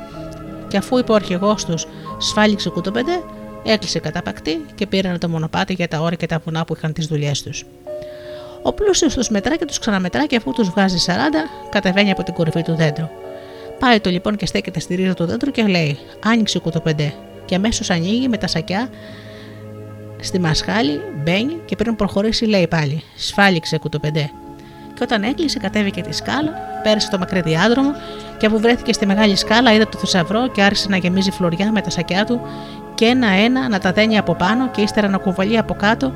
Και 0.68 0.78
αφού 0.78 0.98
είπε 0.98 1.12
ο 1.12 1.16
αρχηγός 1.16 1.66
τους, 1.66 1.86
σφάλιξε 2.18 2.70
κουτοπεντέ, 2.70 3.22
έκλεισε 3.64 4.00
καταπακτή 4.00 4.66
και 4.76 4.88
πήραν 4.88 5.20
το 5.20 5.30
μονοπάτι 5.30 5.74
για 5.74 5.88
τα 5.88 6.00
όρια 6.00 6.18
και 6.18 6.26
τα 6.26 6.42
βουνά 6.46 6.66
που 6.66 6.76
είχαν 6.76 6.94
τις 6.94 7.06
δουλειές 7.06 7.42
τους. 7.42 7.66
Ο 8.62 8.74
πλούσιος 8.74 9.14
τους 9.14 9.30
μετρά 9.30 9.56
και 9.56 9.66
τους 9.66 9.80
ξαναμετρά 9.80 10.26
και 10.26 10.36
αφού 10.36 10.52
τους 10.52 10.70
βγάζει 10.70 10.98
40, 11.06 11.12
κατεβαίνει 11.70 12.12
από 12.12 12.24
την 12.24 12.34
κορυφή 12.34 12.62
του 12.62 12.76
δέντρου. 12.76 13.10
Πάει 13.80 14.00
το 14.00 14.10
λοιπόν 14.10 14.36
και 14.36 14.46
στέκεται 14.46 14.80
στη 14.80 14.96
ρίζα 14.96 15.14
του 15.14 15.26
δέντρου 15.26 15.52
και 15.52 15.64
λέει: 15.64 16.00
Άνοιξε 16.26 16.60
κουτοπεντέ. 16.60 17.14
Και 17.46 17.56
αμέσως 17.56 17.90
ανοίγει 17.90 18.28
με 18.28 18.38
τα 18.38 18.48
σακιά 18.48 18.90
στη 20.20 20.40
μασχάλη, 20.40 21.02
μπαίνει 21.24 21.58
και 21.66 21.76
πριν 21.76 21.96
προχωρήσει 21.96 22.46
λέει 22.46 22.68
πάλι: 22.68 23.04
Σφάλιξε 23.16 23.78
κουτοπεντέ. 23.78 24.32
Και 24.94 25.04
όταν 25.04 25.24
έκλεισε, 25.24 25.60
κατέβηκε 25.60 26.02
τη 26.02 26.16
σκάλα, 26.16 26.52
πέρασε 26.84 27.10
το 27.10 27.18
μακρύ 27.18 27.42
διάδρομο 27.42 27.92
και 28.38 28.46
αφού 28.46 28.60
βρέθηκε 28.60 28.94
στη 28.94 29.06
μεγάλη 29.06 29.36
σκάλα, 29.36 29.74
είδε 29.74 29.86
το 29.86 29.98
θησαυρό 29.98 30.48
και 30.48 30.62
άρχισε 30.62 30.90
να 30.90 30.98
γεμίζει 30.98 31.32
φλωριά 31.32 31.72
με 31.72 31.82
τα 31.82 31.90
σακιά 31.90 32.26
του 32.26 32.42
και 32.96 33.06
ένα-ένα 33.06 33.70
να 33.70 33.80
τα 33.80 33.92
δένει 33.92 34.18
από 34.18 34.36
πάνω 34.36 34.70
και 34.70 34.82
ύστερα 34.82 35.08
να 35.08 35.18
κουβαλεί 35.18 35.58
από 35.58 35.74
κάτω 35.74 36.14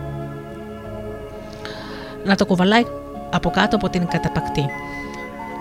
να 2.26 2.36
το 2.36 2.46
κουβαλάει 2.46 2.84
από 3.32 3.50
κάτω 3.50 3.76
από 3.76 3.89
την 3.89 4.08
καταπακτή. 4.08 4.66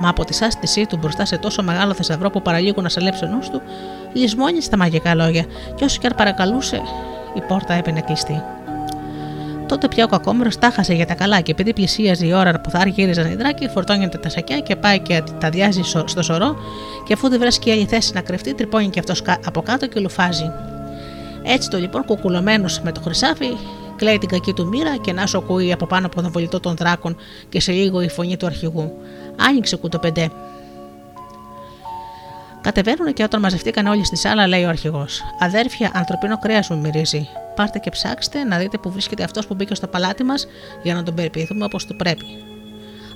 Μα 0.00 0.08
από 0.08 0.24
τη 0.24 0.34
σάστησή 0.34 0.86
του 0.86 0.96
μπροστά 0.96 1.24
σε 1.24 1.38
τόσο 1.38 1.62
μεγάλο 1.62 1.94
θησαυρό 1.94 2.30
που 2.30 2.42
παραλίγο 2.42 2.82
να 2.82 2.88
σαλέψει 2.88 3.24
ο 3.24 3.28
νους 3.28 3.50
του, 3.50 3.62
λησμόνισε 4.12 4.70
τα 4.70 4.76
μαγικά 4.76 5.14
λόγια 5.14 5.44
και 5.74 5.84
όσο 5.84 6.00
και 6.00 6.06
αν 6.06 6.14
παρακαλούσε, 6.16 6.82
η 7.34 7.40
πόρτα 7.40 7.74
έπαινε 7.74 8.00
κλειστή. 8.00 8.42
Τότε 9.68 9.88
πια 9.88 10.04
ο 10.04 10.08
κακόμερο 10.08 10.50
τα 10.58 10.70
χάσε 10.70 10.94
για 10.94 11.06
τα 11.06 11.14
καλά 11.14 11.40
και 11.40 11.50
επειδή 11.50 11.72
πλησίαζε 11.72 12.26
η 12.26 12.32
ώρα 12.32 12.60
που 12.60 12.70
θα 12.70 12.78
αργύριζαν 12.78 13.30
οι 13.30 13.34
δράκοι, 13.34 13.68
φορτώνεται 13.68 14.18
τα 14.18 14.28
σακιά 14.28 14.58
και 14.58 14.76
πάει 14.76 14.98
και 14.98 15.22
τα 15.40 15.50
διάζει 15.50 15.82
στο 16.04 16.22
σωρό 16.22 16.56
και 17.06 17.12
αφού 17.12 17.28
δεν 17.28 17.38
βρέσκει 17.38 17.70
άλλη 17.70 17.86
θέση 17.86 18.12
να 18.14 18.20
κρυφτεί, 18.20 18.54
τρυπώνει 18.54 18.88
και 18.88 18.98
αυτός 18.98 19.22
από 19.46 19.62
κάτω 19.62 19.86
και 19.86 20.00
λουφάζει. 20.00 20.50
Έτσι 21.42 21.70
το 21.70 21.78
λοιπόν 21.78 22.04
κουκουλωμένος 22.04 22.80
με 22.80 22.92
το 22.92 23.00
χρυσάφι 23.00 23.56
κλαίει 23.96 24.18
την 24.18 24.28
κακή 24.28 24.52
του 24.52 24.66
μοίρα 24.66 24.96
και 24.96 25.12
να 25.12 25.26
σου 25.26 25.38
ακούει 25.38 25.72
από 25.72 25.86
πάνω 25.86 26.06
από 26.06 26.22
τον 26.22 26.30
βολητό 26.30 26.60
των 26.60 26.76
δράκων 26.76 27.16
και 27.48 27.60
σε 27.60 27.72
λίγο 27.72 28.00
η 28.00 28.08
φωνή 28.08 28.36
του 28.36 28.46
αρχηγού. 28.46 28.92
Άνοιξε 29.36 29.76
κουτοπεντέ. 29.76 30.30
Κατεβαίνουν 32.60 33.12
και 33.12 33.22
όταν 33.22 33.40
μαζευτήκαν 33.40 33.86
όλοι 33.86 34.04
στη 34.04 34.16
σάλα, 34.16 34.46
λέει 34.46 34.64
ο 34.64 34.68
αρχηγός: 34.68 35.22
Αδέρφια, 35.38 35.90
ανθρωπίνο 35.94 36.38
κρέας 36.38 36.68
μου 36.68 36.78
μυρίζει. 36.78 37.28
Πάρτε 37.54 37.78
και 37.78 37.90
ψάξτε 37.90 38.44
να 38.44 38.58
δείτε 38.58 38.78
που 38.78 38.90
βρίσκεται 38.90 39.22
αυτός 39.22 39.46
που 39.46 39.54
μπήκε 39.54 39.74
στο 39.74 39.86
παλάτι 39.86 40.24
μας 40.24 40.46
για 40.82 40.94
να 40.94 41.02
τον 41.02 41.14
περιποιηθούμε 41.14 41.64
όπως 41.64 41.86
του 41.86 41.96
πρέπει. 41.96 42.26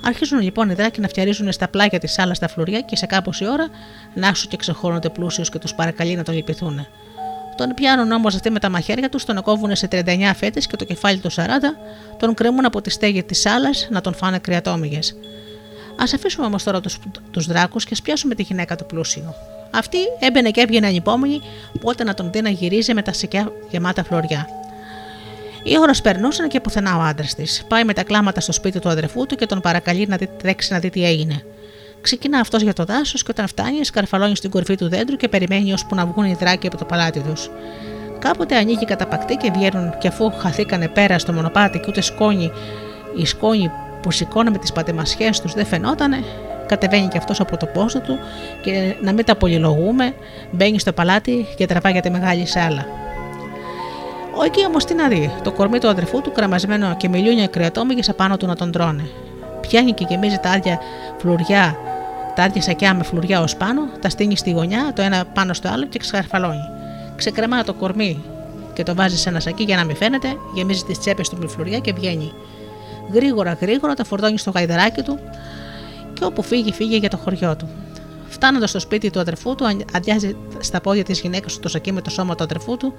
Αρχίζουν 0.05 0.41
λοιπόν 0.41 0.71
οι 0.71 0.75
δράκοι 0.75 1.01
να 1.01 1.09
φτιαρίζουν 1.09 1.53
στα 1.53 1.69
πλάγια 1.69 1.99
της 1.99 2.13
σάλας 2.13 2.39
τα 2.39 2.49
φλουριά 2.49 2.81
και 2.81 2.97
σε 2.97 3.07
κάμποση 3.07 3.49
ώρα 3.49 3.69
να 4.15 4.35
σου 4.35 4.49
και 4.49 4.57
ξεχώνονται 4.57 5.09
πλούσιου 5.09 5.45
και 5.45 5.59
τους 5.59 5.75
παρακαλεί 5.75 6.15
να 6.15 6.23
τον 6.23 6.35
λυπηθούν. 6.35 6.87
Τον 7.59 7.74
πιάνουν 7.74 8.12
όμω 8.12 8.28
αυτοί 8.28 8.51
με 8.51 8.59
τα 8.59 8.68
μαχαίρια 8.68 9.09
του, 9.09 9.18
τον 9.26 9.43
κόβουν 9.43 9.76
σε 9.76 9.89
39 9.90 10.05
φέτες 10.36 10.66
και 10.66 10.76
το 10.76 10.85
κεφάλι 10.85 11.18
του 11.18 11.32
40, 11.32 11.36
τον 12.18 12.35
κρεμούν 12.35 12.64
από 12.64 12.80
τη 12.80 12.90
στέγη 12.90 13.22
της 13.22 13.40
σάλας 13.40 13.89
να 13.90 14.01
τον 14.01 14.14
φάνε 14.14 14.39
κρυατόμυγε. 14.39 14.98
Α 15.97 16.05
αφήσουμε 16.14 16.47
όμως 16.47 16.62
τώρα 16.62 16.80
τους 16.80 16.98
τους 17.30 17.47
δράκους 17.47 17.85
και 17.85 17.90
ας 17.93 18.02
πιάσουμε 18.02 18.35
τη 18.35 18.43
γυναίκα 18.43 18.76
του 18.76 18.86
πλούσιου. 18.86 19.35
Αυτή 19.70 19.98
έμπαινε 20.20 20.51
και 20.51 20.60
έβγαινε 20.60 20.86
ανυπόμονη, 20.86 21.40
πότε 21.80 22.05
να 22.05 22.14
τον 22.14 22.30
δει 22.32 22.40
να 22.40 22.48
γυρίζει 22.48 22.94
με 22.94 23.02
τα 23.02 23.12
σεκιά 23.12 23.52
γεμάτα 23.70 24.05
φλωριά. 24.05 24.48
Οι 25.62 25.78
ώρε 25.78 25.93
περνούσαν 26.02 26.48
και 26.48 26.60
πουθενά 26.60 26.97
ο 26.97 27.01
άντρας 27.01 27.35
της. 27.35 27.64
Πάει 27.68 27.85
με 27.85 27.93
τα 27.93 28.02
κλάματα 28.02 28.40
στο 28.40 28.52
σπίτι 28.52 28.78
του 28.78 28.89
αδερφού 28.89 29.26
του 29.26 29.36
και 29.36 29.47
τον 29.47 29.60
παρακαλεί 29.60 30.06
να 30.06 30.18
τρέξει 30.18 30.72
να 30.72 30.78
δει 30.78 30.90
τι 30.90 31.05
έγινε. 31.05 31.43
Ξεκινά 32.09 32.40
αυτός 32.40 32.62
για 32.62 32.72
το 32.72 32.85
δάσος 32.85 33.22
και 33.22 33.30
όταν 33.30 33.48
φτάνει, 33.48 33.85
σκαρφαλώνει 33.85 34.36
στην 34.36 34.51
κορυφή 34.51 34.76
του 34.76 34.89
δέντρου 34.89 35.16
και 35.16 35.28
περιμένει 35.28 35.72
ώσπου 35.72 35.94
να 35.94 36.06
βγουν 36.06 36.24
οι 36.24 36.35
δράκοι 36.40 36.66
από 36.66 36.76
το 36.76 36.85
παλάτι 36.85 37.20
τους. 37.20 37.51
Κάποτε 38.18 38.56
ανοίγει 38.56 38.85
καταπακτή 38.85 39.36
και 39.36 39.51
βγαίνουν 39.55 39.98
και 39.98 40.09
αφού 40.09 40.30
χαθήκανε 40.30 40.89
πέρα 40.89 41.18
στο 41.18 41.32
μονοπάτι 41.32 41.78
και 41.78 41.85
ούτε 41.89 42.01
σκόνη, 42.01 42.52
η 43.16 43.26
σκόνη 43.26 43.70
που 44.02 44.10
σηκώνε 44.10 44.51
με 44.51 44.59
τις 44.59 44.72
πατεμασιές 44.72 45.40
τους 45.40 45.55
δεν 45.55 45.66
φαινότανε, 45.66 46.24
κατεβαίνει 46.66 47.09
και 47.09 47.18
αυτός 47.18 47.40
από 47.40 47.56
το 47.56 47.66
πόστο 47.66 48.01
του 48.01 48.18
και 48.62 48.97
να 49.02 49.12
μην 49.12 49.24
τα 49.24 49.36
πολυλογούμε, 49.36 50.14
μπαίνει 50.51 50.78
στο 50.78 50.93
παλάτι 50.93 51.47
και 51.56 51.66
τραβάει 51.66 51.93
για 51.93 52.02
τη 52.02 52.10
μεγάλη 52.10 52.47
σάλα. 52.47 52.86
Ο 54.39 54.44
εκεί 54.44 54.66
όμως 54.66 54.85
τι 54.85 54.94
να 54.94 55.09
δει, 55.09 55.32
το 55.43 55.52
κορμί 55.52 55.78
του 55.78 55.89
αδερφού 55.89 56.20
του 56.20 56.32
κραμασμένο 56.32 56.97
και 56.97 57.09
μιλιούνια 57.09 57.47
κρεατόμυγες 57.47 58.09
απάνω 58.09 58.36
του 58.36 58.47
να 58.47 58.56
τον 58.56 58.72
τρώνε. 58.72 59.10
Πιάνει 59.60 59.93
και 59.93 60.06
γεμίζει 60.09 60.39
τα 60.39 60.51
άδεια 60.51 60.78
φλουριά, 61.18 61.76
τα 62.39 62.44
άδεια 62.44 62.62
σακιά 62.62 62.94
με 62.94 63.02
φλουριά 63.02 63.40
ως 63.40 63.56
πάνω, 63.56 63.81
τα 64.01 64.09
στείνει 64.09 64.36
στη 64.36 64.51
γωνιά, 64.51 64.93
το 64.94 65.02
ένα 65.02 65.24
πάνω 65.24 65.52
στο 65.52 65.69
άλλο 65.69 65.86
και 65.86 65.98
ξαρφαλώνει. 65.98 66.60
Ξεκρεμά 67.16 67.65
το 67.65 67.74
κορμί 67.74 68.24
και 68.73 68.82
το 68.82 68.94
βάζεις 68.94 69.20
σε 69.20 69.28
ένα 69.28 69.40
σακί 69.40 69.62
για 69.62 69.77
να 69.77 69.85
μην 69.85 69.97
φαίνεται, 69.97 70.36
γεμίζεις 70.55 70.85
τις 70.85 70.98
τσέπες 70.98 71.28
του 71.28 71.36
με 71.40 71.48
φλουριά 71.48 71.78
και 71.78 71.93
βγαίνει. 71.93 72.32
Γρήγορα, 73.12 73.52
γρήγορα 73.60 73.94
τα 73.94 74.05
φορτώνεις 74.05 74.40
στο 74.40 74.51
γαϊδεράκι 74.51 75.02
του 75.02 75.19
και 76.12 76.24
όπου 76.24 76.43
φύγει, 76.43 76.73
φύγει 76.73 76.97
για 76.97 77.09
το 77.09 77.16
χωριό 77.16 77.56
του. 77.56 77.69
Φτάνοντας 78.28 78.70
στο 78.70 78.81
σπίτι 78.81 79.10
του 79.10 79.20
αδερφού 79.20 79.55
του, 79.55 79.65
αδειάζει 79.93 80.36
στα 80.59 80.81
πόδια 80.81 81.05
της 81.05 81.20
γυναίκας 81.20 81.55
του 81.55 81.60
το 81.60 81.69
σακί 81.69 81.93
με 81.93 82.01
το 82.01 82.10
σώμα 82.10 82.35
του 82.35 82.44
αδερφού 82.44 82.77
του, 82.77 82.94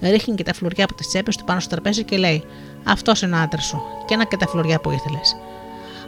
ρίχνει 0.00 0.34
και 0.34 0.42
τα 0.42 0.54
φλουριά 0.54 0.84
από 0.84 0.94
τις 0.94 1.08
τσέπες 1.08 1.36
του 1.36 1.44
πάνω 1.44 1.60
στο 1.60 1.70
τραπέζι 1.70 2.04
και 2.04 2.16
λέει: 2.16 2.44
Αυτός 2.84 3.22
είναι 3.22 3.36
ο 3.36 3.38
άντρας 3.38 3.64
σου, 3.64 3.82
και 4.06 4.14
ένα 4.14 4.24
και 4.24 4.36
τα 4.36 4.46
φλουριά 4.46 4.80
που 4.80 4.90
ήθελες. 4.90 5.36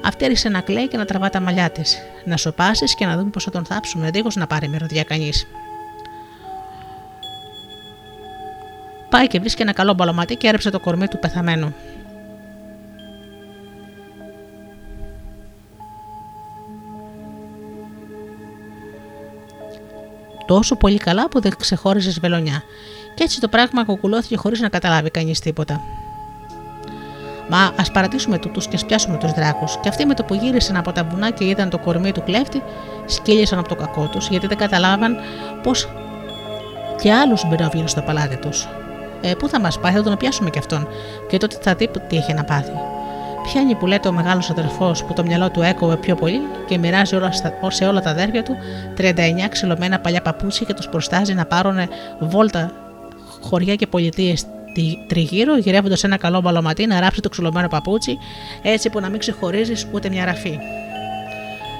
Αυτή 0.04 0.24
έριξε 0.24 0.48
να 0.48 0.60
κλαίει 0.60 0.88
και 0.88 0.96
να 0.96 1.04
τραβά 1.04 1.30
τα 1.30 1.40
μαλλιά 1.40 1.70
της. 1.70 1.98
Να 2.24 2.36
σοπάσεις 2.36 2.94
και 2.94 3.06
να 3.06 3.16
δούμε 3.16 3.30
πώ 3.30 3.40
θα 3.40 3.50
τον 3.50 3.64
θάψουμε, 3.64 4.10
δίχω 4.10 4.28
να 4.34 4.46
πάρει 4.46 4.68
μυρωδιά 4.68 5.02
κανείς. 5.02 5.46
Πάει 9.10 9.26
και 9.26 9.40
βρίσκει 9.40 9.62
ένα 9.62 9.72
καλό 9.72 9.94
μπαλωματί 9.94 10.36
και 10.36 10.48
έρεψε 10.48 10.70
το 10.70 10.80
κορμί 10.80 11.08
του 11.08 11.18
πεθαμένου. 11.18 11.74
τόσο 20.46 20.76
πολύ 20.76 20.98
καλά 20.98 21.28
που 21.28 21.40
δεν 21.40 21.52
ξεχώριζες 21.58 22.20
βελονιά. 22.20 22.62
Και 23.14 23.22
έτσι 23.22 23.40
το 23.40 23.48
πράγμα 23.48 23.84
κοκκουλώθηκε 23.84 24.36
χωρίς 24.36 24.60
να 24.60 24.68
καταλάβει 24.68 25.10
κανείς 25.10 25.40
τίποτα. 25.40 25.80
Μα 27.48 27.73
ας 27.77 27.90
παρατήσουμε 27.90 28.39
τούτους 28.39 28.66
και 28.66 28.77
σπιάσουμε 28.77 29.16
τους 29.16 29.32
δράκους. 29.32 29.78
Και 29.81 29.89
αυτοί 29.89 30.06
με 30.06 30.14
το 30.14 30.23
που 30.23 30.35
γύρισαν 30.35 30.77
από 30.77 30.93
τα 30.93 31.05
βουνά 31.05 31.31
και 31.31 31.44
είδαν 31.44 31.70
το 31.70 31.78
κορμί 31.78 32.12
του 32.12 32.23
κλέφτη, 32.23 32.62
σκύλισαν 33.06 33.59
από 33.59 33.69
το 33.69 33.74
κακό 33.74 34.09
τους, 34.12 34.28
γιατί 34.28 34.47
δεν 34.47 34.56
καταλάβαν 34.56 35.16
πως 35.62 35.89
και 37.02 37.12
άλλους 37.12 37.48
μπαινόβγαινε 37.48 37.89
στο 37.89 38.01
παλάτι 38.01 38.36
τους. 38.36 38.69
Ε, 39.20 39.35
πού 39.35 39.48
θα 39.48 39.60
μας 39.60 39.78
πάει, 39.78 39.93
θα 39.93 40.02
τον 40.02 40.16
πιάσουμε 40.16 40.51
κι 40.51 40.59
αυτόν, 40.59 40.89
και 41.28 41.36
τότε 41.36 41.56
θα 41.60 41.74
δει 41.74 41.90
τι 42.09 42.16
έχει 42.16 42.35
να 42.35 42.44
πάθει. 42.44 42.73
Πιάνει 43.43 43.74
που 43.74 43.86
λέτε 43.86 44.09
ο 44.09 44.12
μεγάλος 44.12 44.51
αδερφός 44.51 45.05
που 45.05 45.12
το 45.12 45.23
μυαλό 45.23 45.51
του 45.51 45.62
έκοβε 45.62 45.97
πιο 45.97 46.14
πολύ 46.14 46.40
και 46.66 46.78
μοιράζει 46.78 47.14
όλα 47.14 47.32
στα, 47.32 47.52
σε 47.69 47.85
όλα 47.85 48.01
τα 48.01 48.10
αδέρφια 48.10 48.43
του 48.43 48.56
39 48.98 49.02
ξυλωμένα 49.51 49.98
παλιά 49.98 50.23
παπούτσια 50.23 50.66
και 50.66 50.74
τους 50.74 50.89
προστάζει 50.89 51.35
να 51.35 51.44
πάρουν 51.47 51.78
βόλτα 52.19 52.70
χωριά 53.40 53.74
και 53.74 53.86
πολιτείες 53.86 54.47
τριγύρω, 55.07 55.57
γυρεύοντας 55.57 56.05
ένα 56.05 56.16
καλό 56.16 56.40
μπαλωματί 56.40 56.86
να 56.86 57.01
ράψει 57.01 57.20
το 57.20 57.28
ξυλωμένο 57.28 57.69
παπούτσι, 57.69 58.19
έτσι 58.62 58.90
που 58.90 59.01
να 59.01 59.09
μην 59.09 59.19
ξεχωρίζεις 59.19 59.86
ούτε 59.93 60.09
μια 60.09 60.24
ραφή. 60.24 60.59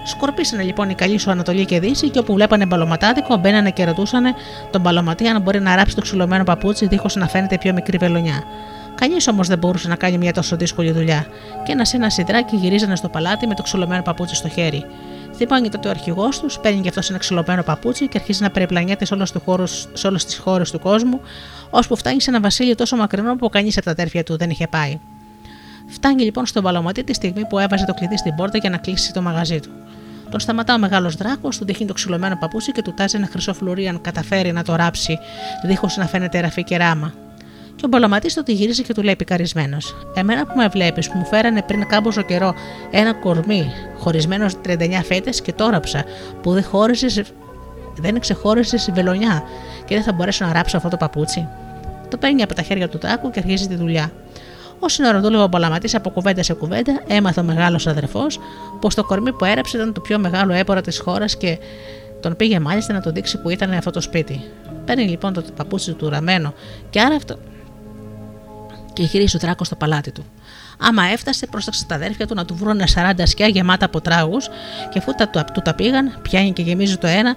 Σκορπίσανε 0.05 0.62
λοιπόν 0.62 0.90
οι 0.90 0.94
καλοί 0.94 1.19
σου 1.19 1.31
Ανατολή 1.31 1.64
και 1.64 1.81
Δύση 1.81 2.10
και 2.10 2.19
όπου 2.19 2.32
βλέπανε 2.32 2.66
μπαλωματάδικο 2.66 3.36
μπαίνανε 3.36 3.70
και 3.70 3.85
ρωτούσαν 3.85 4.24
τον 4.70 4.81
μπαλωματί 4.81 5.27
αν 5.27 5.43
μπορεί 5.43 5.60
να 5.60 5.77
ράψει 5.77 5.94
το 5.94 6.01
ξυλωμένο 6.01 6.44
παπούτσι 6.44 6.86
δίχως 6.86 7.16
να 7.16 7.28
φαίνεται 7.28 7.59
πιο 7.59 7.73
μικρή 7.73 7.97
βελονιά. 7.97 8.43
Κανείς 8.94 9.28
όμως 9.28 9.48
δεν 9.48 9.59
μπορούσε 9.59 9.89
να 9.89 9.97
κάνει 9.97 10.19
μια 10.19 10.32
τόσο 10.32 10.56
δύσκολη 10.56 10.93
δουλειά, 10.93 11.27
και 11.64 11.73
ένα 11.73 11.86
ένα 11.94 12.10
σιδράκι 12.10 12.56
γυρίζανε 12.56 12.97
στο 12.97 13.09
παλάτι 13.09 13.47
με 13.47 13.55
το 13.55 13.62
ξυλωμένο 13.62 14.02
παπούτσι 14.02 14.35
στο 14.35 14.48
χέρι. 14.48 14.85
Θυμάνει 15.34 15.68
τότε 15.68 15.88
ο 15.88 15.90
αρχηγό 15.90 16.28
τους, 16.28 16.59
παίρνει 16.59 16.80
και 16.80 16.88
αυτός 16.88 17.10
ένα 17.10 17.18
ξυλωμένο 17.18 17.62
παπούτσι 17.62 18.09
και 18.09 18.18
αρχίζει 18.18 18.42
να 18.42 18.50
περιπλανιέται 18.50 19.04
σε 19.92 20.06
όλες 20.06 20.24
τις 20.24 20.38
χώρες 20.38 20.70
του 20.70 20.80
κόσμου, 20.80 21.20
ώσπου 21.70 21.96
φτάνει 21.96 22.20
σε 22.20 22.30
ένα 22.30 22.40
βασίλειο 22.40 22.74
τόσο 22.74 22.96
μακρινό 22.96 23.36
που 23.36 23.48
κανείς 23.48 23.76
από 23.76 23.84
τα 23.84 23.90
αδέρφια 23.90 24.22
του 24.22 24.36
δεν 24.36 24.50
είχε 24.50 24.66
πάει. 24.66 25.00
Φτάνει 25.86 26.22
λοιπόν 26.22 26.46
στον 26.46 26.62
παλωματή 26.62 27.04
τη 27.04 27.14
στιγμή 27.14 27.46
που 27.46 27.59
έβαζε 27.59 27.84
το 27.84 27.94
κλειδί 27.94 28.16
στην 28.16 28.34
πόρτα 28.34 28.59
για 28.59 28.70
να 28.70 28.76
κλείσει 28.76 29.12
το 29.12 29.22
μαγαζί 29.22 29.60
του. 29.60 29.70
Τον 30.30 30.40
σταματά 30.40 30.74
ο 30.74 30.78
μεγάλος 30.78 31.14
δράκος, 31.14 31.59
του 31.59 31.64
δείχνει 31.64 31.86
το 31.86 31.92
ξυλωμένο 31.92 32.36
παπούτσι 32.36 32.72
και 32.72 32.82
του 32.82 32.94
τάζει 32.94 33.16
ένα 33.16 33.26
χρυσό 33.26 33.54
φλουρί 33.54 33.88
αν 33.88 34.00
καταφέρει 34.00 34.52
να 34.52 34.62
το 34.62 34.74
ράψει, 34.74 35.18
δίχως 35.64 35.96
να 35.96 36.06
φαίνεται 36.06 36.40
ραφή 36.40 36.64
και 36.64 36.76
ράμα. 36.76 37.12
Και 37.76 37.84
ο 37.84 37.88
Μπαλωματή 37.88 38.34
το 38.34 38.42
γυρίζει 38.46 38.82
και 38.82 38.94
του 38.94 39.02
λέει 39.02 39.16
πικαρισμένος: 39.16 39.96
Εμένα 40.14 40.46
που 40.46 40.56
με 40.56 40.68
βλέπεις, 40.68 41.10
που 41.10 41.18
μου 41.18 41.24
φέρανε 41.24 41.62
πριν 41.62 41.86
κάμποσο 41.86 42.22
καιρό 42.22 42.54
ένα 42.90 43.14
κορμί 43.14 43.70
χωρισμένος 43.98 44.54
39 44.64 45.00
φέτες 45.04 45.42
και 45.42 45.52
το 45.52 45.68
ράψα, 45.68 46.04
που 46.42 46.52
δεν 46.52 46.64
χώρισες, 46.64 47.22
δεν 47.96 48.20
ξεχώρισες 48.20 48.90
βελονιά 48.92 49.42
και 49.84 49.94
δεν 49.94 50.04
θα 50.04 50.12
μπορέσω 50.12 50.44
να 50.44 50.52
ράψω 50.52 50.76
αυτό 50.76 50.88
το 50.88 50.96
παπούτσι. 50.96 51.48
Το 52.08 52.16
παίρνει 52.16 52.42
από 52.42 52.54
τα 52.54 52.62
χέρια 52.62 52.88
του 52.88 52.98
τάκου 52.98 53.30
και 53.30 53.38
αρχίζει 53.38 53.66
τη 53.66 53.74
δουλειά. 53.74 54.12
Όσο 54.78 55.06
ώρα 55.06 55.20
δούλευε 55.20 55.42
ο 55.42 55.48
Παλαματή 55.48 55.96
από 55.96 56.10
κουβέντα 56.10 56.42
σε 56.42 56.52
κουβέντα, 56.52 57.02
έμαθε 57.06 57.40
ο 57.40 57.42
μεγάλος 57.42 57.86
αδερφός 57.86 58.38
πως 58.80 58.94
το 58.94 59.04
κορμί 59.04 59.32
που 59.32 59.44
έραψε 59.44 59.76
ήταν 59.76 59.92
το 59.92 60.00
πιο 60.00 60.18
μεγάλο 60.18 60.52
έπορα 60.52 60.80
της 60.80 60.98
χώρας 60.98 61.36
και 61.36 61.58
τον 62.20 62.36
πήγε 62.36 62.60
μάλιστα 62.60 62.92
να 62.92 63.00
του 63.00 63.12
δείξει 63.12 63.40
που 63.40 63.48
ήταν 63.48 63.72
αυτό 63.72 63.90
το 63.90 64.00
σπίτι. 64.00 64.40
Παίρνει 64.84 65.08
λοιπόν 65.08 65.32
το 65.32 65.44
παπούτσι 65.56 65.92
του 65.92 66.08
ραμμένο 66.08 66.54
και 66.90 67.00
άρα 67.00 67.14
αυτό. 67.14 67.38
Και 68.93 69.02
γυρίζει 69.02 69.36
ο 69.36 69.39
τράκος 69.39 69.66
στο 69.66 69.77
παλάτι 69.77 70.10
του. 70.10 70.24
Άμα 70.78 71.02
έφτασε, 71.05 71.47
πρόσταξε 71.47 71.85
τα 71.85 71.94
αδέρφια 71.94 72.27
του 72.27 72.35
να 72.35 72.44
του 72.44 72.55
βρουν 72.55 72.81
40 72.94 73.12
σκιά 73.24 73.47
γεμάτα 73.47 73.85
από 73.85 74.01
τράγους 74.01 74.48
και 74.90 74.98
αφού 74.98 75.14
τα, 75.14 75.28
του, 75.28 75.44
του 75.52 75.60
τα 75.60 75.74
πήγαν, 75.74 76.19
πιάνει 76.23 76.52
και 76.52 76.62
γεμίζει 76.62 76.97
το 76.97 77.06
ένα 77.06 77.35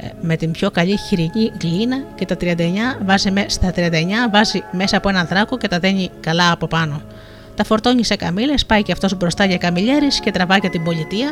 ε, 0.00 0.06
με 0.20 0.36
την 0.36 0.50
πιο 0.50 0.70
καλή 0.70 0.96
χοιρινή 0.96 1.52
γλύνα 1.60 1.96
και 2.14 2.26
τα 2.26 2.36
39 2.40 2.56
βάζει, 3.04 3.32
στα 3.46 3.72
39 3.76 3.90
βάζει 4.32 4.62
μέσα 4.72 4.96
από 4.96 5.08
έναν 5.08 5.26
δράκο 5.26 5.58
και 5.58 5.68
τα 5.68 5.78
δένει 5.78 6.10
καλά 6.20 6.52
από 6.52 6.66
πάνω. 6.66 7.02
Τα 7.54 7.64
φορτώνει 7.64 8.04
σε 8.04 8.16
καμίλε, 8.16 8.54
πάει 8.66 8.82
και 8.82 8.92
αυτός 8.92 9.16
μπροστά 9.16 9.44
για 9.44 9.56
καμιλιέρης 9.56 10.20
και 10.20 10.30
τραβάει 10.30 10.58
για 10.60 10.70
την 10.70 10.82
πολιτεία 10.82 11.30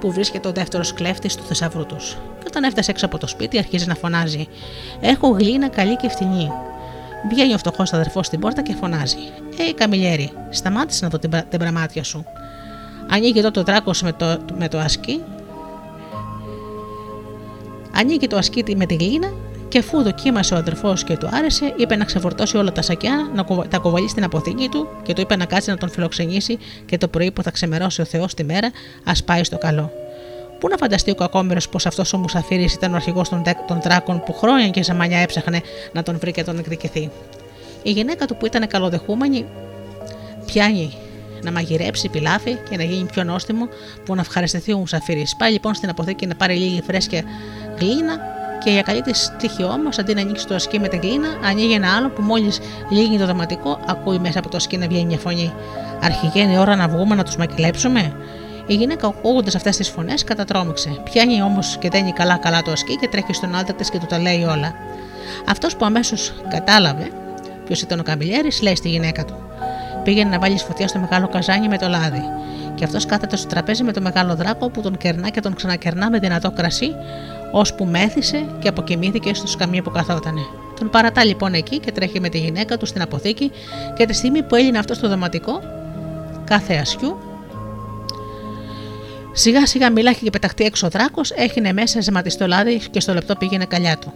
που 0.00 0.12
βρίσκεται 0.12 0.48
ο 0.48 0.52
δεύτερος 0.52 0.92
κλέφτης 0.92 1.34
του 1.34 1.42
θησαυρού 1.42 1.86
τους. 1.86 2.16
Και 2.38 2.44
όταν 2.46 2.64
έφτασε 2.64 2.90
έξω 2.90 3.06
από 3.06 3.18
το 3.18 3.26
σπίτι, 3.26 3.58
αρχίζει 3.58 3.86
να 3.86 3.94
φωνάζει: 3.94 4.48
Έχω 5.00 5.28
γλύνα 5.28 5.68
καλή 5.68 5.96
και 5.96 6.08
φτηνή. 6.08 6.50
Βγαίνει 7.30 7.54
ο 7.54 7.58
φτωχός 7.58 7.92
αδερφός 7.92 8.26
στην 8.26 8.40
πόρτα 8.40 8.62
και 8.62 8.74
φωνάζει: 8.74 9.16
Ε, 9.68 9.72
καμιλιέρη, 9.72 10.32
σταμάτησε 10.50 11.04
να 11.04 11.10
δω 11.10 11.18
την, 11.18 11.30
την 11.48 11.58
πραμάτια 11.58 12.04
σου. 12.04 12.24
Ανοίγει 13.10 13.38
εδώ 13.38 13.50
το 13.50 13.62
δράκο 13.62 13.90
με 14.02 14.12
το, 14.12 14.38
με 14.58 14.68
το 14.68 14.78
ασκή 14.78 15.22
Ανοίγει 17.94 18.26
το 18.26 18.36
ασκήτη 18.36 18.76
με 18.76 18.86
τη 18.86 18.94
γλύνα 18.94 19.32
και 19.68 19.78
αφού 19.78 20.02
δοκίμασε 20.02 20.54
ο 20.54 20.56
αδερφός 20.56 21.04
και 21.04 21.16
του 21.16 21.28
άρεσε, 21.32 21.74
είπε 21.76 21.96
να 21.96 22.04
ξεφορτώσει 22.04 22.56
όλα 22.56 22.72
τα 22.72 22.82
σακιά, 22.82 23.30
να 23.34 23.44
τα 23.68 23.78
κοβαλεί 23.78 24.08
στην 24.08 24.24
αποθήκη 24.24 24.68
του 24.68 24.88
και 25.02 25.12
του 25.12 25.20
είπε 25.20 25.36
να 25.36 25.44
κάτσει 25.44 25.70
να 25.70 25.76
τον 25.76 25.90
φιλοξενήσει 25.90 26.58
και 26.86 26.98
το 26.98 27.08
πρωί 27.08 27.30
που 27.30 27.42
θα 27.42 27.50
ξεμερώσει 27.50 28.00
ο 28.00 28.04
Θεός 28.04 28.34
τη 28.34 28.44
μέρα, 28.44 28.70
ας 29.04 29.24
πάει 29.24 29.44
στο 29.44 29.58
καλό. 29.58 29.90
Πού 30.62 30.68
να 30.68 30.76
φανταστεί 30.76 31.10
ο 31.10 31.14
κακόμερο 31.14 31.60
πως 31.70 31.86
αυτός 31.86 32.12
ο 32.12 32.18
Μουσαφίρης 32.18 32.74
ήταν 32.74 32.92
ο 32.92 32.96
αρχηγός 32.96 33.28
των, 33.28 33.42
των 33.66 33.80
δράκων 33.80 34.22
που 34.24 34.32
χρόνια 34.32 34.68
και 34.68 34.82
ζαμανιά 34.82 35.18
έψαχνε 35.18 35.60
να 35.92 36.02
τον 36.02 36.18
βρει 36.18 36.30
και 36.32 36.44
τον 36.44 36.58
εκδικηθεί. 36.58 37.10
Η 37.82 37.90
γυναίκα 37.90 38.26
του 38.26 38.36
που 38.36 38.46
ήταν 38.46 38.66
καλοδεχούμενη 38.66 39.44
πιάνει 40.46 40.92
να 41.42 41.52
μαγειρέψει 41.52 42.08
πιλάφι 42.08 42.56
και 42.70 42.76
να 42.76 42.82
γίνει 42.82 43.04
πιο 43.04 43.24
νόστιμο 43.24 43.68
που 44.04 44.14
να 44.14 44.20
ευχαριστηθεί 44.20 44.72
ο 44.72 44.78
Μουσαφίρης. 44.78 45.36
Πάει 45.36 45.52
λοιπόν 45.52 45.74
στην 45.74 45.88
αποθήκη 45.88 46.26
να 46.26 46.34
πάρει 46.34 46.54
λίγη 46.54 46.82
φρέσκια 46.86 47.22
γλύνα 47.78 48.18
και 48.64 48.70
για 48.70 48.82
καλή 48.82 49.00
της 49.00 49.32
τύχη 49.38 49.64
όμως, 49.64 49.98
αντί 49.98 50.14
να 50.14 50.20
ανοίξει 50.20 50.46
το 50.46 50.54
ασκή 50.54 50.78
με 50.78 50.88
την 50.88 51.00
γλύνα, 51.00 51.28
ανοίγει 51.44 51.72
ένα 51.74 51.96
άλλο 51.96 52.08
που 52.08 52.22
μόλις 52.22 52.60
λύγει 52.90 53.18
το 53.18 53.26
δωματικό, 53.26 53.80
ακούει 53.86 54.18
μέσα 54.18 54.38
από 54.38 54.48
το 54.48 54.56
ασκή 54.56 54.76
να 54.76 54.86
βγαίνει 54.86 55.04
μια 55.04 55.18
φωνή. 55.18 55.52
Αρχηγέ, 56.02 56.40
είναι 56.40 56.58
ώρα 56.58 56.76
να 56.76 56.88
βγούμε 56.88 57.14
να 57.14 57.22
τους 57.22 57.36
μακελέψουμε. 57.36 58.12
Η 58.66 58.74
γυναίκα, 58.74 59.06
ακούγοντας 59.06 59.54
αυτές 59.54 59.76
τις 59.76 59.88
φωνές, 59.88 60.24
κατατρόμηξε. 60.24 61.00
Πιάνει 61.04 61.42
όμως 61.42 61.76
και 61.80 61.88
δένει 61.88 62.12
καλά-καλά 62.12 62.62
το 62.62 62.70
ασκή 62.70 62.96
και 62.96 63.08
τρέχει 63.08 63.32
στον 63.32 63.54
άλτα 63.54 63.72
της 63.72 63.90
και 63.90 63.98
του 63.98 64.06
τα 64.06 64.18
λέει 64.18 64.42
όλα. 64.42 64.74
Αυτός 65.48 65.76
που 65.76 65.84
αμέσως 65.84 66.32
κατάλαβε 66.48 67.10
ποιος 67.64 67.82
ήταν 67.82 68.00
ο 68.00 68.02
καμπιλιέρη, 68.02 68.48
λέει 68.62 68.76
στη 68.76 68.88
γυναίκα 68.88 69.24
του. 69.24 69.34
Πήγαινε 70.04 70.30
να 70.30 70.38
βάλει 70.38 70.58
φωτιά 70.58 70.88
στο 70.88 70.98
μεγάλο 70.98 71.28
καζάνι 71.28 71.68
με 71.68 71.78
το 71.78 71.88
λάδι. 71.88 72.22
Και 72.74 72.84
αυτός 72.84 73.06
κάθεται 73.06 73.36
στο 73.36 73.46
τραπέζι 73.46 73.82
με 73.82 73.92
το 73.92 74.00
μεγάλο 74.00 74.34
δράκο 74.36 74.70
που 74.70 74.80
τον 74.80 74.96
κερνά 74.96 75.28
και 75.28 75.40
τον 75.40 75.54
ξανακερνά 75.54 76.10
με 76.10 76.18
δυνατό 76.18 76.50
κρασί, 76.50 76.94
ώσπου 77.52 77.84
μέθησε 77.84 78.44
και 78.58 78.68
αποκοιμήθηκε 78.68 79.34
στο 79.34 79.46
σκαμί 79.46 79.82
που 79.82 79.90
καθότανε. 79.90 80.40
Τον 80.78 80.90
παρατά 80.90 81.24
λοιπόν 81.24 81.54
εκεί 81.54 81.78
και 81.78 81.92
τρέχει 81.92 82.20
με 82.20 82.28
τη 82.28 82.38
γυναίκα 82.38 82.76
του 82.76 82.86
στην 82.86 83.02
αποθήκη 83.02 83.50
και 83.96 84.06
τη 84.06 84.12
στιγμή 84.12 84.42
που 84.42 84.54
έλυνε 84.54 84.78
αυτός 84.78 84.96
στο 84.96 85.08
δωματικό, 85.08 85.60
κάθε 86.44 86.74
ασιού, 86.74 87.18
Σιγά 89.34 89.66
σιγά 89.66 89.90
μιλάει 89.90 90.14
και 90.14 90.30
πεταχτεί 90.30 90.64
έξω 90.64 90.86
ο 90.86 90.90
δράκος, 90.90 91.30
έχινε 91.30 91.72
μέσα 91.72 92.00
ζεματιστό 92.00 92.46
λάδι 92.46 92.80
και 92.90 93.00
στο 93.00 93.14
λεπτό 93.14 93.36
πήγαινε 93.36 93.64
καλιά 93.64 93.98
του. 93.98 94.12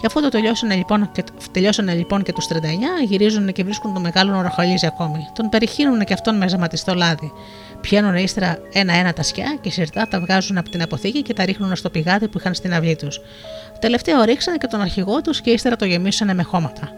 Και 0.00 0.06
αφού 0.06 0.20
το 0.20 0.28
τελειώσανε 0.28 0.74
λοιπόν 0.74 1.10
και, 1.12 1.24
τελειώσανε 1.52 1.94
λοιπόν 1.94 2.22
και 2.22 2.32
τους 2.32 2.46
39, 2.46 2.56
γυρίζουν 3.04 3.52
και 3.52 3.64
βρίσκουν 3.64 3.92
τον 3.92 4.02
μεγάλο 4.02 4.30
να 4.30 4.42
ροχαλίζει 4.42 4.86
ακόμη. 4.86 5.28
Τον 5.34 5.48
περιχύνουν 5.48 6.04
και 6.04 6.12
αυτόν 6.12 6.36
με 6.36 6.48
ζεματιστό 6.48 6.94
λάδι. 6.94 7.32
Πιάνουν 7.80 8.14
ύστερα 8.14 8.58
ένα-ένα 8.72 9.12
τα 9.12 9.22
σκιά 9.22 9.58
και 9.60 9.70
σιρτά 9.70 10.08
τα 10.08 10.20
βγάζουν 10.20 10.58
από 10.58 10.70
την 10.70 10.82
αποθήκη 10.82 11.22
και 11.22 11.32
τα 11.32 11.44
ρίχνουν 11.44 11.76
στο 11.76 11.90
πηγάδι 11.90 12.28
που 12.28 12.38
είχαν 12.38 12.54
στην 12.54 12.74
αυλή 12.74 12.96
τους. 12.96 13.20
Τελευταίο 13.78 14.22
ρίξανε 14.22 14.56
και 14.56 14.66
τον 14.66 14.80
αρχηγό 14.80 15.20
τους 15.20 15.40
και 15.40 15.50
ύστερα 15.50 15.76
το 15.76 15.84
γεμίσανε 15.84 16.34
με 16.34 16.42
χώματα. 16.42 16.92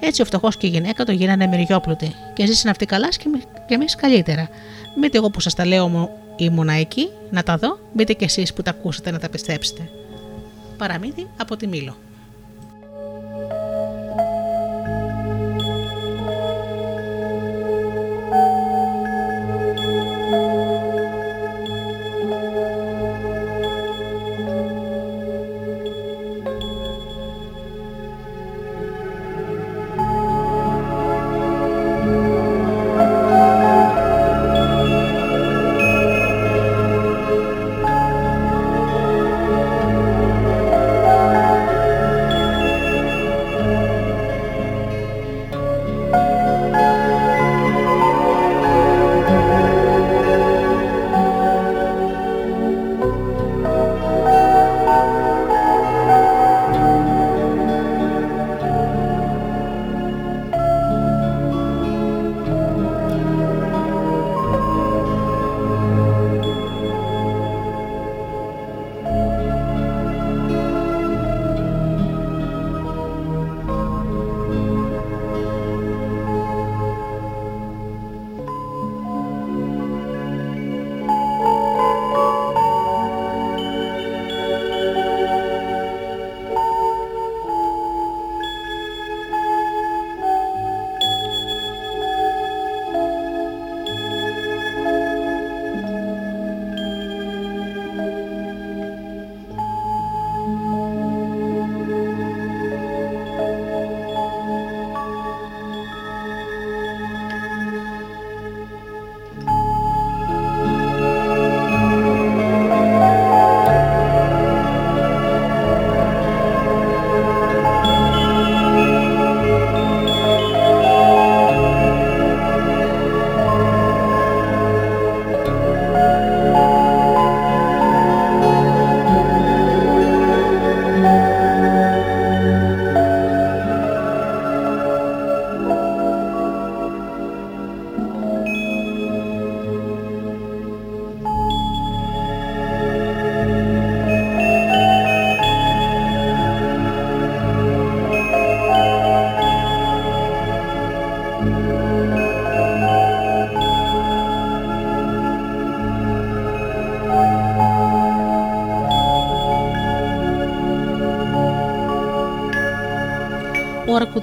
Έτσι 0.00 0.22
ο 0.22 0.24
φτωχός 0.24 0.56
και 0.56 0.66
η 0.66 0.70
γυναίκα 0.70 1.04
το 1.04 1.12
γίνανε 1.12 1.46
μυριόπλουτοι 1.46 2.14
και 2.34 2.46
ζήσαν 2.46 2.70
αυτοί 2.70 2.86
καλά 2.86 3.08
και 3.66 3.74
εμείς 3.74 3.94
καλύτερα. 3.94 4.48
Μπείτε 4.96 5.18
εγώ 5.18 5.30
που 5.30 5.40
σας 5.40 5.54
τα 5.54 5.66
λέω 5.66 6.10
ήμουνα 6.36 6.72
εκεί, 6.72 7.08
να 7.30 7.42
τα 7.42 7.56
δω, 7.56 7.78
μήτε 7.92 8.12
και 8.12 8.24
εσείς 8.24 8.52
που 8.52 8.62
τα 8.62 8.70
ακούσατε 8.70 9.10
να 9.10 9.18
τα 9.18 9.28
πιστέψετε. 9.28 9.90
Παραμύθι 10.76 11.26
από 11.36 11.56
τη 11.56 11.66
Μήλο. 11.66 11.96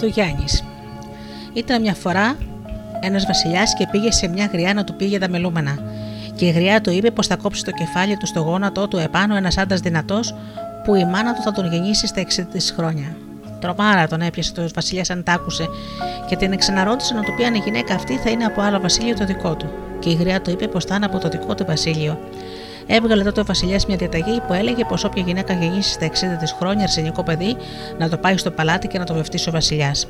Αρκουδογιάννη. 0.02 0.46
Ήταν 1.54 1.82
μια 1.82 1.94
φορά 1.94 2.36
ένας 3.00 3.26
βασιλιάς 3.26 3.74
και 3.74 3.88
πήγε 3.92 4.12
σε 4.12 4.28
μια 4.28 4.50
γριά 4.54 4.74
να 4.74 4.84
του 4.84 4.96
πήγε 4.96 5.18
τα 5.18 5.30
μελούμενα. 5.30 5.78
Και 6.36 6.46
η 6.46 6.50
γριά 6.50 6.82
του 6.82 6.92
είπε 6.92 7.12
πως 7.12 7.28
θα 7.28 7.36
κόψει 7.36 7.64
το 7.64 7.72
κεφάλι 7.72 8.18
του 8.18 8.26
στο 8.26 8.40
γόνατό 8.40 8.88
του 8.88 8.98
επάνω 8.98 9.36
ένας 9.36 9.58
άντρας 9.58 9.80
δυνατός 9.80 10.36
που 10.84 10.96
η 10.96 11.06
μάνα 11.06 11.34
του 11.34 11.42
θα 11.42 11.52
τον 11.52 11.72
γεννήσει 11.72 12.08
στα 12.08 12.22
60 12.22 12.26
τη 12.52 12.74
χρόνια. 12.74 13.16
Τρομάρα 13.60 14.08
τον 14.08 14.22
έπιασε 14.22 14.54
το 14.54 14.70
βασιλιάς 14.76 15.10
αν 15.10 15.24
τ' 15.24 15.30
άκουσε 15.30 15.66
και 16.28 16.36
την 16.36 16.52
εξαναρώτησε 16.52 17.14
να 17.14 17.22
του 17.22 17.34
πει 17.36 17.44
αν 17.44 17.54
η 17.54 17.62
γυναίκα 17.66 17.94
αυτή 17.94 18.18
θα 18.18 18.30
είναι 18.30 18.46
από 18.46 18.62
άλλο 18.62 18.80
βασίλειο 18.80 19.16
το 19.16 19.26
δικό 19.26 19.56
του. 19.56 19.70
Και 20.00 20.10
η 20.10 20.14
γριά 20.14 20.42
του 20.42 20.52
είπε 20.52 20.68
πως 20.68 20.86
θα 20.86 20.96
είναι 20.96 21.06
από 21.06 21.18
το 21.18 21.30
δικό 21.30 21.56
του 21.56 21.66
βασίλειο. 21.66 22.20
Έβγαλε 22.88 23.24
τότε 23.24 23.40
ο 23.40 23.44
Βασιλιάς 23.46 23.86
μια 23.86 23.98
διαταγή 23.98 24.42
που 24.48 24.54
έλεγε 24.54 24.86
πως 24.86 25.04
όποια 25.04 25.24
γυναίκα 25.26 25.54
γεννήσει 25.54 25.92
στα 25.92 26.08
60 26.08 26.10
της 26.40 26.56
χρόνια 26.60 26.84
αρσενικό 26.84 27.24
παιδί 27.24 27.56
να 27.98 28.10
το 28.10 28.18
πάει 28.18 28.38
στο 28.38 28.52
παλάτι 28.52 28.88
και 28.88 29.00
να 29.00 29.06
το 29.06 29.14
βευτήσει 29.14 29.50
ο 29.50 29.52
Βασιλιάς. 29.52 30.08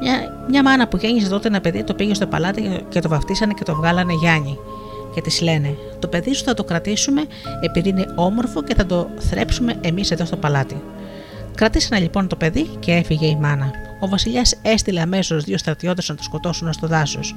Μια, 0.00 0.44
μια 0.48 0.62
μάνα 0.62 0.88
που 0.88 0.96
γέννησε 0.96 1.28
τότε 1.28 1.48
ένα 1.48 1.60
παιδί 1.60 1.84
το 1.84 1.94
πήγε 1.94 2.14
στο 2.14 2.26
παλάτι 2.26 2.84
και 2.88 3.00
το 3.00 3.08
βαφτίσανε 3.08 3.52
και 3.52 3.64
το 3.64 3.74
βγάλανε 3.74 4.12
Γιάννη. 4.12 4.58
Και 5.14 5.20
της 5.20 5.40
λένε: 5.40 5.76
Το 5.98 6.08
παιδί 6.08 6.34
σου 6.34 6.44
θα 6.44 6.54
το 6.54 6.64
κρατήσουμε 6.64 7.24
επειδή 7.60 7.88
είναι 7.88 8.12
όμορφο 8.14 8.62
και 8.62 8.74
θα 8.74 8.86
το 8.86 9.08
θρέψουμε 9.18 9.74
εμείς 9.80 10.10
εδώ 10.10 10.24
στο 10.24 10.36
παλάτι. 10.36 10.82
Κρατήσανε 11.54 12.00
λοιπόν 12.00 12.28
το 12.28 12.36
παιδί 12.36 12.70
και 12.78 12.92
έφυγε 12.92 13.26
η 13.26 13.36
μάνα. 13.36 13.70
Ο 14.00 14.08
Βασιλιάς 14.08 14.58
έστειλε 14.62 15.00
αμέσως 15.00 15.44
δύο 15.44 15.58
στρατιώτες 15.58 16.08
να 16.08 16.14
το 16.14 16.22
σκοτώσουν 16.22 16.72
στο 16.72 16.86
δάσος. 16.86 17.34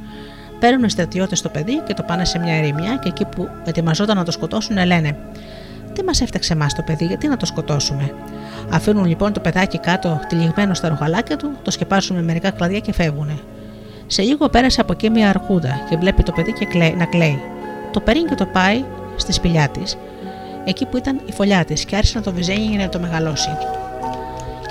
Παίρνουν 0.63 0.83
οι 0.83 0.89
στρατιώτες 0.89 1.41
το 1.41 1.49
παιδί 1.49 1.81
και 1.85 1.93
το 1.93 2.03
πάνε 2.03 2.25
σε 2.25 2.39
μια 2.39 2.55
ερημιά 2.55 2.95
και 2.95 3.07
εκεί 3.07 3.25
που 3.25 3.49
ετοιμαζόταν 3.65 4.17
να 4.17 4.23
το 4.23 4.31
σκοτώσουν 4.31 4.85
λένε: 4.85 5.15
Τι 5.93 6.03
μας 6.03 6.21
έφταξε 6.21 6.53
εμάς 6.53 6.73
το 6.73 6.81
παιδί, 6.81 7.05
γιατί 7.05 7.27
να 7.27 7.37
το 7.37 7.45
σκοτώσουμε; 7.45 8.13
Αφήνουν 8.69 9.05
λοιπόν 9.05 9.33
το 9.33 9.39
παιδάκι 9.39 9.79
κάτω 9.79 10.19
τυλιγμένο 10.27 10.73
στα 10.73 10.89
ρουχαλάκια 10.89 11.37
του, 11.37 11.51
το 11.61 11.71
σκεπάζουν 11.71 12.15
με 12.15 12.21
μερικά 12.21 12.51
κλαδιά 12.51 12.79
και 12.79 12.93
φεύγουν. 12.93 13.39
Σε 14.07 14.21
λίγο 14.21 14.49
πέρασε 14.49 14.81
από 14.81 14.91
εκεί 14.91 15.09
μια 15.09 15.29
αρκούδα 15.29 15.85
και 15.89 15.97
βλέπει 15.97 16.23
το 16.23 16.31
παιδί 16.31 16.53
και 16.53 16.65
κλαίει, 16.65 16.95
να 16.97 17.05
κλαίει. 17.05 17.41
Το 17.91 17.99
παίρνει 17.99 18.23
και 18.23 18.35
το 18.35 18.45
πάει 18.45 18.83
στη 19.15 19.33
σπηλιά 19.33 19.69
της, 19.69 19.97
εκεί 20.65 20.85
που 20.85 20.97
ήταν 20.97 21.21
η 21.25 21.31
φωλιά 21.31 21.65
της, 21.65 21.85
και 21.85 21.95
άρχισε 21.95 22.17
να 22.17 22.23
το 22.23 22.31
βυζένει 22.31 22.65
για 22.65 22.77
να 22.77 22.89
το 22.89 22.99
μεγαλώσει 22.99 23.49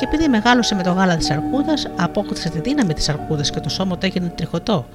και 0.03 0.09
επειδή 0.09 0.29
μεγάλωσε 0.29 0.75
με 0.75 0.83
το 0.83 0.93
γάλα 0.93 1.17
της 1.17 1.31
αρκούδας, 1.31 1.87
απόκτησε 1.97 2.49
τη 2.49 2.61
δύναμη 2.61 2.95
της 2.95 3.09
αρκούδας 3.09 3.51
και 3.51 3.61
το 3.61 3.69
σώμα 3.69 3.99
του 3.99 4.07
έγινε 4.07 4.33
τριχωτό. 4.35 4.87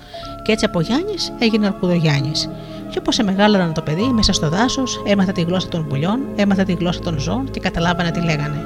Και 0.43 0.51
έτσι 0.51 0.65
από 0.65 0.81
Γιάννης 0.81 1.33
έγινε 1.39 1.65
Αρκουδογιάννης. 1.65 2.49
Και 2.89 2.99
όπως 2.99 3.19
εμεγάλωναν 3.19 3.73
το 3.73 3.81
παιδί 3.81 4.03
μέσα 4.03 4.33
στο 4.33 4.49
δάσος, 4.49 5.03
έμαθε 5.05 5.31
τη 5.31 5.41
γλώσσα 5.41 5.67
των 5.67 5.87
πουλιών, 5.87 6.19
έμαθε 6.35 6.63
τη 6.63 6.73
γλώσσα 6.73 6.99
των 6.99 7.19
ζώων 7.19 7.51
και 7.51 7.59
καταλάβανε 7.59 8.11
τι 8.11 8.21
λέγανε. 8.21 8.65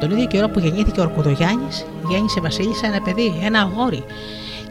Τον 0.00 0.10
ίδιο 0.10 0.26
καιρό 0.26 0.48
που 0.48 0.58
γεννήθηκε 0.58 1.00
ο 1.00 1.02
Αρκουδογιάννης, 1.02 1.86
γέννησε 2.08 2.40
Βασίλισσα 2.40 2.86
ένα 2.86 3.02
παιδί, 3.02 3.40
ένα 3.44 3.60
αγόρι. 3.60 4.04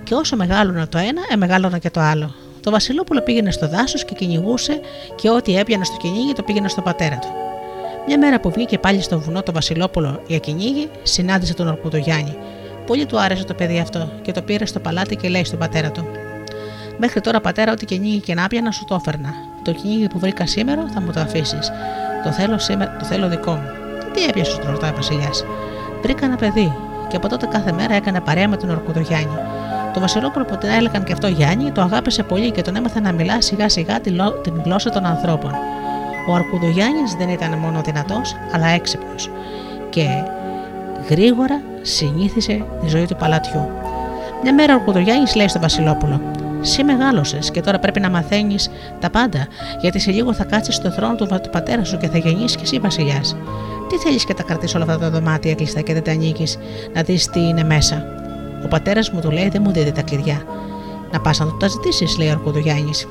Και 0.03 0.13
όσο 0.13 0.35
μεγάλωνε 0.35 0.85
το 0.85 0.97
ένα, 0.97 1.21
εμεγάλωνε 1.31 1.79
και 1.79 1.89
το 1.89 1.99
άλλο. 1.99 2.33
Το 2.61 2.71
Βασιλόπουλο 2.71 3.21
πήγαινε 3.21 3.51
στο 3.51 3.67
δάσος 3.67 4.05
και 4.05 4.15
κυνηγούσε 4.15 4.79
και 5.15 5.29
ό,τι 5.29 5.57
έπιανε 5.57 5.83
στο 5.83 5.97
κυνήγι 5.97 6.33
το 6.33 6.43
πήγαινε 6.43 6.67
στον 6.67 6.83
πατέρα 6.83 7.15
του. 7.15 7.50
Μια 8.07 8.17
μέρα 8.17 8.39
που 8.39 8.51
βγήκε 8.51 8.77
πάλι 8.77 9.01
στο 9.01 9.19
βουνό 9.19 9.43
το 9.43 9.51
Βασιλόπουλο 9.51 10.21
για 10.27 10.37
κυνήγι, 10.37 10.89
συνάντησε 11.03 11.53
τον 11.53 11.67
Ορκούδο 11.67 11.97
Γιάννη. 11.97 12.35
Πολύ 12.85 13.05
του 13.05 13.19
άρεσε 13.19 13.43
το 13.43 13.53
παιδί 13.53 13.79
αυτό 13.79 14.11
και 14.21 14.31
το 14.31 14.41
πήρε 14.41 14.65
στο 14.65 14.79
παλάτι 14.79 15.15
και 15.15 15.29
λέει 15.29 15.43
στον 15.43 15.59
πατέρα 15.59 15.91
του: 15.91 16.07
Μέχρι 16.97 17.21
τώρα, 17.21 17.41
πατέρα, 17.41 17.71
ό,τι 17.71 17.85
κυνήγι 17.85 18.19
και 18.19 18.33
να 18.33 18.47
πιανα 18.47 18.71
σου 18.71 18.85
το 18.85 18.95
έφερνα. 18.95 19.33
Το 19.63 19.71
κυνήγι 19.71 20.07
που 20.07 20.19
βρήκα 20.19 20.47
σήμερα 20.47 20.85
θα 20.93 21.01
μου 21.01 21.11
το 21.11 21.19
αφήσεις. 21.19 21.71
Το 22.23 22.31
θέλω, 22.31 22.57
σήμερα, 22.57 22.97
το 22.99 23.05
θέλω 23.05 23.29
δικό 23.29 23.51
μου. 23.51 23.69
Τι 24.13 24.23
έπιασες, 24.23 24.57
τον 24.57 24.71
ρωτάει 24.71 24.91
ο 24.91 24.95
Βασιλιάς. 24.95 25.45
Βρήκα 26.01 26.25
ένα 26.25 26.35
παιδί 26.35 26.73
και 27.07 27.15
από 27.15 27.27
τότε 27.27 27.45
κάθε 27.45 27.71
μέρα 27.71 27.93
έκανε 27.93 28.21
παρέα 28.21 28.47
με 28.47 28.57
τον 28.57 28.69
Ορκούδο 28.69 28.99
Γιάννη. 28.99 29.37
Το 29.93 29.99
Βασιλόπουλο 29.99 30.45
που 30.45 30.57
την 30.57 30.69
έλεγαν 30.69 31.03
και 31.03 31.13
αυτό 31.13 31.27
Γιάννη 31.27 31.71
το 31.71 31.81
αγάπησε 31.81 32.23
πολύ 32.23 32.51
και 32.51 32.61
τον 32.61 32.75
έμαθε 32.75 32.99
να 32.99 33.11
μιλά 33.11 33.41
σιγά 33.41 33.69
σιγά 33.69 33.99
την 34.41 34.61
γλώσσα 34.63 34.89
των 34.89 35.05
ανθρώπων. 35.05 35.51
Ο 36.27 36.33
Αρκουδογιάννης 36.33 37.13
δεν 37.13 37.29
ήταν 37.29 37.57
μόνο 37.57 37.81
δυνατός, 37.81 38.35
αλλά 38.51 38.67
έξυπνος 38.67 39.29
και 39.89 40.05
γρήγορα 41.09 41.61
συνήθισε 41.81 42.65
τη 42.81 42.87
ζωή 42.87 43.05
του 43.05 43.15
παλατιού. 43.15 43.69
Μια 44.43 44.53
μέρα 44.53 44.73
ο 44.73 44.77
Αρκουδογιάννης 44.77 45.35
λέει 45.35 45.47
στο 45.47 45.59
Βασιλόπουλο 45.59 46.21
«Συ 46.61 46.83
μεγάλωσες 46.83 47.51
και 47.51 47.61
τώρα 47.61 47.79
πρέπει 47.79 47.99
να 47.99 48.09
μαθαίνεις 48.09 48.69
τα 48.99 49.09
πάντα, 49.09 49.47
γιατί 49.81 49.99
σε 49.99 50.11
λίγο 50.11 50.33
θα 50.33 50.43
κάτσεις 50.43 50.75
στο 50.75 50.91
θρόνο 50.91 51.15
του, 51.15 51.25
του 51.25 51.49
πατέρα 51.51 51.83
σου 51.83 51.97
και 51.97 52.07
θα 52.07 52.17
γεννήσεις 52.17 52.55
και 52.55 52.63
εσύ 52.63 52.79
βασιλιάς. 52.79 53.35
Τι 53.89 53.97
θέλεις 53.97 54.25
και 54.25 54.33
τα 54.33 54.43
κρατήσει 54.43 54.75
όλα 54.75 54.85
αυτά 54.85 54.97
τα 54.97 55.09
δωμάτια 55.09 55.55
κλειστά 55.55 55.81
και 55.81 55.93
δεν 55.93 56.03
τα 56.03 56.11
ανοίγεις, 56.11 56.57
να 56.93 57.01
δεις 57.01 57.27
τι 57.27 57.39
είναι 57.39 57.63
μέσα. 57.63 58.05
Ο 58.63 58.67
πατέρας 58.67 59.09
μου 59.11 59.19
του 59.21 59.31
λέει: 59.31 59.49
Δεν 59.49 59.61
μου 59.65 59.71
δίνει 59.71 59.91
τα 59.91 60.01
κλειδιά. 60.01 60.41
Να 61.11 61.19
πας 61.19 61.39
να 61.39 61.45
το 61.45 61.51
τα 61.51 61.67
ζητήσεις, 61.67 62.17
λέει 62.17 62.27
ο 62.27 62.31
Αρκουδογιάννης. 62.31 63.07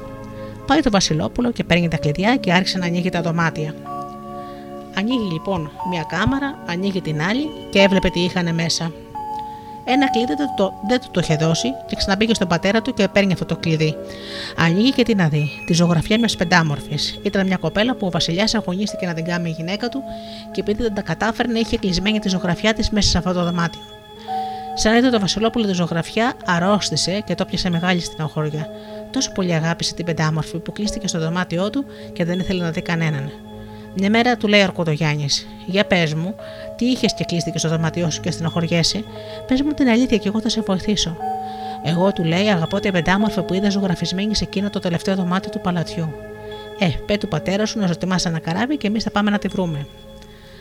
Πάει 0.71 0.81
το 0.81 0.91
Βασιλόπουλο 0.91 1.51
και 1.51 1.65
παίρνει 1.65 1.89
τα 1.89 1.97
κλειδιά 1.97 2.37
και 2.37 2.53
άρχισε 2.53 2.79
να 2.79 2.87
ανοίγει 2.87 3.09
τα 3.09 3.23
δωμάτια. 3.23 3.75
Ανοίγει 4.99 5.33
λοιπόν 5.33 5.71
μια 5.91 6.05
κάμαρα, 6.09 6.59
ανοίγει 6.67 7.01
την 7.01 7.23
άλλη 7.23 7.51
και 7.71 7.79
έβλεπε 7.79 8.09
τι 8.09 8.21
είχαν 8.21 8.55
μέσα. 8.55 8.93
Ένα 9.85 10.11
κλειδί 10.11 10.35
δεν, 10.35 10.47
το, 10.57 10.73
δεν 10.89 11.01
του 11.01 11.09
το 11.11 11.21
είχε 11.21 11.37
δώσει 11.37 11.69
και 11.87 11.97
ξαναμπήκε 11.97 12.35
στον 12.35 12.49
πατέρα 12.49 12.83
του 12.83 12.95
και 12.95 13.09
παίρνει 13.09 13.33
αυτό 13.33 13.45
το 13.45 13.57
κλειδί. 13.57 13.95
Ανοίγει 14.57 14.93
και 14.93 15.03
τι 15.03 15.15
να 15.15 15.29
δει, 15.29 15.51
τη 15.67 15.73
ζωγραφιά 15.73 16.19
μιας 16.19 16.37
πεντάμορφης. 16.37 17.21
Ήταν 17.23 17.47
μια 17.47 17.57
κοπέλα 17.57 17.95
που 17.95 18.07
ο 18.07 18.11
Βασιλιάς 18.11 18.55
αγωνίστηκε 18.55 19.07
να 19.07 19.15
την 19.15 19.25
κάνει 19.25 19.49
η 19.49 19.53
γυναίκα 19.57 19.89
του 19.89 20.03
και 20.53 20.61
επειδή 20.61 20.83
δεν 20.83 20.95
τα 20.95 21.03
κατάφερνε, 21.03 21.59
είχε 21.59 21.79
κλεισμένη 21.79 22.19
τη 22.19 22.29
ζωγραφιά 22.29 22.75
της 22.75 22.91
μέσα 22.91 23.09
σε 23.09 23.19
αυτό 23.19 23.33
το 23.33 23.45
δωμάτιο. 23.45 23.81
Σαν 24.75 24.97
είδε 24.97 25.11
το 25.11 25.21
Βασιλόπουλο 25.21 25.67
τη 25.67 25.73
ζωγραφιά, 25.73 26.33
αρρώστησε 26.47 27.23
και 27.27 27.35
το 27.35 27.45
πιασε 27.45 27.71
μεγάλη 27.71 28.01
στην 28.01 28.25
οχωριά. 28.25 28.69
Τόσο 29.11 29.33
πολύ 29.33 29.55
αγάπησε 29.55 29.95
την 29.95 30.05
πεντάμορφη 30.05 30.59
που 30.59 30.73
κλείστηκε 30.73 31.09
στο 31.09 31.19
δωμάτιό 31.19 31.71
του 31.71 31.85
και 32.13 32.25
δεν 32.25 32.39
ήθελε 32.39 32.63
να 32.63 32.71
δει 32.71 32.83
κανέναν. 32.83 33.31
Μια 33.95 34.11
μέρα 34.11 34.37
του 34.37 34.49
λέει 34.49 34.61
ο 34.61 34.65
Αρκοδογιάννης: 34.65 35.47
Για 35.67 35.85
πες 35.85 36.15
μου, 36.15 36.35
τι 36.77 36.85
είχες 36.85 37.15
και 37.15 37.25
κλείστηκε 37.25 37.59
στο 37.59 37.69
δωμάτιό 37.69 38.11
σου 38.11 38.21
και 38.21 38.31
στενοχωριέσαι, 38.31 39.05
πες 39.47 39.63
μου 39.63 39.73
την 39.73 39.89
αλήθεια 39.89 40.17
και 40.17 40.29
εγώ 40.29 40.41
θα 40.41 40.49
σε 40.49 40.61
βοηθήσω. 40.61 41.17
Εγώ 41.85 42.13
του 42.13 42.25
λέει: 42.25 42.49
Αγαπώ 42.49 42.81
την 42.81 42.93
πεντάμορφη 42.93 43.43
που 43.43 43.55
είδα 43.55 43.71
ζωγραφισμένη 43.71 44.35
σε 44.35 44.45
εκείνο 44.45 44.71
το 44.71 44.79
τελευταίο 44.79 45.15
δωμάτιο 45.15 45.51
του 45.51 45.61
παλατιού. 45.61 46.13
Ε, 46.79 46.89
πέ 47.07 47.17
του 47.17 47.29
πατέρα 47.29 47.67
σου 47.67 47.79
να 47.79 47.87
ζωτιμάσει 47.87 48.29
ένα 48.29 48.39
καράβι 48.39 48.77
και 48.77 48.87
εμείς 48.87 49.03
θα 49.03 49.11
πάμε 49.11 49.31
να 49.31 49.39
τη 49.39 49.49
βρούμε. 49.49 49.87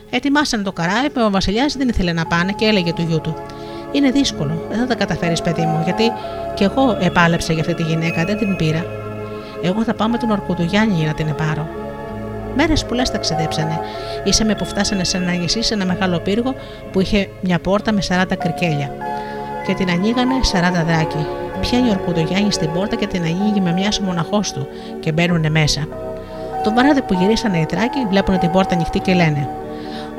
Ετοιμάσανε 0.10 0.64
το 0.64 0.72
καράβι, 0.72 1.20
ο 1.20 1.30
Βασιλιάς 1.30 1.76
δεν 1.76 1.88
ήθελε 1.88 2.14
να 2.14 2.26
πάνε 2.26 2.52
και 2.52 2.66
έλεγε 2.66 2.94
του 2.94 3.02
γιού 3.02 3.22
του: 3.22 3.36
είναι 3.92 4.12
δύσκολο. 4.12 4.66
Δεν 4.70 4.80
θα 4.80 4.86
τα 4.86 4.96
καταφέρεις, 4.96 5.42
παιδί 5.42 5.62
μου, 5.62 5.82
γιατί 5.84 6.04
και 6.54 6.64
εγώ 6.64 6.98
επάλεψα 7.00 7.54
για 7.54 7.62
αυτή 7.62 7.74
τη 7.74 7.84
γυναίκα, 7.84 8.26
δεν 8.26 8.38
την 8.38 8.56
πήρα. 8.56 8.86
Εγώ 9.62 9.84
θα 9.84 9.94
πάω 9.94 10.08
με 10.08 10.18
τον 10.18 10.32
Ορκουδουγιάννη 10.32 10.94
για 10.94 11.08
να 11.08 11.14
την 11.14 11.36
πάρω. 11.36 11.68
Μέρες 12.56 12.86
πολλέ 12.86 13.02
ταξιδέψανε. 13.02 13.80
με 14.46 14.56
που 14.56 14.66
φτάσανε 14.66 15.04
σε 15.04 15.18
ένα 15.18 15.32
νησί, 15.32 15.64
σε 15.64 15.74
ένα 15.74 15.86
μεγάλο 15.86 16.20
πύργο 16.20 16.54
που 16.92 17.00
είχε 17.02 17.30
μια 17.42 17.60
πόρτα 17.60 17.92
με 17.92 18.02
40 18.10 18.24
κρικέλια. 18.38 18.92
Και 19.66 19.74
την 19.74 19.90
ανοίγανε 19.90 20.34
40 20.52 20.86
δράκοι. 20.88 21.26
Πιάνει 21.62 21.90
ο 21.90 21.92
Ορκουδογιάννη 21.92 22.52
στην 22.52 22.72
πόρτα 22.72 22.96
και 22.96 23.08
την 23.08 23.22
ανοίγει 23.22 23.62
με 23.62 23.72
μιας 23.72 24.00
μοναχός 24.00 24.52
του 24.52 24.68
και 25.00 25.12
μπαίνουν 25.12 25.52
μέσα. 25.52 25.88
Το 26.64 26.74
βράδυ 26.74 27.02
που 27.02 27.14
γυρίσανε 27.14 27.58
οι 27.58 27.68
δράκοι, 27.70 28.06
βλέπουν 28.10 28.40
την 28.40 28.52
πόρτα 28.52 28.76
ανοιχτή 28.76 29.00
και 29.00 29.14
λένε: 29.14 29.50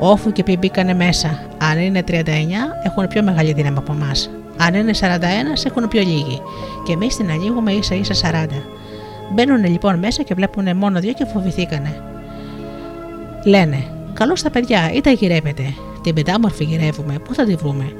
Όφου 0.03 0.31
και 0.31 0.43
ποιοι 0.43 0.57
μπήκανε 0.59 0.93
μέσα. 0.93 1.47
Αν 1.57 1.79
είναι 1.79 2.03
39, 2.07 2.13
έχουν 2.83 3.07
πιο 3.07 3.23
μεγάλη 3.23 3.53
δύναμη 3.53 3.77
από 3.77 3.93
εμάς. 3.93 4.29
Αν 4.57 4.73
είναι 4.73 4.91
41, 4.93 5.65
έχουν 5.65 5.87
πιο 5.87 6.01
λίγη. 6.01 6.41
Και 6.85 6.93
εμείς 6.93 7.15
την 7.15 7.29
ανοίγουμε 7.29 7.71
ίσα 7.71 7.95
ίσα 7.95 8.13
40. 8.13 8.47
Μπαίνουν 9.33 9.65
λοιπόν 9.65 9.99
μέσα 9.99 10.23
και 10.23 10.33
βλέπουν 10.33 10.77
μόνο 10.77 10.99
δύο 10.99 11.13
και 11.13 11.25
φοβηθήκανε. 11.25 12.01
Λένε, 13.45 13.83
καλώς 14.13 14.41
τα 14.41 14.49
παιδιά, 14.49 14.91
ή 14.93 15.01
τα 15.01 15.11
γυρεύετε. 15.11 15.63
Την 16.03 16.13
πεντάμορφη 16.13 16.63
γυρεύουμε, 16.63 17.19
πού 17.19 17.33
θα 17.33 17.45
τη 17.45 17.55
βρούμε; 17.55 17.93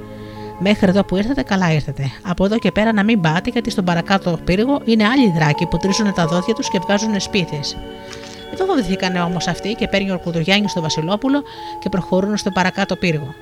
Μέχρι 0.59 0.89
εδώ 0.89 1.03
που 1.03 1.15
ήρθατε, 1.15 1.43
καλά 1.43 1.73
ήρθατε. 1.73 2.03
Από 2.21 2.45
εδώ 2.45 2.57
και 2.57 2.71
πέρα 2.71 2.93
να 2.93 3.03
μην 3.03 3.21
πάτε, 3.21 3.49
γιατί 3.49 3.69
στον 3.69 3.85
παρακάτω 3.85 4.39
πύργο 4.43 4.81
είναι 4.85 5.03
άλλοι 5.07 5.31
δράκοι 5.35 5.65
που 5.65 5.77
τρίζουν 5.77 6.13
τα 6.13 6.25
δόντια 6.27 6.53
τους 6.53 6.69
και 6.69 6.79
βγάζουν 6.79 7.19
σπίθες. 7.19 7.77
Δεν 8.55 8.67
φοβηθήκανε 8.67 9.21
όμως 9.21 9.47
αυτοί 9.47 9.73
και 9.73 9.87
παίρνει 9.87 10.09
ο 10.09 10.13
Ορκουδογιάννη 10.13 10.69
στο 10.69 10.81
Βασιλόπουλο 10.81 11.43
και 11.79 11.89
προχωρούν 11.89 12.37
στο 12.37 12.51
παρακάτω 12.51 12.95
πύργο. 12.95 13.33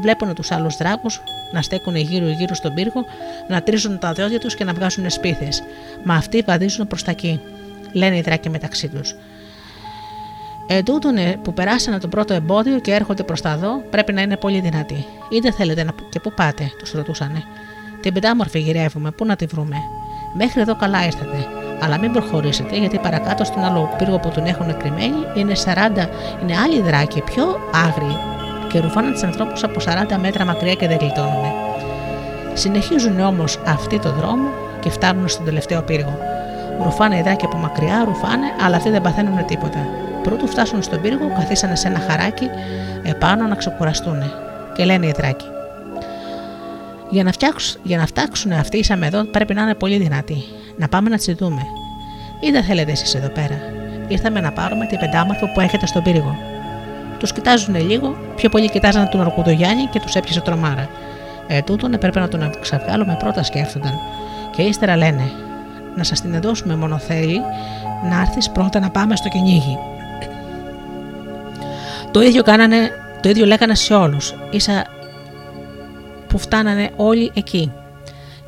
Βλέπουν 0.00 0.34
τους 0.34 0.50
άλλους 0.50 0.76
δράκους 0.76 1.20
να 1.52 1.62
στέκουν 1.62 1.96
γύρω-γύρω 1.96 2.54
στον 2.54 2.74
πύργο, 2.74 3.04
να 3.48 3.62
τρίζουν 3.62 3.98
τα 3.98 4.12
δόντια 4.12 4.38
τους 4.38 4.54
και 4.54 4.64
να 4.64 4.72
βγάζουν 4.72 5.10
σπίθες. 5.10 5.62
Μα 6.04 6.14
αυτοί 6.14 6.42
βαδίζουν 6.46 6.86
προς 6.86 7.02
τα 7.02 7.10
εκεί. 7.10 7.40
Λένε 7.92 8.16
οι 8.16 8.20
δράκοι 8.20 8.50
μεταξύ 8.50 8.88
τους. 8.88 9.14
Εντούτουνε 10.66 11.38
που 11.42 11.52
περάσανε 11.52 11.98
το 11.98 12.08
πρώτο 12.08 12.34
εμπόδιο 12.34 12.78
και 12.78 12.94
έρχονται 12.94 13.22
προς 13.22 13.40
τα 13.40 13.56
δω, 13.56 13.82
πρέπει 13.90 14.12
να 14.12 14.22
είναι 14.22 14.36
πολύ 14.36 14.60
δυνατοί. 14.60 15.06
Είτε 15.30 15.50
θέλετε 15.50 15.84
να... 15.84 15.92
και 16.10 16.20
πού 16.20 16.32
πάτε, 16.32 16.70
τους 16.78 16.92
ρωτούσανε. 16.92 17.42
Την 18.00 18.12
πεντάμορφη 18.12 18.58
γυρεύουμε, 18.58 19.10
πού 19.10 19.24
να 19.24 19.36
τη 19.36 19.46
βρούμε. 19.46 19.76
Μέχρι 20.34 20.60
εδώ 20.60 20.76
καλά 20.76 21.04
ήρθατε. 21.04 21.57
Αλλά 21.82 21.98
μην 21.98 22.12
προχωρήσετε, 22.12 22.76
γιατί 22.76 22.98
παρακάτω 22.98 23.44
στον 23.44 23.64
άλλο 23.64 23.94
πύργο 23.98 24.18
που 24.18 24.28
τον 24.28 24.46
έχουν 24.46 24.76
κρυμμένη 24.76 25.16
είναι 25.34 25.52
40, 25.64 26.08
είναι 26.42 26.56
άλλοι 26.64 26.80
δράκοι, 26.82 27.20
πιο 27.20 27.44
άγριοι 27.86 28.16
και 28.68 28.80
ρουφάνε 28.80 29.10
τους 29.10 29.22
ανθρώπους 29.22 29.62
από 29.64 29.80
40 30.14 30.16
μέτρα 30.20 30.44
μακριά 30.44 30.74
και 30.74 30.88
δεν 30.88 30.98
γλιτώνουν. 31.00 31.44
Συνεχίζουν 32.54 33.20
όμως 33.20 33.58
αυτοί 33.66 33.98
το 33.98 34.12
δρόμο 34.12 34.48
και 34.80 34.90
φτάνουν 34.90 35.28
στον 35.28 35.44
τελευταίο 35.44 35.82
πύργο. 35.82 36.18
Ρουφάνε 36.82 37.18
υδράκι 37.18 37.44
από 37.44 37.56
μακριά, 37.56 38.04
ρουφάνε, 38.04 38.46
αλλά 38.64 38.76
αυτοί 38.76 38.90
δεν 38.90 39.02
παθαίνουν 39.02 39.44
τίποτα. 39.44 39.86
Πρώτου 40.22 40.46
φτάσουν 40.46 40.82
στον 40.82 41.00
πύργο, 41.00 41.32
καθίσανε 41.36 41.76
σε 41.76 41.88
ένα 41.88 41.98
χαράκι 42.08 42.48
επάνω 43.02 43.46
να 43.46 43.54
ξεκουραστούν. 43.54 44.22
Και 44.74 44.84
λένε 44.84 45.06
οι 45.06 45.08
υδράκι. 45.08 45.46
Για 47.10 47.22
να, 47.22 47.32
φτιάξουν, 47.32 47.80
για 47.82 47.96
να 47.96 48.06
φτάξουν 48.06 48.52
αυτοί 48.52 48.78
οι 48.78 48.84
εδώ 49.02 49.24
πρέπει 49.24 49.54
να 49.54 49.62
είναι 49.62 49.74
πολύ 49.74 49.96
δυνατοί. 49.96 50.44
Να 50.78 50.88
πάμε 50.88 51.08
να 51.08 51.16
τσιδούμε. 51.16 51.62
Ή 52.40 52.50
δεν 52.50 52.62
θέλετε 52.62 52.90
εσείς 52.90 53.14
εδώ 53.14 53.28
πέρα. 53.28 53.58
Ήρθαμε 54.08 54.40
να 54.40 54.52
πάρουμε 54.52 54.86
την 54.86 54.98
πεντάμορφη 54.98 55.46
που 55.54 55.60
έχετε 55.60 55.86
στον 55.86 56.02
πύργο. 56.02 56.36
Τους 57.18 57.32
κοιτάζουν 57.32 57.86
λίγο, 57.86 58.16
πιο 58.36 58.48
πολύ 58.48 58.70
κοιτάζαν 58.70 59.08
τον 59.08 59.20
Ορκουδογιάννη 59.20 59.84
και 59.84 60.00
τους 60.00 60.14
έπιασε 60.14 60.40
τρομάρα. 60.40 60.88
Ε, 61.46 61.62
τούτον 61.62 61.92
έπρεπε 61.92 62.20
να 62.20 62.28
τον 62.28 62.50
ξαβγάλουμε 62.60 63.16
πρώτα, 63.18 63.42
σκέφτονταν. 63.42 63.98
Και 64.56 64.62
ύστερα 64.62 64.96
λένε: 64.96 65.30
Να 65.96 66.04
σας 66.04 66.20
την 66.20 66.40
δώσουμε 66.40 66.76
μόνο 66.76 66.98
θέλει 66.98 67.40
να 68.10 68.20
έρθεις 68.20 68.50
πρώτα 68.50 68.80
να 68.80 68.90
πάμε 68.90 69.16
στο 69.16 69.28
κυνήγι. 69.28 69.78
Το 72.10 72.20
ίδιο, 72.22 72.42
κάνανε, 72.42 72.90
το 73.20 73.28
ίδιο 73.28 73.46
λέγανε 73.46 73.74
σε 73.74 73.94
όλους, 73.94 74.34
ίσα 74.50 74.86
που 76.26 76.38
φτάνανε 76.38 76.90
όλοι 76.96 77.30
εκεί. 77.34 77.72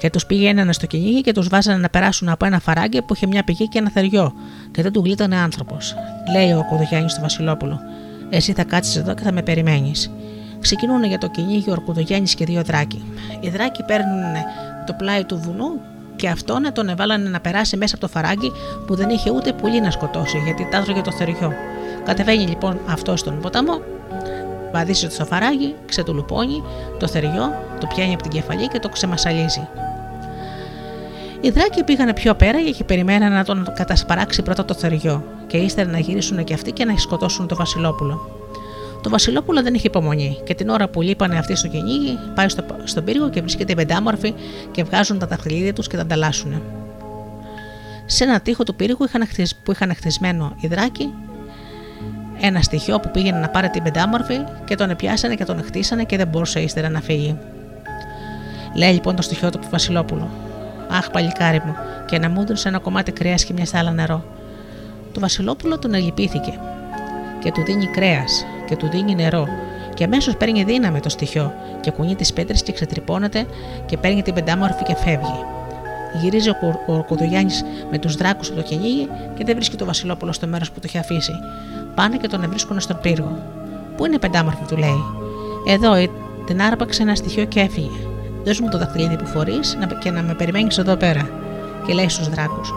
Και 0.01 0.11
τους 0.11 0.27
πήγαιναν 0.27 0.73
στο 0.73 0.87
κυνήγι 0.87 1.21
και 1.21 1.33
τους 1.33 1.49
βάζανε 1.49 1.79
να 1.79 1.89
περάσουν 1.89 2.29
από 2.29 2.47
ένα 2.47 2.61
φαράγγι 2.61 3.03
που 3.03 3.15
είχε 3.15 3.27
μια 3.27 3.45
πηγή 3.45 3.69
και 3.69 3.79
ένα 3.79 3.91
θεριό, 3.91 4.33
και 4.71 4.83
δεν 4.83 4.93
του 4.93 5.03
γλίτανε 5.05 5.37
άνθρωπος. 5.37 5.95
Λέει 6.33 6.53
ο 6.53 6.65
Κουδογιάννη 6.69 7.11
στο 7.11 7.21
Βασιλόπουλο: 7.21 7.81
Εσύ 8.31 8.53
θα 8.53 8.65
κάτσεις 8.65 8.97
εδώ 8.97 9.15
και 9.15 9.23
θα 9.23 9.33
με 9.33 9.43
περιμένεις. 9.43 10.11
Ξεκινούν 10.61 11.05
για 11.05 11.19
το 11.19 11.29
κυνήγι 11.29 11.69
ο 11.69 11.73
Ορκουδογιάννη 11.73 12.29
και 12.29 12.45
δύο 12.45 12.63
δράκοι. 12.63 13.05
Οι 13.41 13.49
δράκοι 13.49 13.83
παίρνουν 13.83 14.33
το 14.87 14.93
πλάι 14.93 15.25
του 15.25 15.39
βουνού 15.39 15.81
και 16.17 16.29
αυτόν 16.29 16.73
τον 16.73 16.89
εβάλανε 16.89 17.29
να 17.29 17.41
περάσει 17.41 17.77
μέσα 17.77 17.95
από 17.95 18.07
το 18.07 18.13
φαράγγι 18.13 18.53
που 18.87 18.95
δεν 18.95 19.09
είχε 19.09 19.31
ούτε 19.31 19.53
πουλί 19.53 19.81
να 19.81 19.91
σκοτώσει 19.91 20.39
γιατί 20.39 20.69
τάτρωγε 20.71 21.01
το 21.01 21.13
θεριό. 21.13 21.53
Κατεβαίνει 22.05 22.47
λοιπόν 22.47 22.81
αυτός 22.89 23.21
στον 23.21 23.41
ποταμό, 23.41 23.81
βαδίσει 24.73 25.19
το 25.19 25.25
φαράγγι, 25.25 25.75
ξετουλουπώνει 25.87 26.63
το 26.99 27.09
θεριό, 27.09 27.53
το 27.81 27.87
πιάνει 27.87 28.13
από 28.13 28.23
την 28.23 28.31
κεφαλή 28.31 28.69
και 28.69 28.79
το 28.79 28.89
ξεμασαλίζει. 28.89 29.69
Οι 31.41 31.51
δράκοι 31.51 31.85
πήγαν 31.85 32.13
πιο 32.13 32.35
πέρα 32.35 32.59
και 32.77 32.85
περιμέναν 32.85 33.33
να 33.33 33.45
τον 33.45 33.73
κατασπαράξει 33.75 34.43
πρώτα 34.43 34.65
το 34.65 34.75
θεριό 34.75 35.25
και 35.47 35.57
ύστερα 35.57 35.91
να 35.91 35.99
γυρίσουν 35.99 36.45
και 36.45 36.55
αυτοί 36.55 36.73
και 36.73 36.85
να 36.85 36.97
σκοτώσουν 36.97 37.47
το 37.47 37.57
Βασιλόπουλο. 37.57 38.39
Το 39.03 39.11
Βασιλόπουλο 39.11 39.63
δεν 39.63 39.75
είχε 39.75 39.87
υπομονή 39.87 40.41
και 40.45 40.55
την 40.55 40.69
ώρα 40.69 40.89
που 40.89 41.03
λείπανε 41.03 41.39
αυτοί 41.39 41.55
στο 41.55 41.69
κυνήγι, 41.69 42.19
πάει 42.35 42.49
στο, 42.49 42.65
στον 42.85 43.05
πύργο 43.05 43.31
και 43.31 43.41
βρίσκεται 43.41 43.73
η 43.73 43.75
πεντάμορφη 43.75 44.35
και 44.71 44.85
βγάζουν 44.85 45.19
τα 45.19 45.27
δαχτυλίδια 45.27 45.73
τους 45.73 45.87
και 45.87 45.97
τα 45.97 46.03
ανταλλάσσουν. 46.03 46.63
Σε 48.07 48.25
ένα 48.25 48.41
τείχο 48.41 48.63
του 48.63 48.75
πύργου 48.75 49.07
που 49.63 49.73
είχαν 49.73 49.95
χτισμένο 49.95 50.57
οι 50.61 50.67
δράκοι, 50.67 51.13
ένα 52.41 52.63
στοιχείο 52.63 53.01
που 53.01 53.11
πήγαινε 53.11 53.39
να 53.39 53.49
πάρει 53.49 53.71
την 53.71 53.83
πεντάμορφη 53.83 54.39
και 54.65 54.75
τον 54.75 54.97
πιάσανε 54.97 55.35
και 55.35 55.45
τον 55.45 55.63
χτίσανε 55.63 56.05
και 56.05 56.17
δεν 56.17 56.29
μπορούσε 56.29 56.61
ύστερα 56.61 56.89
να 56.89 57.01
φύγει. 57.01 57.37
Λέει 58.75 58.93
λοιπόν 58.93 59.17
το 59.17 59.23
στοιχείο 59.23 59.51
του 59.51 59.61
Βασιλόπουλο. 59.71 60.50
Αχ, 60.91 61.11
παλικάρι 61.11 61.63
μου, 61.65 61.75
και 62.07 62.19
να 62.19 62.29
μούντρωσε 62.29 62.69
ένα 62.69 62.79
κομμάτι 62.79 63.13
κρέας 63.13 63.45
και 63.45 63.53
μια 63.53 63.67
σάλα 63.67 63.91
νερό. 63.91 64.25
Το 65.13 65.21
Βασιλόπουλο 65.21 65.79
τον 65.79 65.95
ελυπήθηκε 65.95 66.59
και 67.39 67.53
του 67.53 67.63
δίνει 67.65 67.87
κρέας 67.87 68.47
και 68.67 68.77
του 68.77 68.89
δίνει 68.89 69.15
νερό 69.15 69.47
και 69.95 70.05
αμέσως 70.05 70.37
παίρνει 70.37 70.65
δύναμη 70.65 71.01
το 71.01 71.09
στοιχείο 71.09 71.53
και 71.81 71.91
κουνεί 71.91 72.15
τις 72.15 72.33
πέτρες 72.33 72.63
και 72.63 72.73
ξετρυπώνεται 72.73 73.47
και 73.87 73.97
παίρνει 73.97 74.23
την 74.23 74.35
πεντάμορφη 74.35 74.83
και 74.83 74.97
φεύγει. 74.97 75.45
Γυρίζει 76.21 76.51
ο, 76.51 76.55
ο 76.93 77.05
με 77.91 77.99
τους 77.99 78.15
δράκους 78.15 78.49
από 78.49 78.57
το 78.57 78.63
κυνήγι 78.63 79.09
και 79.35 79.45
δεν 79.45 79.55
βρίσκει 79.55 79.77
το 79.77 79.85
Βασιλόπουλο 79.85 80.33
στο 80.33 80.47
μέρος 80.47 80.71
που 80.71 80.81
το 80.81 80.85
έχει 80.85 80.99
αφήσει. 80.99 81.33
Πάνε 81.95 82.17
και 82.17 82.29
τον 82.29 82.45
βρίσκουν 82.49 82.81
στον 82.81 82.99
πύργο. 83.03 83.43
Πού 83.97 84.07
είναι 84.07 84.15
η 84.15 84.19
πεντάμορφη, 84.19 84.65
του 84.69 84.77
λέει. 84.77 85.05
Εδώ 85.69 85.95
ε, 85.95 86.09
την 86.47 86.63
άρπαξε 86.63 87.03
ένα 87.03 87.15
στοιχείο 87.15 87.45
και 87.45 87.61
έφυγε. 87.61 87.89
Δώσ' 88.45 88.61
μου 88.61 88.69
το 88.69 88.79
δαχτυλίδι 88.79 89.17
που 89.17 89.27
φορείς 89.27 89.79
και 89.99 90.11
να 90.11 90.23
με 90.23 90.35
περιμένεις 90.35 90.79
εδώ 90.79 90.97
πέρα. 90.97 91.31
Και 91.87 91.93
λέει 91.93 92.09
στους 92.09 92.29
δράκους: 92.29 92.75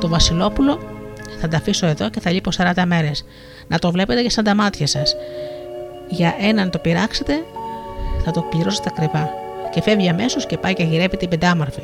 Το 0.00 0.08
Βασιλόπουλο 0.08 0.78
θα 1.40 1.48
τα 1.48 1.56
αφήσω 1.56 1.86
εδώ 1.86 2.10
και 2.10 2.20
θα 2.20 2.30
λείπω 2.30 2.50
40 2.56 2.84
μέρες. 2.86 3.24
Να 3.68 3.78
το 3.78 3.90
βλέπετε 3.90 4.22
και 4.22 4.30
σαν 4.30 4.44
τα 4.44 4.54
μάτια 4.54 4.86
σας. 4.86 5.16
Για 6.08 6.34
έναν 6.40 6.70
το 6.70 6.78
πειράξετε, 6.78 7.32
θα 8.24 8.30
το 8.30 8.40
πληρώσετε 8.40 8.88
ακριβά. 8.92 9.30
Και 9.70 9.82
φεύγει 9.82 10.08
αμέσως 10.08 10.46
και 10.46 10.58
πάει 10.58 10.72
και 10.72 10.82
γυρεύει 10.82 11.16
την 11.16 11.28
πεντάμορφη. 11.28 11.82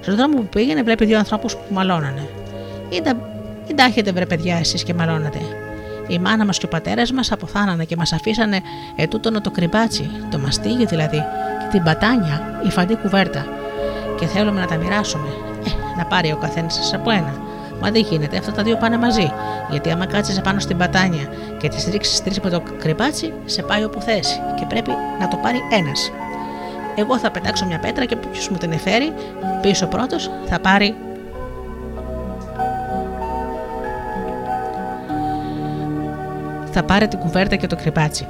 Στον 0.00 0.16
δρόμο 0.16 0.36
που 0.36 0.46
πήγαινε, 0.46 0.82
βλέπει 0.82 1.04
δύο 1.04 1.18
ανθρώπους 1.18 1.54
που 1.54 1.74
μαλώνανε. 1.74 2.28
Ή 3.68 3.74
τα 3.74 3.84
έχετε 3.84 4.12
βρε 4.12 4.26
παιδιά 4.26 4.56
εσείς 4.56 4.82
και 4.82 4.94
μαλώνατε. 4.94 5.38
Η 6.06 6.18
μάνα 6.18 6.44
μας 6.44 6.58
και 6.58 6.66
ο 6.66 6.68
πατέρας 6.68 7.12
μας 7.12 7.32
αποθάνανε 7.32 7.84
και 7.84 7.96
μας 7.96 8.12
αφήσανε 8.12 8.60
ετούτο 8.96 9.40
το 9.40 9.50
κρυμπάτσι, 9.50 10.10
το 10.30 10.38
μαστίγιο 10.38 10.86
δηλαδή, 10.86 11.24
και 11.58 11.66
την 11.70 11.82
πατάνια, 11.82 12.60
η 12.66 12.70
φαντή 12.70 12.96
κουβέρτα. 12.96 13.46
Και 14.18 14.26
θέλουμε 14.26 14.60
να 14.60 14.66
τα 14.66 14.76
μοιράσουμε. 14.76 15.28
Ε, 15.66 15.96
να 15.96 16.04
πάρει 16.04 16.32
ο 16.32 16.36
καθένας 16.36 16.74
σας 16.74 16.94
από 16.94 17.10
ένα. 17.10 17.34
Μα 17.80 17.90
δεν 17.90 18.06
γίνεται, 18.10 18.36
αυτά 18.36 18.52
τα 18.52 18.62
δύο 18.62 18.76
πάνε 18.76 18.98
μαζί. 18.98 19.32
Γιατί 19.70 19.90
άμα 19.90 20.06
κάτσει 20.06 20.40
πάνω 20.40 20.60
στην 20.60 20.76
πατάνια 20.76 21.28
και 21.58 21.68
τι 21.68 21.90
ρίξεις 21.90 22.22
τρεις 22.22 22.40
με 22.40 22.50
το 22.50 22.62
κρυμπάτσι, 22.78 23.32
σε 23.44 23.62
πάει 23.62 23.84
όπου 23.84 24.00
θες 24.00 24.40
και 24.58 24.64
πρέπει 24.68 24.90
να 25.20 25.28
το 25.28 25.36
πάρει 25.36 25.58
ένας. 25.72 26.12
Εγώ 26.96 27.18
θα 27.18 27.30
πετάξω 27.30 27.66
μια 27.66 27.78
πέτρα 27.78 28.04
και 28.04 28.16
ποιο 28.16 28.42
μου 28.50 28.56
την 28.56 28.72
εφέρει, 28.72 29.12
πίσω 29.62 29.86
πρώτος 29.86 30.30
θα 30.46 30.60
πάρει 30.60 30.94
θα 36.74 36.82
πάρει 36.82 37.08
την 37.08 37.18
κουβέρτα 37.18 37.56
και 37.56 37.66
το 37.66 37.76
κρυμπάτσι. 37.76 38.26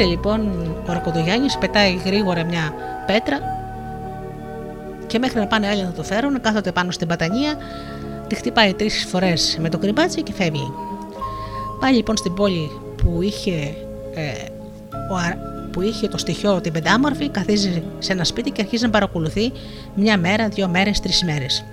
Έτσι 0.00 0.12
λοιπόν 0.12 0.40
ο 0.88 0.92
Ρακοδογιάννης 0.92 1.58
πετάει 1.58 1.94
γρήγορα 2.04 2.44
μια 2.44 2.74
πέτρα 3.06 3.38
και 5.06 5.18
μέχρι 5.18 5.38
να 5.38 5.46
πάνε 5.46 5.68
άλλοι 5.68 5.82
να 5.82 5.92
το 5.92 6.02
φέρουν 6.02 6.40
κάθονται 6.40 6.72
πάνω 6.72 6.90
στην 6.90 7.08
πατανία, 7.08 7.54
τη 8.26 8.34
χτυπάει 8.34 8.74
τρεις 8.74 9.06
φορές 9.08 9.58
με 9.60 9.68
το 9.68 9.78
κρυμπάτσι 9.78 10.22
και 10.22 10.32
φεύγει. 10.32 10.72
Πάει 11.80 11.92
λοιπόν 11.94 12.16
στην 12.16 12.34
πόλη 12.34 12.70
που 12.96 13.22
είχε, 13.22 13.74
ε, 14.14 14.32
ο, 15.10 15.14
Α- 15.14 15.36
που 15.72 15.82
είχε 15.82 16.08
το 16.08 16.18
στοιχείο 16.18 16.60
την 16.60 16.72
πεντάμορφη, 16.72 17.28
καθίζει 17.28 17.82
σε 17.98 18.12
ένα 18.12 18.24
σπίτι 18.24 18.50
και 18.50 18.62
αρχίζει 18.62 18.84
να 18.84 18.90
παρακολουθεί 18.90 19.52
μια 19.94 20.18
μέρα, 20.18 20.48
δύο 20.48 20.68
μέρες, 20.68 21.00
τρεις 21.00 21.24
μέρες. 21.24 21.64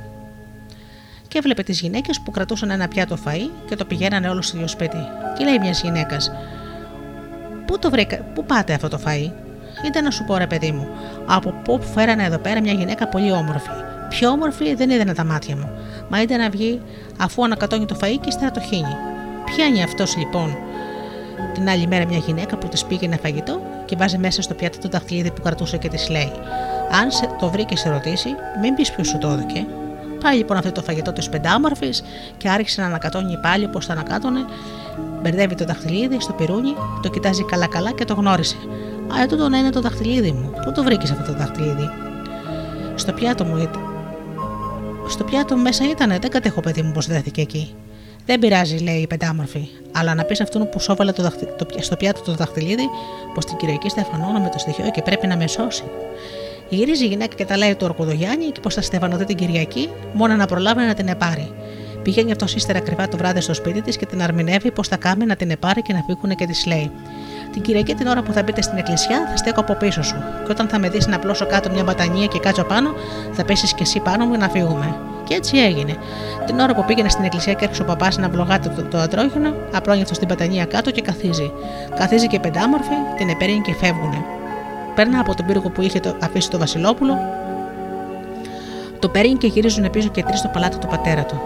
Και 1.28 1.38
έβλεπε 1.38 1.64
τις 1.64 1.80
γυναίκες 1.80 2.22
που 2.22 2.32
κρατούσαν 2.32 2.70
ένα 2.70 2.88
πιάτο 2.88 3.18
φαΐ 3.26 3.50
και 3.70 3.76
το 3.76 3.86
πηγαίνανε 3.86 4.30
όλο 4.30 4.42
στο 4.42 4.56
ίδιο 4.56 4.68
σπίτι. 4.68 4.98
Και 5.38 5.44
λέει 5.44 5.60
μιας 5.60 5.82
γυναίκας, 5.82 6.32
Πού 7.68 7.80
το 7.80 7.90
βρήκα, 7.90 8.18
πού 8.34 8.46
πάτε 8.46 8.74
αυτό 8.74 8.88
το 8.88 9.00
φαΐ; 9.06 9.32
Ήταν 9.86 10.04
να 10.04 10.12
σου 10.12 10.24
πω 10.24 10.38
ρε 10.38 10.48
παιδί 10.48 10.72
μου, 10.72 10.88
από 11.26 11.54
πού 11.64 11.82
φέρανε 11.82 12.24
εδώ 12.24 12.38
πέρα 12.38 12.62
μια 12.62 12.74
γυναίκα 12.74 13.08
πολύ 13.08 13.32
όμορφη. 13.32 13.70
Πιο 14.10 14.30
όμορφη 14.30 14.76
δεν 14.76 14.90
είδανε 14.90 15.14
τα 15.14 15.24
μάτια 15.24 15.56
μου. 15.56 15.70
Μα 16.10 16.22
είδε 16.22 16.38
να 16.38 16.50
βγει 16.50 16.82
αφού 17.18 17.44
ανακατώνει 17.44 17.86
το 17.86 17.98
φαΐ 18.02 18.18
και 18.22 18.28
ύστερα 18.28 18.52
το 18.52 18.60
χύνει. 18.60 18.96
Πιάνει 19.46 19.84
αυτός 19.84 20.18
λοιπόν 20.18 20.58
την 21.54 21.70
άλλη 21.70 21.88
μέρα 21.88 22.06
μια 22.06 22.18
γυναίκα 22.18 22.58
που 22.58 22.68
της 22.68 22.86
πήγαινε 22.86 23.18
φαγητό 23.18 23.62
και 23.86 23.96
βάζει 23.96 24.18
μέσα 24.18 24.42
στο 24.42 24.54
πιάτο 24.54 24.80
το 24.80 24.90
δαχτυλίδι 24.90 25.32
που 25.32 25.42
κρατούσε 25.42 25.78
και 25.78 25.90
της 25.90 26.10
λέει: 26.10 26.32
Αν 27.02 27.12
σε 27.12 27.30
το 27.40 27.50
βρει 27.50 27.66
και 27.66 27.78
σε 27.78 27.90
ρωτήσει, 27.90 28.30
μην 28.62 28.76
πεις 28.76 28.92
ποιος 28.92 29.08
σου 29.08 29.18
το 29.18 29.28
έδωκε. 29.28 29.66
Πάει 30.24 30.38
λοιπόν 30.38 30.58
αυτό 30.58 30.72
το 30.72 30.82
φαγητό 30.82 31.14
της 31.14 31.30
πεντάμορφη 31.30 31.90
και 32.38 32.50
άρχισε 32.50 32.82
να 32.82 32.88
ανακατώνει 32.88 33.40
πάλι 33.42 33.66
όπως 33.66 33.86
τα 33.86 33.94
ανακάτωνε. 33.94 34.46
Μπερδεύει 35.22 35.56
το 35.56 35.66
δαχτυλίδι 35.66 36.20
στο 36.20 36.34
πυρούνι, 36.34 36.74
το 37.02 37.10
κοιτάζει 37.10 37.44
καλά-καλά 37.44 37.92
και 37.92 38.06
το 38.06 38.14
γνώρισε. 38.14 38.56
Α, 39.22 39.26
τούτο 39.28 39.50
να 39.50 39.58
είναι 39.58 39.70
το 39.70 39.82
δαχτυλίδι 39.82 40.32
μου. 40.32 40.52
Πού 40.66 40.72
το 40.72 40.84
βρήκες 40.84 41.12
αυτό 41.12 41.32
το 41.32 41.38
δαχτυλίδι; 41.38 41.90
Στο 42.96 43.12
πιάτο 43.12 43.46
μου 43.46 43.58
ήταν. 43.58 43.82
Στο 45.08 45.24
πιάτο 45.24 45.58
μέσα 45.58 45.90
ήτανε, 45.90 46.18
δεν 46.20 46.30
κατέχω 46.30 46.62
παιδί 46.62 46.82
μου 46.82 46.92
πώ 46.92 47.02
δέθηκε 47.02 47.42
εκεί. 47.42 47.76
Δεν 48.26 48.40
πειράζει, 48.40 48.78
λέει 48.78 48.96
η 48.96 49.08
πεντάμορφη, 49.08 49.68
αλλά 49.92 50.16
να 50.16 50.24
πεις 50.24 50.42
αυτόν 50.42 50.70
που 50.70 50.80
σώβαλε 50.80 51.12
το 51.12 51.24
δαχτι... 51.24 51.48
το... 51.58 51.66
πι- 51.66 51.84
στο 51.84 51.96
πιάτο 51.96 52.22
το 52.22 52.34
δαχτυλίδι 52.34 52.90
πως 53.34 53.46
την 53.46 53.58
Κυριακή 53.58 53.90
στεφανώνω 53.90 54.50
το 54.52 54.58
στοιχείο 54.58 54.90
και 54.92 55.02
πρέπει 55.02 55.28
να 55.28 55.38
με 55.38 55.48
σώσει. 55.48 55.84
Γυρίζει 56.70 57.04
η 57.04 57.08
γυναίκα 57.08 57.36
και 57.36 57.46
τα 57.46 57.58
λέει 57.58 57.76
του 57.76 57.86
Ορκοδογιάννη 57.86 58.46
και 58.46 58.60
πως 58.60 58.74
θα 58.74 58.82
στεφανωθεί 58.82 59.26
την 59.26 59.36
Κυριακή, 59.36 59.90
μόνο 60.14 60.36
να 60.36 60.46
προλάβει 60.46 60.82
να 60.86 60.94
την 60.94 61.08
επάρει. 61.08 61.52
Πηγαίνει 62.08 62.32
αυτός 62.32 62.56
ύστερα 62.56 62.80
κρυβά 62.80 63.08
το 63.08 63.18
βράδυ 63.18 63.42
στο 63.42 63.54
σπίτι 63.54 63.82
της 63.82 63.98
και 63.98 64.06
την 64.06 64.22
αρμηνεύει 64.22 64.72
πως 64.72 64.88
θα 64.88 64.98
κάνει 64.98 65.26
να 65.26 65.36
την 65.36 65.50
επάρει 65.52 65.82
και 65.82 65.94
να 65.94 66.02
φύγουν 66.02 66.36
και 66.36 66.46
της 66.46 66.66
λέει: 66.66 66.92
Την 67.52 67.62
Κυριακή 67.62 67.94
την 67.94 68.08
ώρα 68.08 68.22
που 68.22 68.32
θα 68.32 68.44
μπείτε 68.44 68.62
στην 68.62 68.78
εκκλησιά 68.78 69.28
θα 69.30 69.38
στέκω 69.38 69.60
από 69.60 69.74
πίσω 69.74 70.04
σου. 70.04 70.16
Και 70.16 70.52
όταν 70.52 70.68
θα 70.68 70.80
με 70.80 70.90
δεις 70.90 71.08
να 71.08 71.20
πλώσω 71.20 71.46
κάτω 71.46 71.72
μια 71.72 71.84
μπατανία 71.84 72.26
και 72.26 72.40
κάτσω 72.40 72.64
πάνω, 72.64 72.94
θα 73.32 73.46
πέσεις 73.46 73.74
κι 73.74 73.82
εσύ 73.82 74.00
πάνω 74.00 74.26
μου 74.26 74.38
να 74.38 74.50
φύγουμε. 74.50 74.96
Και 75.24 75.34
έτσι 75.34 75.58
έγινε. 75.58 75.96
Την 76.46 76.60
ώρα 76.60 76.76
που 76.76 76.86
πήγαινε 76.86 77.10
στην 77.10 77.24
εκκλησία 77.24 77.54
και 77.54 77.66
έρχεται 77.66 77.84
ο 77.84 77.86
παπάς 77.86 78.18
να 78.18 78.30
βλογάται 78.30 78.70
το, 78.70 78.84
το 78.84 78.98
αντρόγινο, 78.98 79.54
απλώνει 79.74 80.02
αυτός 80.02 80.16
στην 80.16 80.28
μπατανία 80.28 80.66
κάτω 80.66 80.92
και 80.92 81.02
καθίζει. 81.02 81.52
Καθίζει 81.96 82.28
και 82.28 82.40
πεντάμορφη, 82.40 82.96
την 83.18 83.30
επέρνει 83.30 83.62
και 83.62 83.74
φεύγουνε. 83.74 84.24
Παίρνα 84.96 85.20
από 85.20 85.36
τον 85.36 85.46
πύργο 85.46 85.70
που 85.70 85.82
είχε 85.82 86.00
το, 86.00 86.16
αφήσει 86.22 86.50
το 86.50 86.58
Βασιλόπουλο, 86.58 87.18
το 89.00 89.10
παίρνει 89.10 89.36
και 89.36 89.48
γυρίζουν 89.48 89.90
πίσω 89.90 90.10
και 90.10 90.24
τρεις 90.24 90.40
στο 90.40 90.48
παλάτι 90.48 90.78
του 90.78 90.88
πατέρα 90.88 91.24
του. 91.26 91.42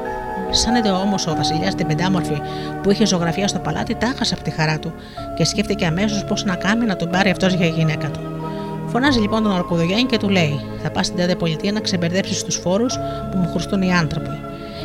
Σαν 0.52 0.76
είδε 0.76 0.90
όμως 0.90 1.28
ο 1.28 1.36
Βασιλιάς 1.36 1.76
την 1.76 1.88
πεντάμορφη 1.88 2.42
που 2.84 2.92
είχε 2.92 3.06
ζωγραφιά 3.06 3.48
στο 3.48 3.60
παλάτι, 3.60 3.96
τα 3.96 4.14
χάσε 4.18 4.34
από 4.34 4.44
τη 4.44 4.50
χαρά 4.50 4.80
του 4.80 4.94
και 5.38 5.46
σκέφτηκε 5.46 5.86
αμέσως 5.86 6.26
πώς 6.26 6.44
να 6.44 6.56
κάνει 6.56 6.86
να 6.86 6.96
τον 6.96 7.10
πάρει 7.10 7.30
αυτός 7.30 7.54
για 7.54 7.68
γυναίκα 7.68 8.12
του. 8.12 8.20
Φωνάζει 8.88 9.20
λοιπόν 9.20 9.44
τον 9.44 9.52
Ορκουδογιάννη 9.52 10.06
και 10.06 10.18
του 10.18 10.30
λέει: 10.30 10.60
Θα 10.84 10.92
πας 10.92 11.06
στην 11.06 11.18
τάδε 11.18 11.36
πολιτεία 11.36 11.72
να 11.72 11.80
ξεμπερδέψεις 11.80 12.44
τους 12.44 12.56
φόρους 12.56 12.98
που 13.32 13.38
μου 13.38 13.50
χρωστούν 13.50 13.82
οι 13.82 13.94
άνθρωποι. 13.94 14.40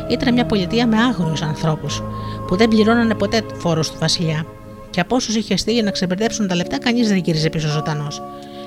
Ήταν 0.07 0.33
μια 0.33 0.45
πολιτεία 0.45 0.87
με 0.87 0.97
άγριους 0.97 1.41
ανθρώπους 1.41 2.03
που 2.47 2.55
δεν 2.55 2.67
πληρώνανε 2.67 3.13
ποτέ 3.13 3.41
φόρους 3.53 3.91
του 3.91 3.97
Βασιλιά. 3.99 4.45
Και 4.89 4.99
από 4.99 5.15
όσους 5.15 5.35
είχε 5.35 5.57
στείλει 5.57 5.83
να 5.83 5.91
ξεμπερδέψουν 5.91 6.47
τα 6.47 6.55
λεπτά, 6.55 6.79
κανείς 6.79 7.07
δεν 7.07 7.17
γύριζε 7.17 7.49
πίσω 7.49 7.67
ζωντανός. 7.67 8.21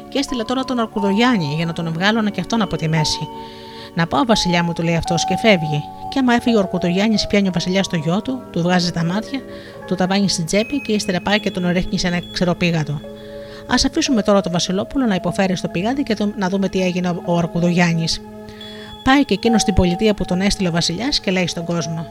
Και 0.09 0.19
έστειλε 0.19 0.43
τώρα 0.43 0.65
τον 0.65 0.79
Ορκουδογιάννη 0.79 1.55
για 1.57 1.67
να 1.67 1.73
τον 1.73 1.93
βγάλουν 1.93 2.31
και 2.31 2.41
αυτόν 2.41 2.63
από 2.63 2.77
τη 2.77 2.89
μέση. 2.89 3.29
Να 3.95 4.07
πάω, 4.07 4.25
Βασιλιά 4.25 4.65
μου, 4.65 4.73
του 4.73 4.83
λέει 4.83 4.97
αυτός 4.97 5.25
και 5.25 5.37
φεύγει. 5.37 5.83
Και 6.09 6.19
άμα 6.19 6.35
έφυγε 6.35 6.57
ο 6.57 6.59
Ορκουδογιάννη, 6.59 7.17
πιάνει 7.29 7.49
ο 7.49 7.51
Βασιλιάς 7.55 7.87
στο 7.87 7.97
γιο 7.97 8.23
του, 8.23 8.43
του 8.51 8.63
βγάζει 8.63 8.91
τα 8.93 9.05
μάτια, 9.05 9.41
του 9.87 9.95
τα 9.95 10.07
βάνει 10.07 10.29
στην 10.29 10.45
τσέπη 10.45 10.81
και 10.81 10.93
ύστερα 10.93 11.21
πάει 11.21 11.41
και 11.41 11.51
τον 11.51 11.69
ρίχνει 11.71 11.99
σε 11.99 12.07
ένα 12.07 12.21
ξεροπήγατο. 12.33 12.93
Α 13.67 13.75
αφήσουμε 13.87 14.23
τώρα 14.23 14.41
τον 14.41 14.53
Βασιλόπουλο 14.53 15.07
να 15.07 15.15
υποφέρει 15.15 15.57
στο 15.57 15.69
πηγάδι 15.69 16.03
και 16.03 16.15
το- 16.15 16.33
να 16.39 16.49
δούμε 16.49 16.69
τι 16.69 16.83
έγινε 16.83 17.09
ο- 17.09 17.23
ο 17.25 17.35
Ορκουδογιάννη. 17.35 18.05
Πάει 19.03 19.25
και 19.25 19.35
εκείνος 19.35 19.61
στην 19.63 19.75
πολιτεία 19.75 20.15
που 20.15 20.25
τον 20.25 20.41
έστειλε 20.41 20.69
ο 20.69 20.73
Βασιλιάς 20.73 21.21
και 21.21 21.31
λέει 21.31 21.47
στον 21.47 21.65
κόσμο: 21.65 22.07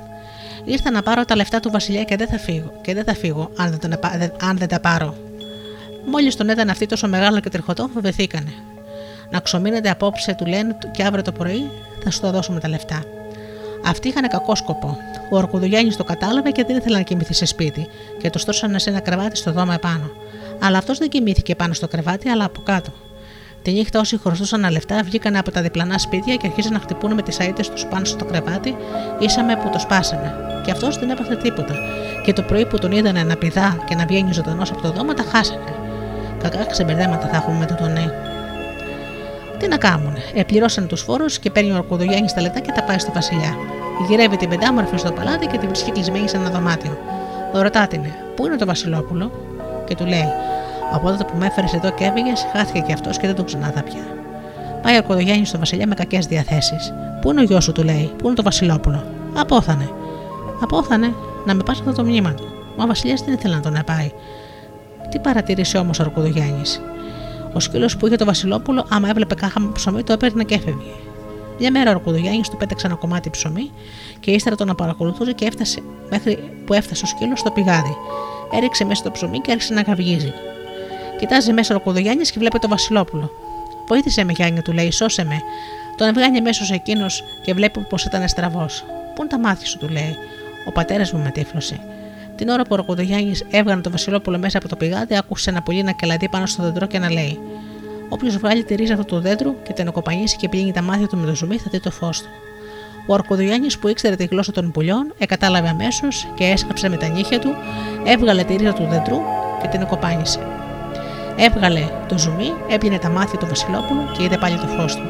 Ήρθα 0.66 0.92
να 0.92 1.02
πάρω 1.02 1.26
τα 1.26 1.36
λεφτά 1.36 1.60
του 1.60 1.72
Βασιλιά 1.72 2.04
και 2.04 2.16
δεν 2.16 2.28
θα 2.28 2.38
φύγω, 2.38 2.72
και 2.82 2.94
δεν 2.94 3.04
θα 3.04 3.14
φύγω 3.16 3.50
αν 3.58 3.70
δεν, 3.70 3.80
τον 3.80 3.92
επα- 3.92 4.16
δεν- 4.18 4.32
αν 4.42 4.58
δεν 4.58 4.68
τα 4.68 4.80
πάρω. 4.80 5.16
Μόλις 6.12 6.36
τον 6.36 6.50
είδαν 6.50 6.70
αυτοί 6.70 6.86
τόσο 6.86 7.08
μεγάλο 7.08 7.40
και 7.40 7.50
τριχωτό, 7.50 7.90
φοβηθήκανε. 7.94 8.54
Να 9.30 9.40
ξομείνετε 9.40 9.90
απόψε, 9.90 10.36
του 10.36 10.46
λένε, 10.46 10.78
και 10.92 11.04
αύριο 11.04 11.24
το 11.24 11.32
πρωί 11.32 11.70
θα 12.04 12.12
σου 12.12 12.20
τα 12.20 12.32
δώσουμε 12.32 12.60
τα 12.60 12.68
λεφτά. 12.70 13.04
Αυτοί 13.86 14.08
είχαν 14.08 14.28
κακό 14.28 14.56
σκοπό. 14.56 14.98
Ο 15.32 15.38
Ορκουδογιάννη 15.38 15.96
το 15.96 16.04
κατάλαβε 16.04 16.52
και 16.52 16.64
δεν 16.64 16.76
ήθελε 16.78 16.98
να 16.98 17.04
κοιμηθεί 17.04 17.34
σε 17.34 17.46
σπίτι 17.46 17.88
και 18.22 18.30
το 18.30 18.40
στρώσανε 18.40 18.80
σε 18.80 18.90
ένα 18.90 19.00
κρεβάτι 19.00 19.36
στο 19.38 19.52
δώμα 19.52 19.74
επάνω. 19.74 20.12
Αλλά 20.60 20.78
αυτός 20.78 20.98
δεν 20.98 21.10
κοιμήθηκε 21.10 21.56
πάνω 21.56 21.74
στο 21.74 21.88
κρεβάτι, 21.88 22.30
αλλά 22.30 22.46
από 22.46 22.62
κάτω. 22.62 22.92
Τη 23.62 23.72
νύχτα 23.72 24.00
όσοι 24.00 24.18
χρωστούσαν 24.18 24.72
λεφτά 24.72 25.04
βγήκαν 25.04 25.36
από 25.36 25.52
τα 25.52 25.62
διπλανά 25.62 25.98
σπίτια 25.98 26.36
και 26.36 26.48
αρχίζαν 26.48 26.74
να 26.74 26.80
χτυπούν 26.80 27.14
με 27.14 27.22
τις 27.22 27.40
αίτες 27.40 27.70
τους 27.70 27.86
πάνω 27.86 28.06
στο 28.06 28.26
κρεβάτι, 28.26 28.76
ήσαμε 29.20 29.56
που 29.56 29.70
το 29.70 29.80
σπάσανε. 29.80 30.34
Και 30.66 30.72
αυτός 30.72 31.00
δεν 31.00 31.10
έπαθε 31.10 31.36
τίποτα. 31.36 31.76
Και 32.24 32.34
το 32.34 32.42
πρωί 32.42 32.66
που 32.66 32.78
τον 32.78 32.92
είδανε 32.92 33.24
να 33.24 33.36
πηδά 33.36 33.84
και 33.86 33.96
να 33.96 34.06
βγαίνει 34.06 34.34
ζωντανός 34.34 34.72
από 34.72 34.82
το 34.82 34.92
δώμα, 34.92 35.14
τα 35.14 35.24
χάσανε. 35.24 35.74
Κακά 36.42 36.66
ξεμπερδέματα 36.66 37.28
θα 37.28 37.36
έχουμε 37.36 37.58
με 37.58 37.66
το 37.66 37.76
τον 37.76 37.98
τι 39.60 39.68
να 39.68 39.78
κάνουν; 39.78 40.14
Ε, 40.34 40.44
πληρώσαν 40.44 40.88
τους 40.88 41.02
φόρους 41.02 41.40
και 41.40 41.50
παίρνει 41.50 41.72
ο 41.72 41.76
Ορκουδογιάννη 41.76 42.32
τα 42.36 42.42
λεπτά 42.42 42.60
και 42.60 42.72
τα 42.72 42.84
πάει 42.84 43.00
στο 43.00 43.12
Βασιλιά. 43.14 43.58
Γυρεύει 44.08 44.38
την 44.38 44.50
πεντάμορφη 44.50 44.98
στο 44.98 45.12
παλάτι 45.12 45.48
και 45.48 45.58
την 45.58 45.68
βρίσκει 45.68 45.92
κλεισμένη 45.92 46.30
σε 46.30 46.38
ένα 46.38 46.50
δωμάτιο. 46.50 46.98
Ρωτά 47.54 47.88
την, 47.88 48.02
Πού 48.36 48.46
είναι 48.46 48.56
το 48.56 48.66
Βασιλόπουλο, 48.66 49.32
και 49.86 49.96
του 49.96 50.06
λέει: 50.06 50.28
Από 50.92 51.10
τότε 51.10 51.24
που 51.24 51.38
με 51.38 51.46
έφερες 51.46 51.74
εδώ 51.74 51.92
και 51.92 52.04
έφυγε, 52.04 52.32
χάθηκε 52.54 52.80
και 52.80 52.94
αυτός 52.94 53.18
και 53.18 53.28
δεν 53.28 53.36
τον 53.36 53.46
ξανάδα 53.46 53.84
πια. 53.84 54.02
Πάει 54.82 54.94
ο 54.94 54.98
Ορκουδογιάννη 54.98 55.46
στο 55.46 55.58
Βασιλιά 55.58 55.88
με 55.88 55.96
κακές 55.96 56.26
διαθέσεις. 56.26 56.94
Πού 57.22 57.32
είναι 57.32 57.42
ο 57.42 57.44
γιος 57.44 57.64
σου, 57.64 57.72
του 57.72 57.84
λέει, 57.84 58.12
Πού 58.18 58.26
είναι 58.26 58.36
το 58.36 58.44
Βασιλόπουλο; 58.44 59.04
Απόθανε. 59.36 59.90
Απόθανε 60.62 61.14
να 61.46 61.54
με 61.54 61.64
πας 61.64 61.80
αυτό 61.80 61.94
το 61.94 62.04
μνήμα 62.04 62.34
του. 62.34 62.44
Μα 62.78 62.84
ο 62.84 62.88
Βασιλιάς 62.88 63.22
δεν 63.22 63.34
ήθελε 63.34 63.56
να 63.56 63.62
τον 63.62 63.80
πάει. 63.86 64.12
Τι 65.10 65.20
παρατήρησε 65.20 65.78
όμως 65.78 66.00
ο 66.00 66.04
Ορκουδογιάννη. 66.04 66.62
Ο 67.54 67.60
σκύλος 67.60 67.98
που 67.98 68.08
είχε 68.08 68.16
το 68.16 68.26
Βασιλόπουλο, 68.26 68.86
άμα 68.90 69.10
έβλεπε 69.10 69.36
κάχα 69.36 69.72
ψωμί, 69.74 70.04
το 70.04 70.14
έπαιρνε 70.14 70.44
και 70.44 70.56
έφευγε. 70.56 70.92
Μια 71.60 71.72
μέρα 71.72 71.92
ο 71.92 71.94
Ορκουδογιάννη 71.94 72.42
του 72.42 72.58
πέταξε 72.58 72.88
ένα 72.88 72.96
κομμάτι 72.96 73.30
ψωμί 73.30 73.72
και 74.20 74.32
ύστερα 74.32 74.56
τον 74.56 74.76
παρακολουθούσε 74.76 75.32
και 75.32 75.46
έφτασε 75.46 75.82
μέχρι 76.10 76.52
που 76.66 76.74
έφτασε 76.74 77.06
ο 77.06 77.08
σκύλος 77.08 77.40
στο 77.40 77.52
πηγάδι. 77.52 77.96
Έριξε 78.52 78.86
μέσα 78.86 79.04
το 79.04 79.12
ψωμί 79.12 79.40
και 79.40 79.52
άρχισε 79.52 79.74
να 79.74 79.84
καυγίζει. 79.84 80.34
Κοιτάζει 81.20 81.54
μέσα 81.54 81.74
ο 81.74 81.78
Ορκουδογιάννη 81.78 82.24
και 82.24 82.36
βλέπει 82.38 82.60
το 82.60 82.68
Βασιλόπουλο. 82.68 83.32
Βοήθησε 83.88 84.24
με, 84.24 84.32
Γιάννη, 84.32 84.62
του 84.62 84.74
λέει, 84.74 84.92
σώσε 84.92 85.24
με. 85.24 85.42
Τον 85.96 86.08
εβγάνει 86.08 86.38
αμέσως 86.38 86.72
εκείνος 86.72 87.24
και 87.42 87.54
βλέπει 87.54 87.80
πως 87.90 88.06
ήταν 88.06 88.28
στραβός. 88.28 88.84
Πού 89.16 89.22
είναι 89.22 89.30
τα 89.30 89.40
μάτια 89.40 89.66
σου, 89.66 89.78
του 89.78 89.88
λέει. 89.88 90.16
Ο 90.68 90.72
πατέρας 90.72 91.12
μου 91.12 91.24
με 91.24 91.32
τύφλωσε. 91.32 91.80
Την 92.40 92.50
ώρα 92.50 92.64
που 92.64 92.70
ο 92.72 92.76
Ροκοδογιάννη 92.76 93.34
έβγανε 93.50 93.82
το 93.82 93.92
Βασιλόπουλο 93.92 94.38
μέσα 94.38 94.58
από 94.58 94.68
το 94.68 94.76
πηγάδι, 94.76 95.18
άκουσε 95.18 95.50
ένα 95.50 95.62
πολύ 95.62 95.84
να 95.84 95.92
κελαδεί 95.92 96.30
πάνω 96.30 96.46
στο 96.46 96.64
δέντρο 96.64 96.88
και 96.88 97.00
να 97.00 97.12
λέει: 97.12 97.40
Όποιος 98.10 98.38
βγάλει 98.38 98.64
τη 98.64 98.76
ρίζα 98.76 98.94
αυτού 98.94 99.06
του 99.06 99.20
δέντρου 99.20 99.56
και 99.64 99.74
την 99.74 99.88
οκοπανίσει 99.88 100.36
και 100.36 100.50
πλύνει 100.50 100.72
τα 100.72 100.82
μάτια 100.82 101.08
του 101.08 101.18
με 101.18 101.26
το 101.26 101.36
ζουμί, 101.36 101.58
θα 101.58 101.68
δει 101.72 101.80
το 101.80 101.92
φως 101.92 102.22
του. 102.22 102.28
Ο 103.08 103.14
Αρκοδογιάννη 103.14 103.68
που 103.80 103.88
ήξερε 103.88 104.16
τη 104.16 104.26
γλώσσα 104.26 104.52
των 104.52 104.72
πουλιών, 104.72 105.14
εκατάλαβε 105.18 105.68
αμέσως 105.68 106.28
και 106.36 106.44
έσκαψε 106.44 106.90
με 106.90 106.98
τα 106.98 107.08
νύχια 107.08 107.40
του, 107.40 107.56
έβγαλε 108.06 108.44
τη 108.44 108.56
ρίζα 108.56 108.74
του 108.74 108.88
δέντρου 108.90 109.18
και 109.62 109.68
την 109.68 109.82
οκοπάνισε. 109.82 110.40
Έβγαλε 111.38 111.88
το 112.08 112.18
ζουμί, 112.18 112.54
έπλυνε 112.70 112.98
τα 112.98 113.10
μάτια 113.10 113.40
του 113.40 113.48
Βασιλόπουλου 113.48 114.12
και 114.18 114.24
είδε 114.24 114.38
πάλι 114.38 114.58
το 114.58 114.68
φως 114.68 114.96
του. 114.96 115.04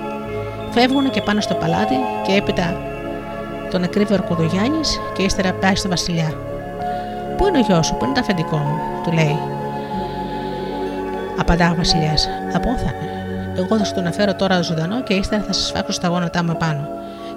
Φεύγουν 0.71 1.09
και 1.09 1.21
πάνε 1.21 1.41
στο 1.41 1.53
παλάτι 1.53 1.95
και 2.25 2.33
έπειτα 2.33 2.81
τον 3.71 3.83
εκρύβει 3.83 4.13
ο 4.13 4.15
Αρκοδογιάννη 4.15 4.81
και 5.13 5.23
ύστερα 5.23 5.53
πάει 5.53 5.75
στο 5.75 5.89
Βασιλιά. 5.89 6.33
Πού 7.39 7.47
είναι 7.47 7.57
ο 7.57 7.61
γιος 7.61 7.85
σου, 7.85 7.95
πού 7.95 8.05
είναι 8.05 8.13
το 8.13 8.19
αφεντικό 8.19 8.57
μου, 8.57 8.79
του 9.03 9.11
λέει. 9.11 9.39
Απαντά 11.39 11.71
ο 11.71 11.75
Βασιλιάς. 11.75 12.29
Απόθανε. 12.53 12.93
Εγώ 13.57 13.77
θα 13.77 13.83
σου 13.83 13.93
τον 13.93 14.05
εφέρω 14.05 14.35
τώρα 14.35 14.61
ζωντανό 14.61 15.03
και 15.03 15.13
ύστερα 15.13 15.43
θα 15.43 15.53
σα 15.53 15.75
φάξω 15.75 15.91
στα 15.91 16.07
γόνατά 16.07 16.43
μου 16.43 16.51
επάνω. 16.51 16.87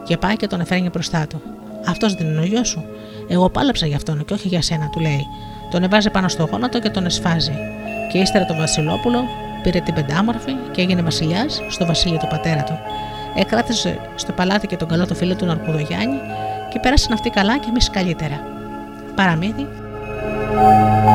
Και 0.05 0.16
πάει 0.16 0.37
και 0.37 0.47
τον 0.47 0.61
εφέρνει 0.61 0.89
μπροστά 0.89 1.27
του. 1.27 1.43
Αυτός 1.87 2.15
δεν 2.15 2.27
είναι 2.27 2.41
ο 2.41 2.45
γιος 2.45 2.69
σου. 2.69 2.85
Εγώ 3.29 3.51
πάλεψα 3.51 3.87
για 3.87 3.97
αυτόν 3.97 4.24
και 4.24 4.33
όχι 4.33 4.49
για 4.49 4.62
σένα, 4.62 4.89
του 4.89 5.01
λέει. 5.01 5.27
Τον 5.70 5.83
εβάζει 5.83 6.11
πάνω 6.11 6.29
στο 6.29 6.49
γόνατο 6.51 6.79
και 6.79 6.91
τον 6.91 7.05
εσφάζει. 7.05 7.55
Και 8.12 8.19
ύστερα 8.19 8.45
το 8.45 8.55
Βασιλόπουλο 8.55 9.24
πήρε 9.62 9.81
την 9.81 9.95
πεντάμορφη 9.95 10.53
και 10.70 10.81
έγινε 10.81 11.03
βασιλιάς 11.03 11.62
στο 11.69 11.87
βασίλειο 11.87 12.19
του 12.19 12.27
πατέρα 12.31 12.62
του. 12.62 12.79
Εκράτησε 13.35 13.99
στο 14.15 14.33
παλάτι 14.33 14.66
και 14.66 14.77
τον 14.77 14.89
καλό 14.89 15.07
του 15.07 15.15
φίλο 15.15 15.35
του 15.35 15.47
Ναρκουδογιάννη 15.47 16.19
και 16.70 16.79
πέρασαν 16.81 17.12
αυτοί 17.12 17.31
καλά 17.31 17.59
και 17.59 17.66
εμείς 17.69 17.91
καλύτερα. 17.91 18.41
Παραμύθι 19.15 19.66
Música 20.53 21.12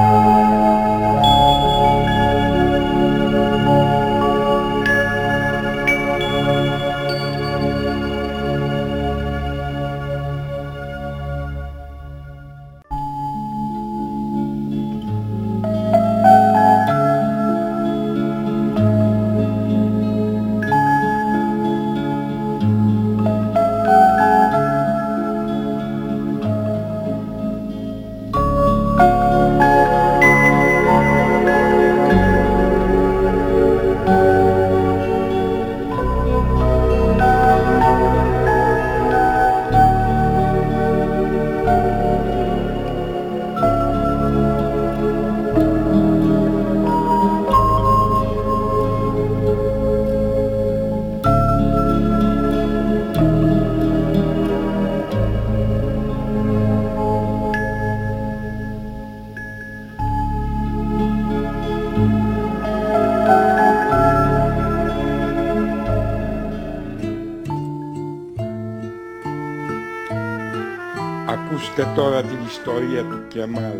τώρα 71.95 72.21
την 72.21 72.37
ιστορία 72.47 73.03
του 73.03 73.27
Κεμάλ, 73.27 73.79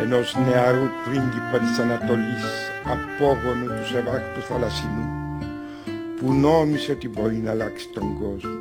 ενός 0.00 0.36
νεαρού 0.46 0.88
πρίγκιπα 1.04 1.58
της 1.58 1.78
Ανατολής, 1.78 2.44
απόγονου 2.84 3.66
του 3.66 3.86
Σεβάχτου 3.86 4.40
Θαλασσινού, 4.40 5.08
που 6.16 6.32
νόμισε 6.32 6.92
ότι 6.92 7.08
μπορεί 7.08 7.36
να 7.36 7.50
αλλάξει 7.50 7.88
τον 7.94 8.18
κόσμο. 8.18 8.58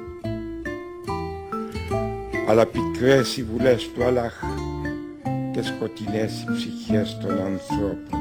Αλλά 2.47 2.65
πικρές 2.65 3.37
οι 3.37 3.43
βουλές 3.43 3.89
του 3.91 4.03
Αλάχ 4.03 4.43
και 5.53 5.61
σκοτεινές 5.61 6.41
οι 6.41 6.51
ψυχές 6.55 7.17
των 7.21 7.31
ανθρώπων. 7.31 8.18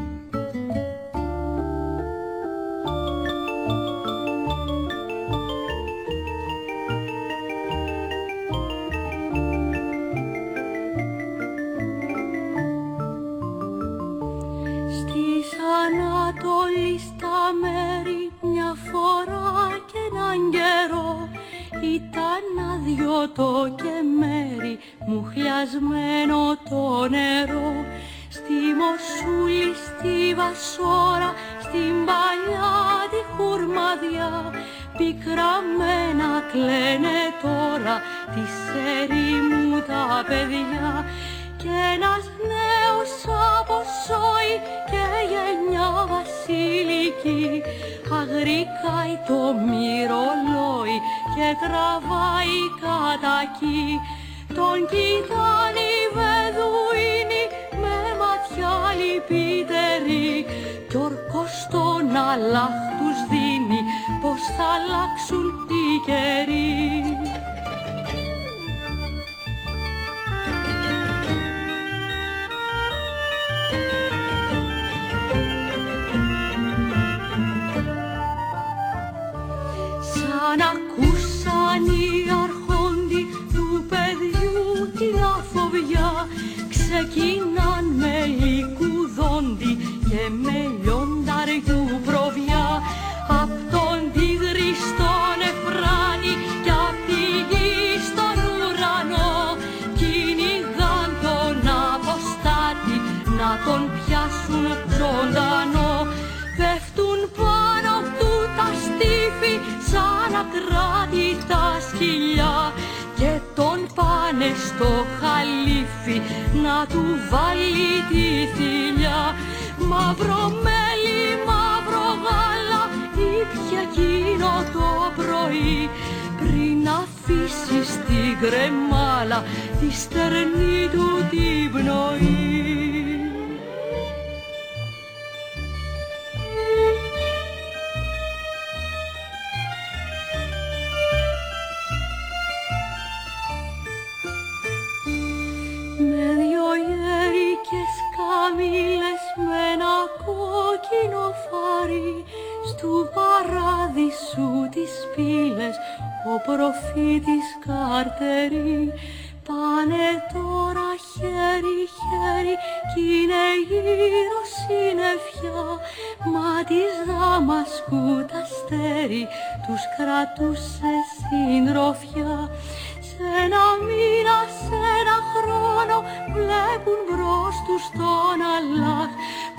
Μπρος 177.78 177.90
τους 177.90 177.98
τον 177.98 178.40
Αλλάχ 178.56 179.10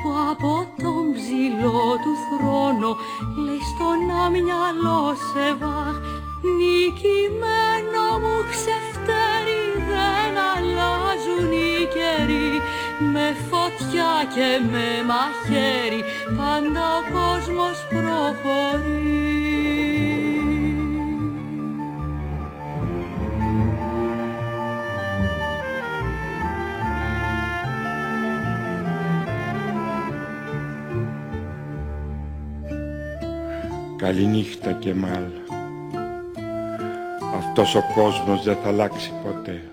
που 0.01 0.09
από 0.31 0.53
τον 0.83 1.03
ψηλό 1.15 1.83
του 2.03 2.13
θρόνο 2.27 2.91
λέει 3.43 3.63
στον 3.71 3.99
αμυαλό 4.23 5.03
σε 5.27 5.47
βάχ. 5.59 5.95
Νικημένο 6.57 8.05
μου 8.21 8.35
ξεφτέρι 8.51 9.63
δεν 9.89 10.33
αλλάζουν 10.53 11.51
οι 11.51 11.75
καιροί. 11.95 12.51
Με 13.13 13.27
φωτιά 13.49 14.13
και 14.35 14.49
με 14.71 14.87
μαχαίρι 15.09 16.01
πάντα 16.37 16.85
ο 16.97 17.01
κόσμος 17.15 17.77
προχωρεί 17.89 19.38
Καληνύχτα 33.99 34.71
και 34.71 34.93
μάλ. 34.93 35.23
Αυτός 37.37 37.75
ο 37.75 37.83
κόσμος 37.95 38.43
δεν 38.43 38.57
θα 38.63 38.67
αλλάξει 38.69 39.11
ποτέ. 39.23 39.68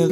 Η 0.00 0.06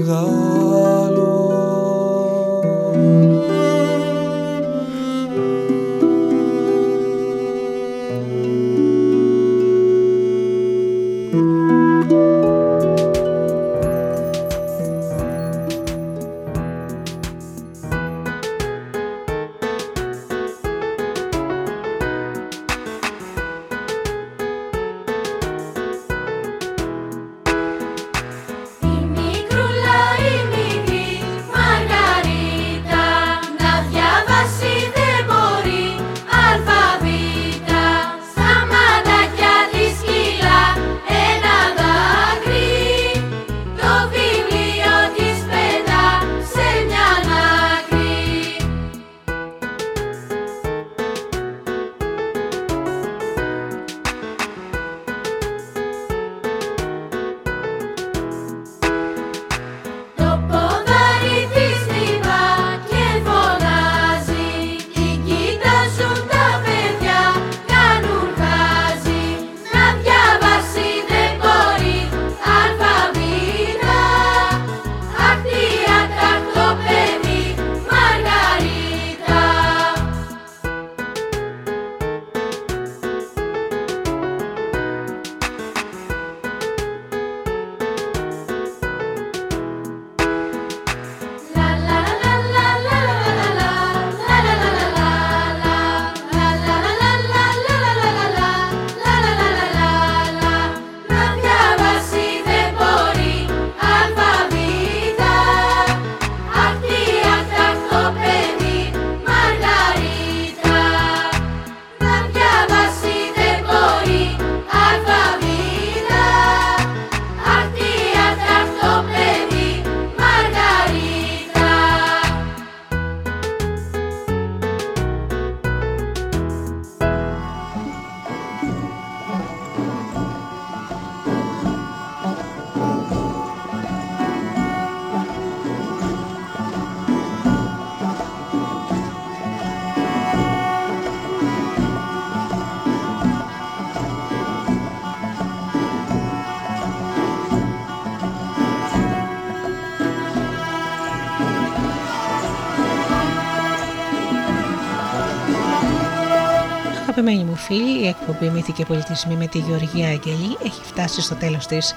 φίλοι, 157.68 158.02
η 158.04 158.08
εκπομπή 158.08 158.50
Μύθοι 158.50 158.72
και 158.72 158.84
Πολιτισμοί 158.84 159.34
με 159.34 159.46
τη 159.46 159.58
Γεωργία 159.58 160.08
Αγγελή 160.08 160.56
έχει 160.64 160.82
φτάσει 160.84 161.20
στο 161.20 161.34
τέλος 161.34 161.66
της. 161.66 161.94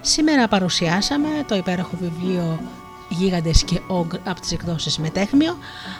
Σήμερα 0.00 0.48
παρουσιάσαμε 0.48 1.28
το 1.46 1.54
υπέροχο 1.54 1.96
βιβλίο 2.00 2.60
Γίγαντες 3.08 3.64
και 3.64 3.80
Ογκ 3.86 4.12
από 4.24 4.40
τις 4.40 4.52
εκδόσεις 4.52 4.98
Μετέχμιο, 4.98 5.56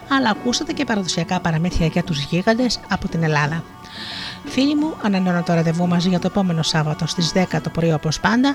αλλά 0.08 0.30
ακούσατε 0.30 0.72
και 0.72 0.84
παραδοσιακά 0.84 1.40
παραμύθια 1.40 1.86
για 1.86 2.02
τους 2.02 2.22
γίγαντες 2.22 2.80
από 2.88 3.08
την 3.08 3.22
Ελλάδα. 3.22 3.64
Φίλοι 4.44 4.74
μου, 4.74 4.94
ανανεώνω 5.02 5.42
το 5.42 5.54
ραντεβού 5.54 5.86
μαζί 5.86 6.08
για 6.08 6.18
το 6.18 6.26
επόμενο 6.26 6.62
Σάββατο 6.62 7.06
στις 7.06 7.32
10 7.34 7.60
το 7.62 7.70
πρωί 7.70 7.92
όπως 7.92 8.20
πάντα. 8.20 8.54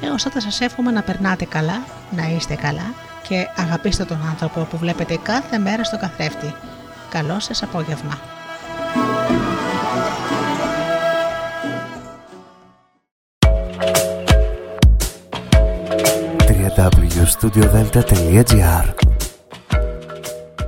Εγώ 0.00 0.18
θα 0.18 0.40
σας 0.40 0.60
εύχομαι 0.60 0.90
να 0.90 1.02
περνάτε 1.02 1.44
καλά, 1.44 1.82
να 2.16 2.28
είστε 2.28 2.54
καλά 2.54 2.94
και 3.28 3.46
αγαπήστε 3.56 4.04
τον 4.04 4.26
άνθρωπο 4.30 4.60
που 4.60 4.76
βλέπετε 4.76 5.18
κάθε 5.22 5.58
μέρα 5.58 5.84
στο 5.84 5.98
καθρέφτη. 5.98 6.54
Καλό 7.10 7.40
σας 7.40 7.62
απόγευμα. 7.62 8.27
studiodelta.gr 17.38 19.07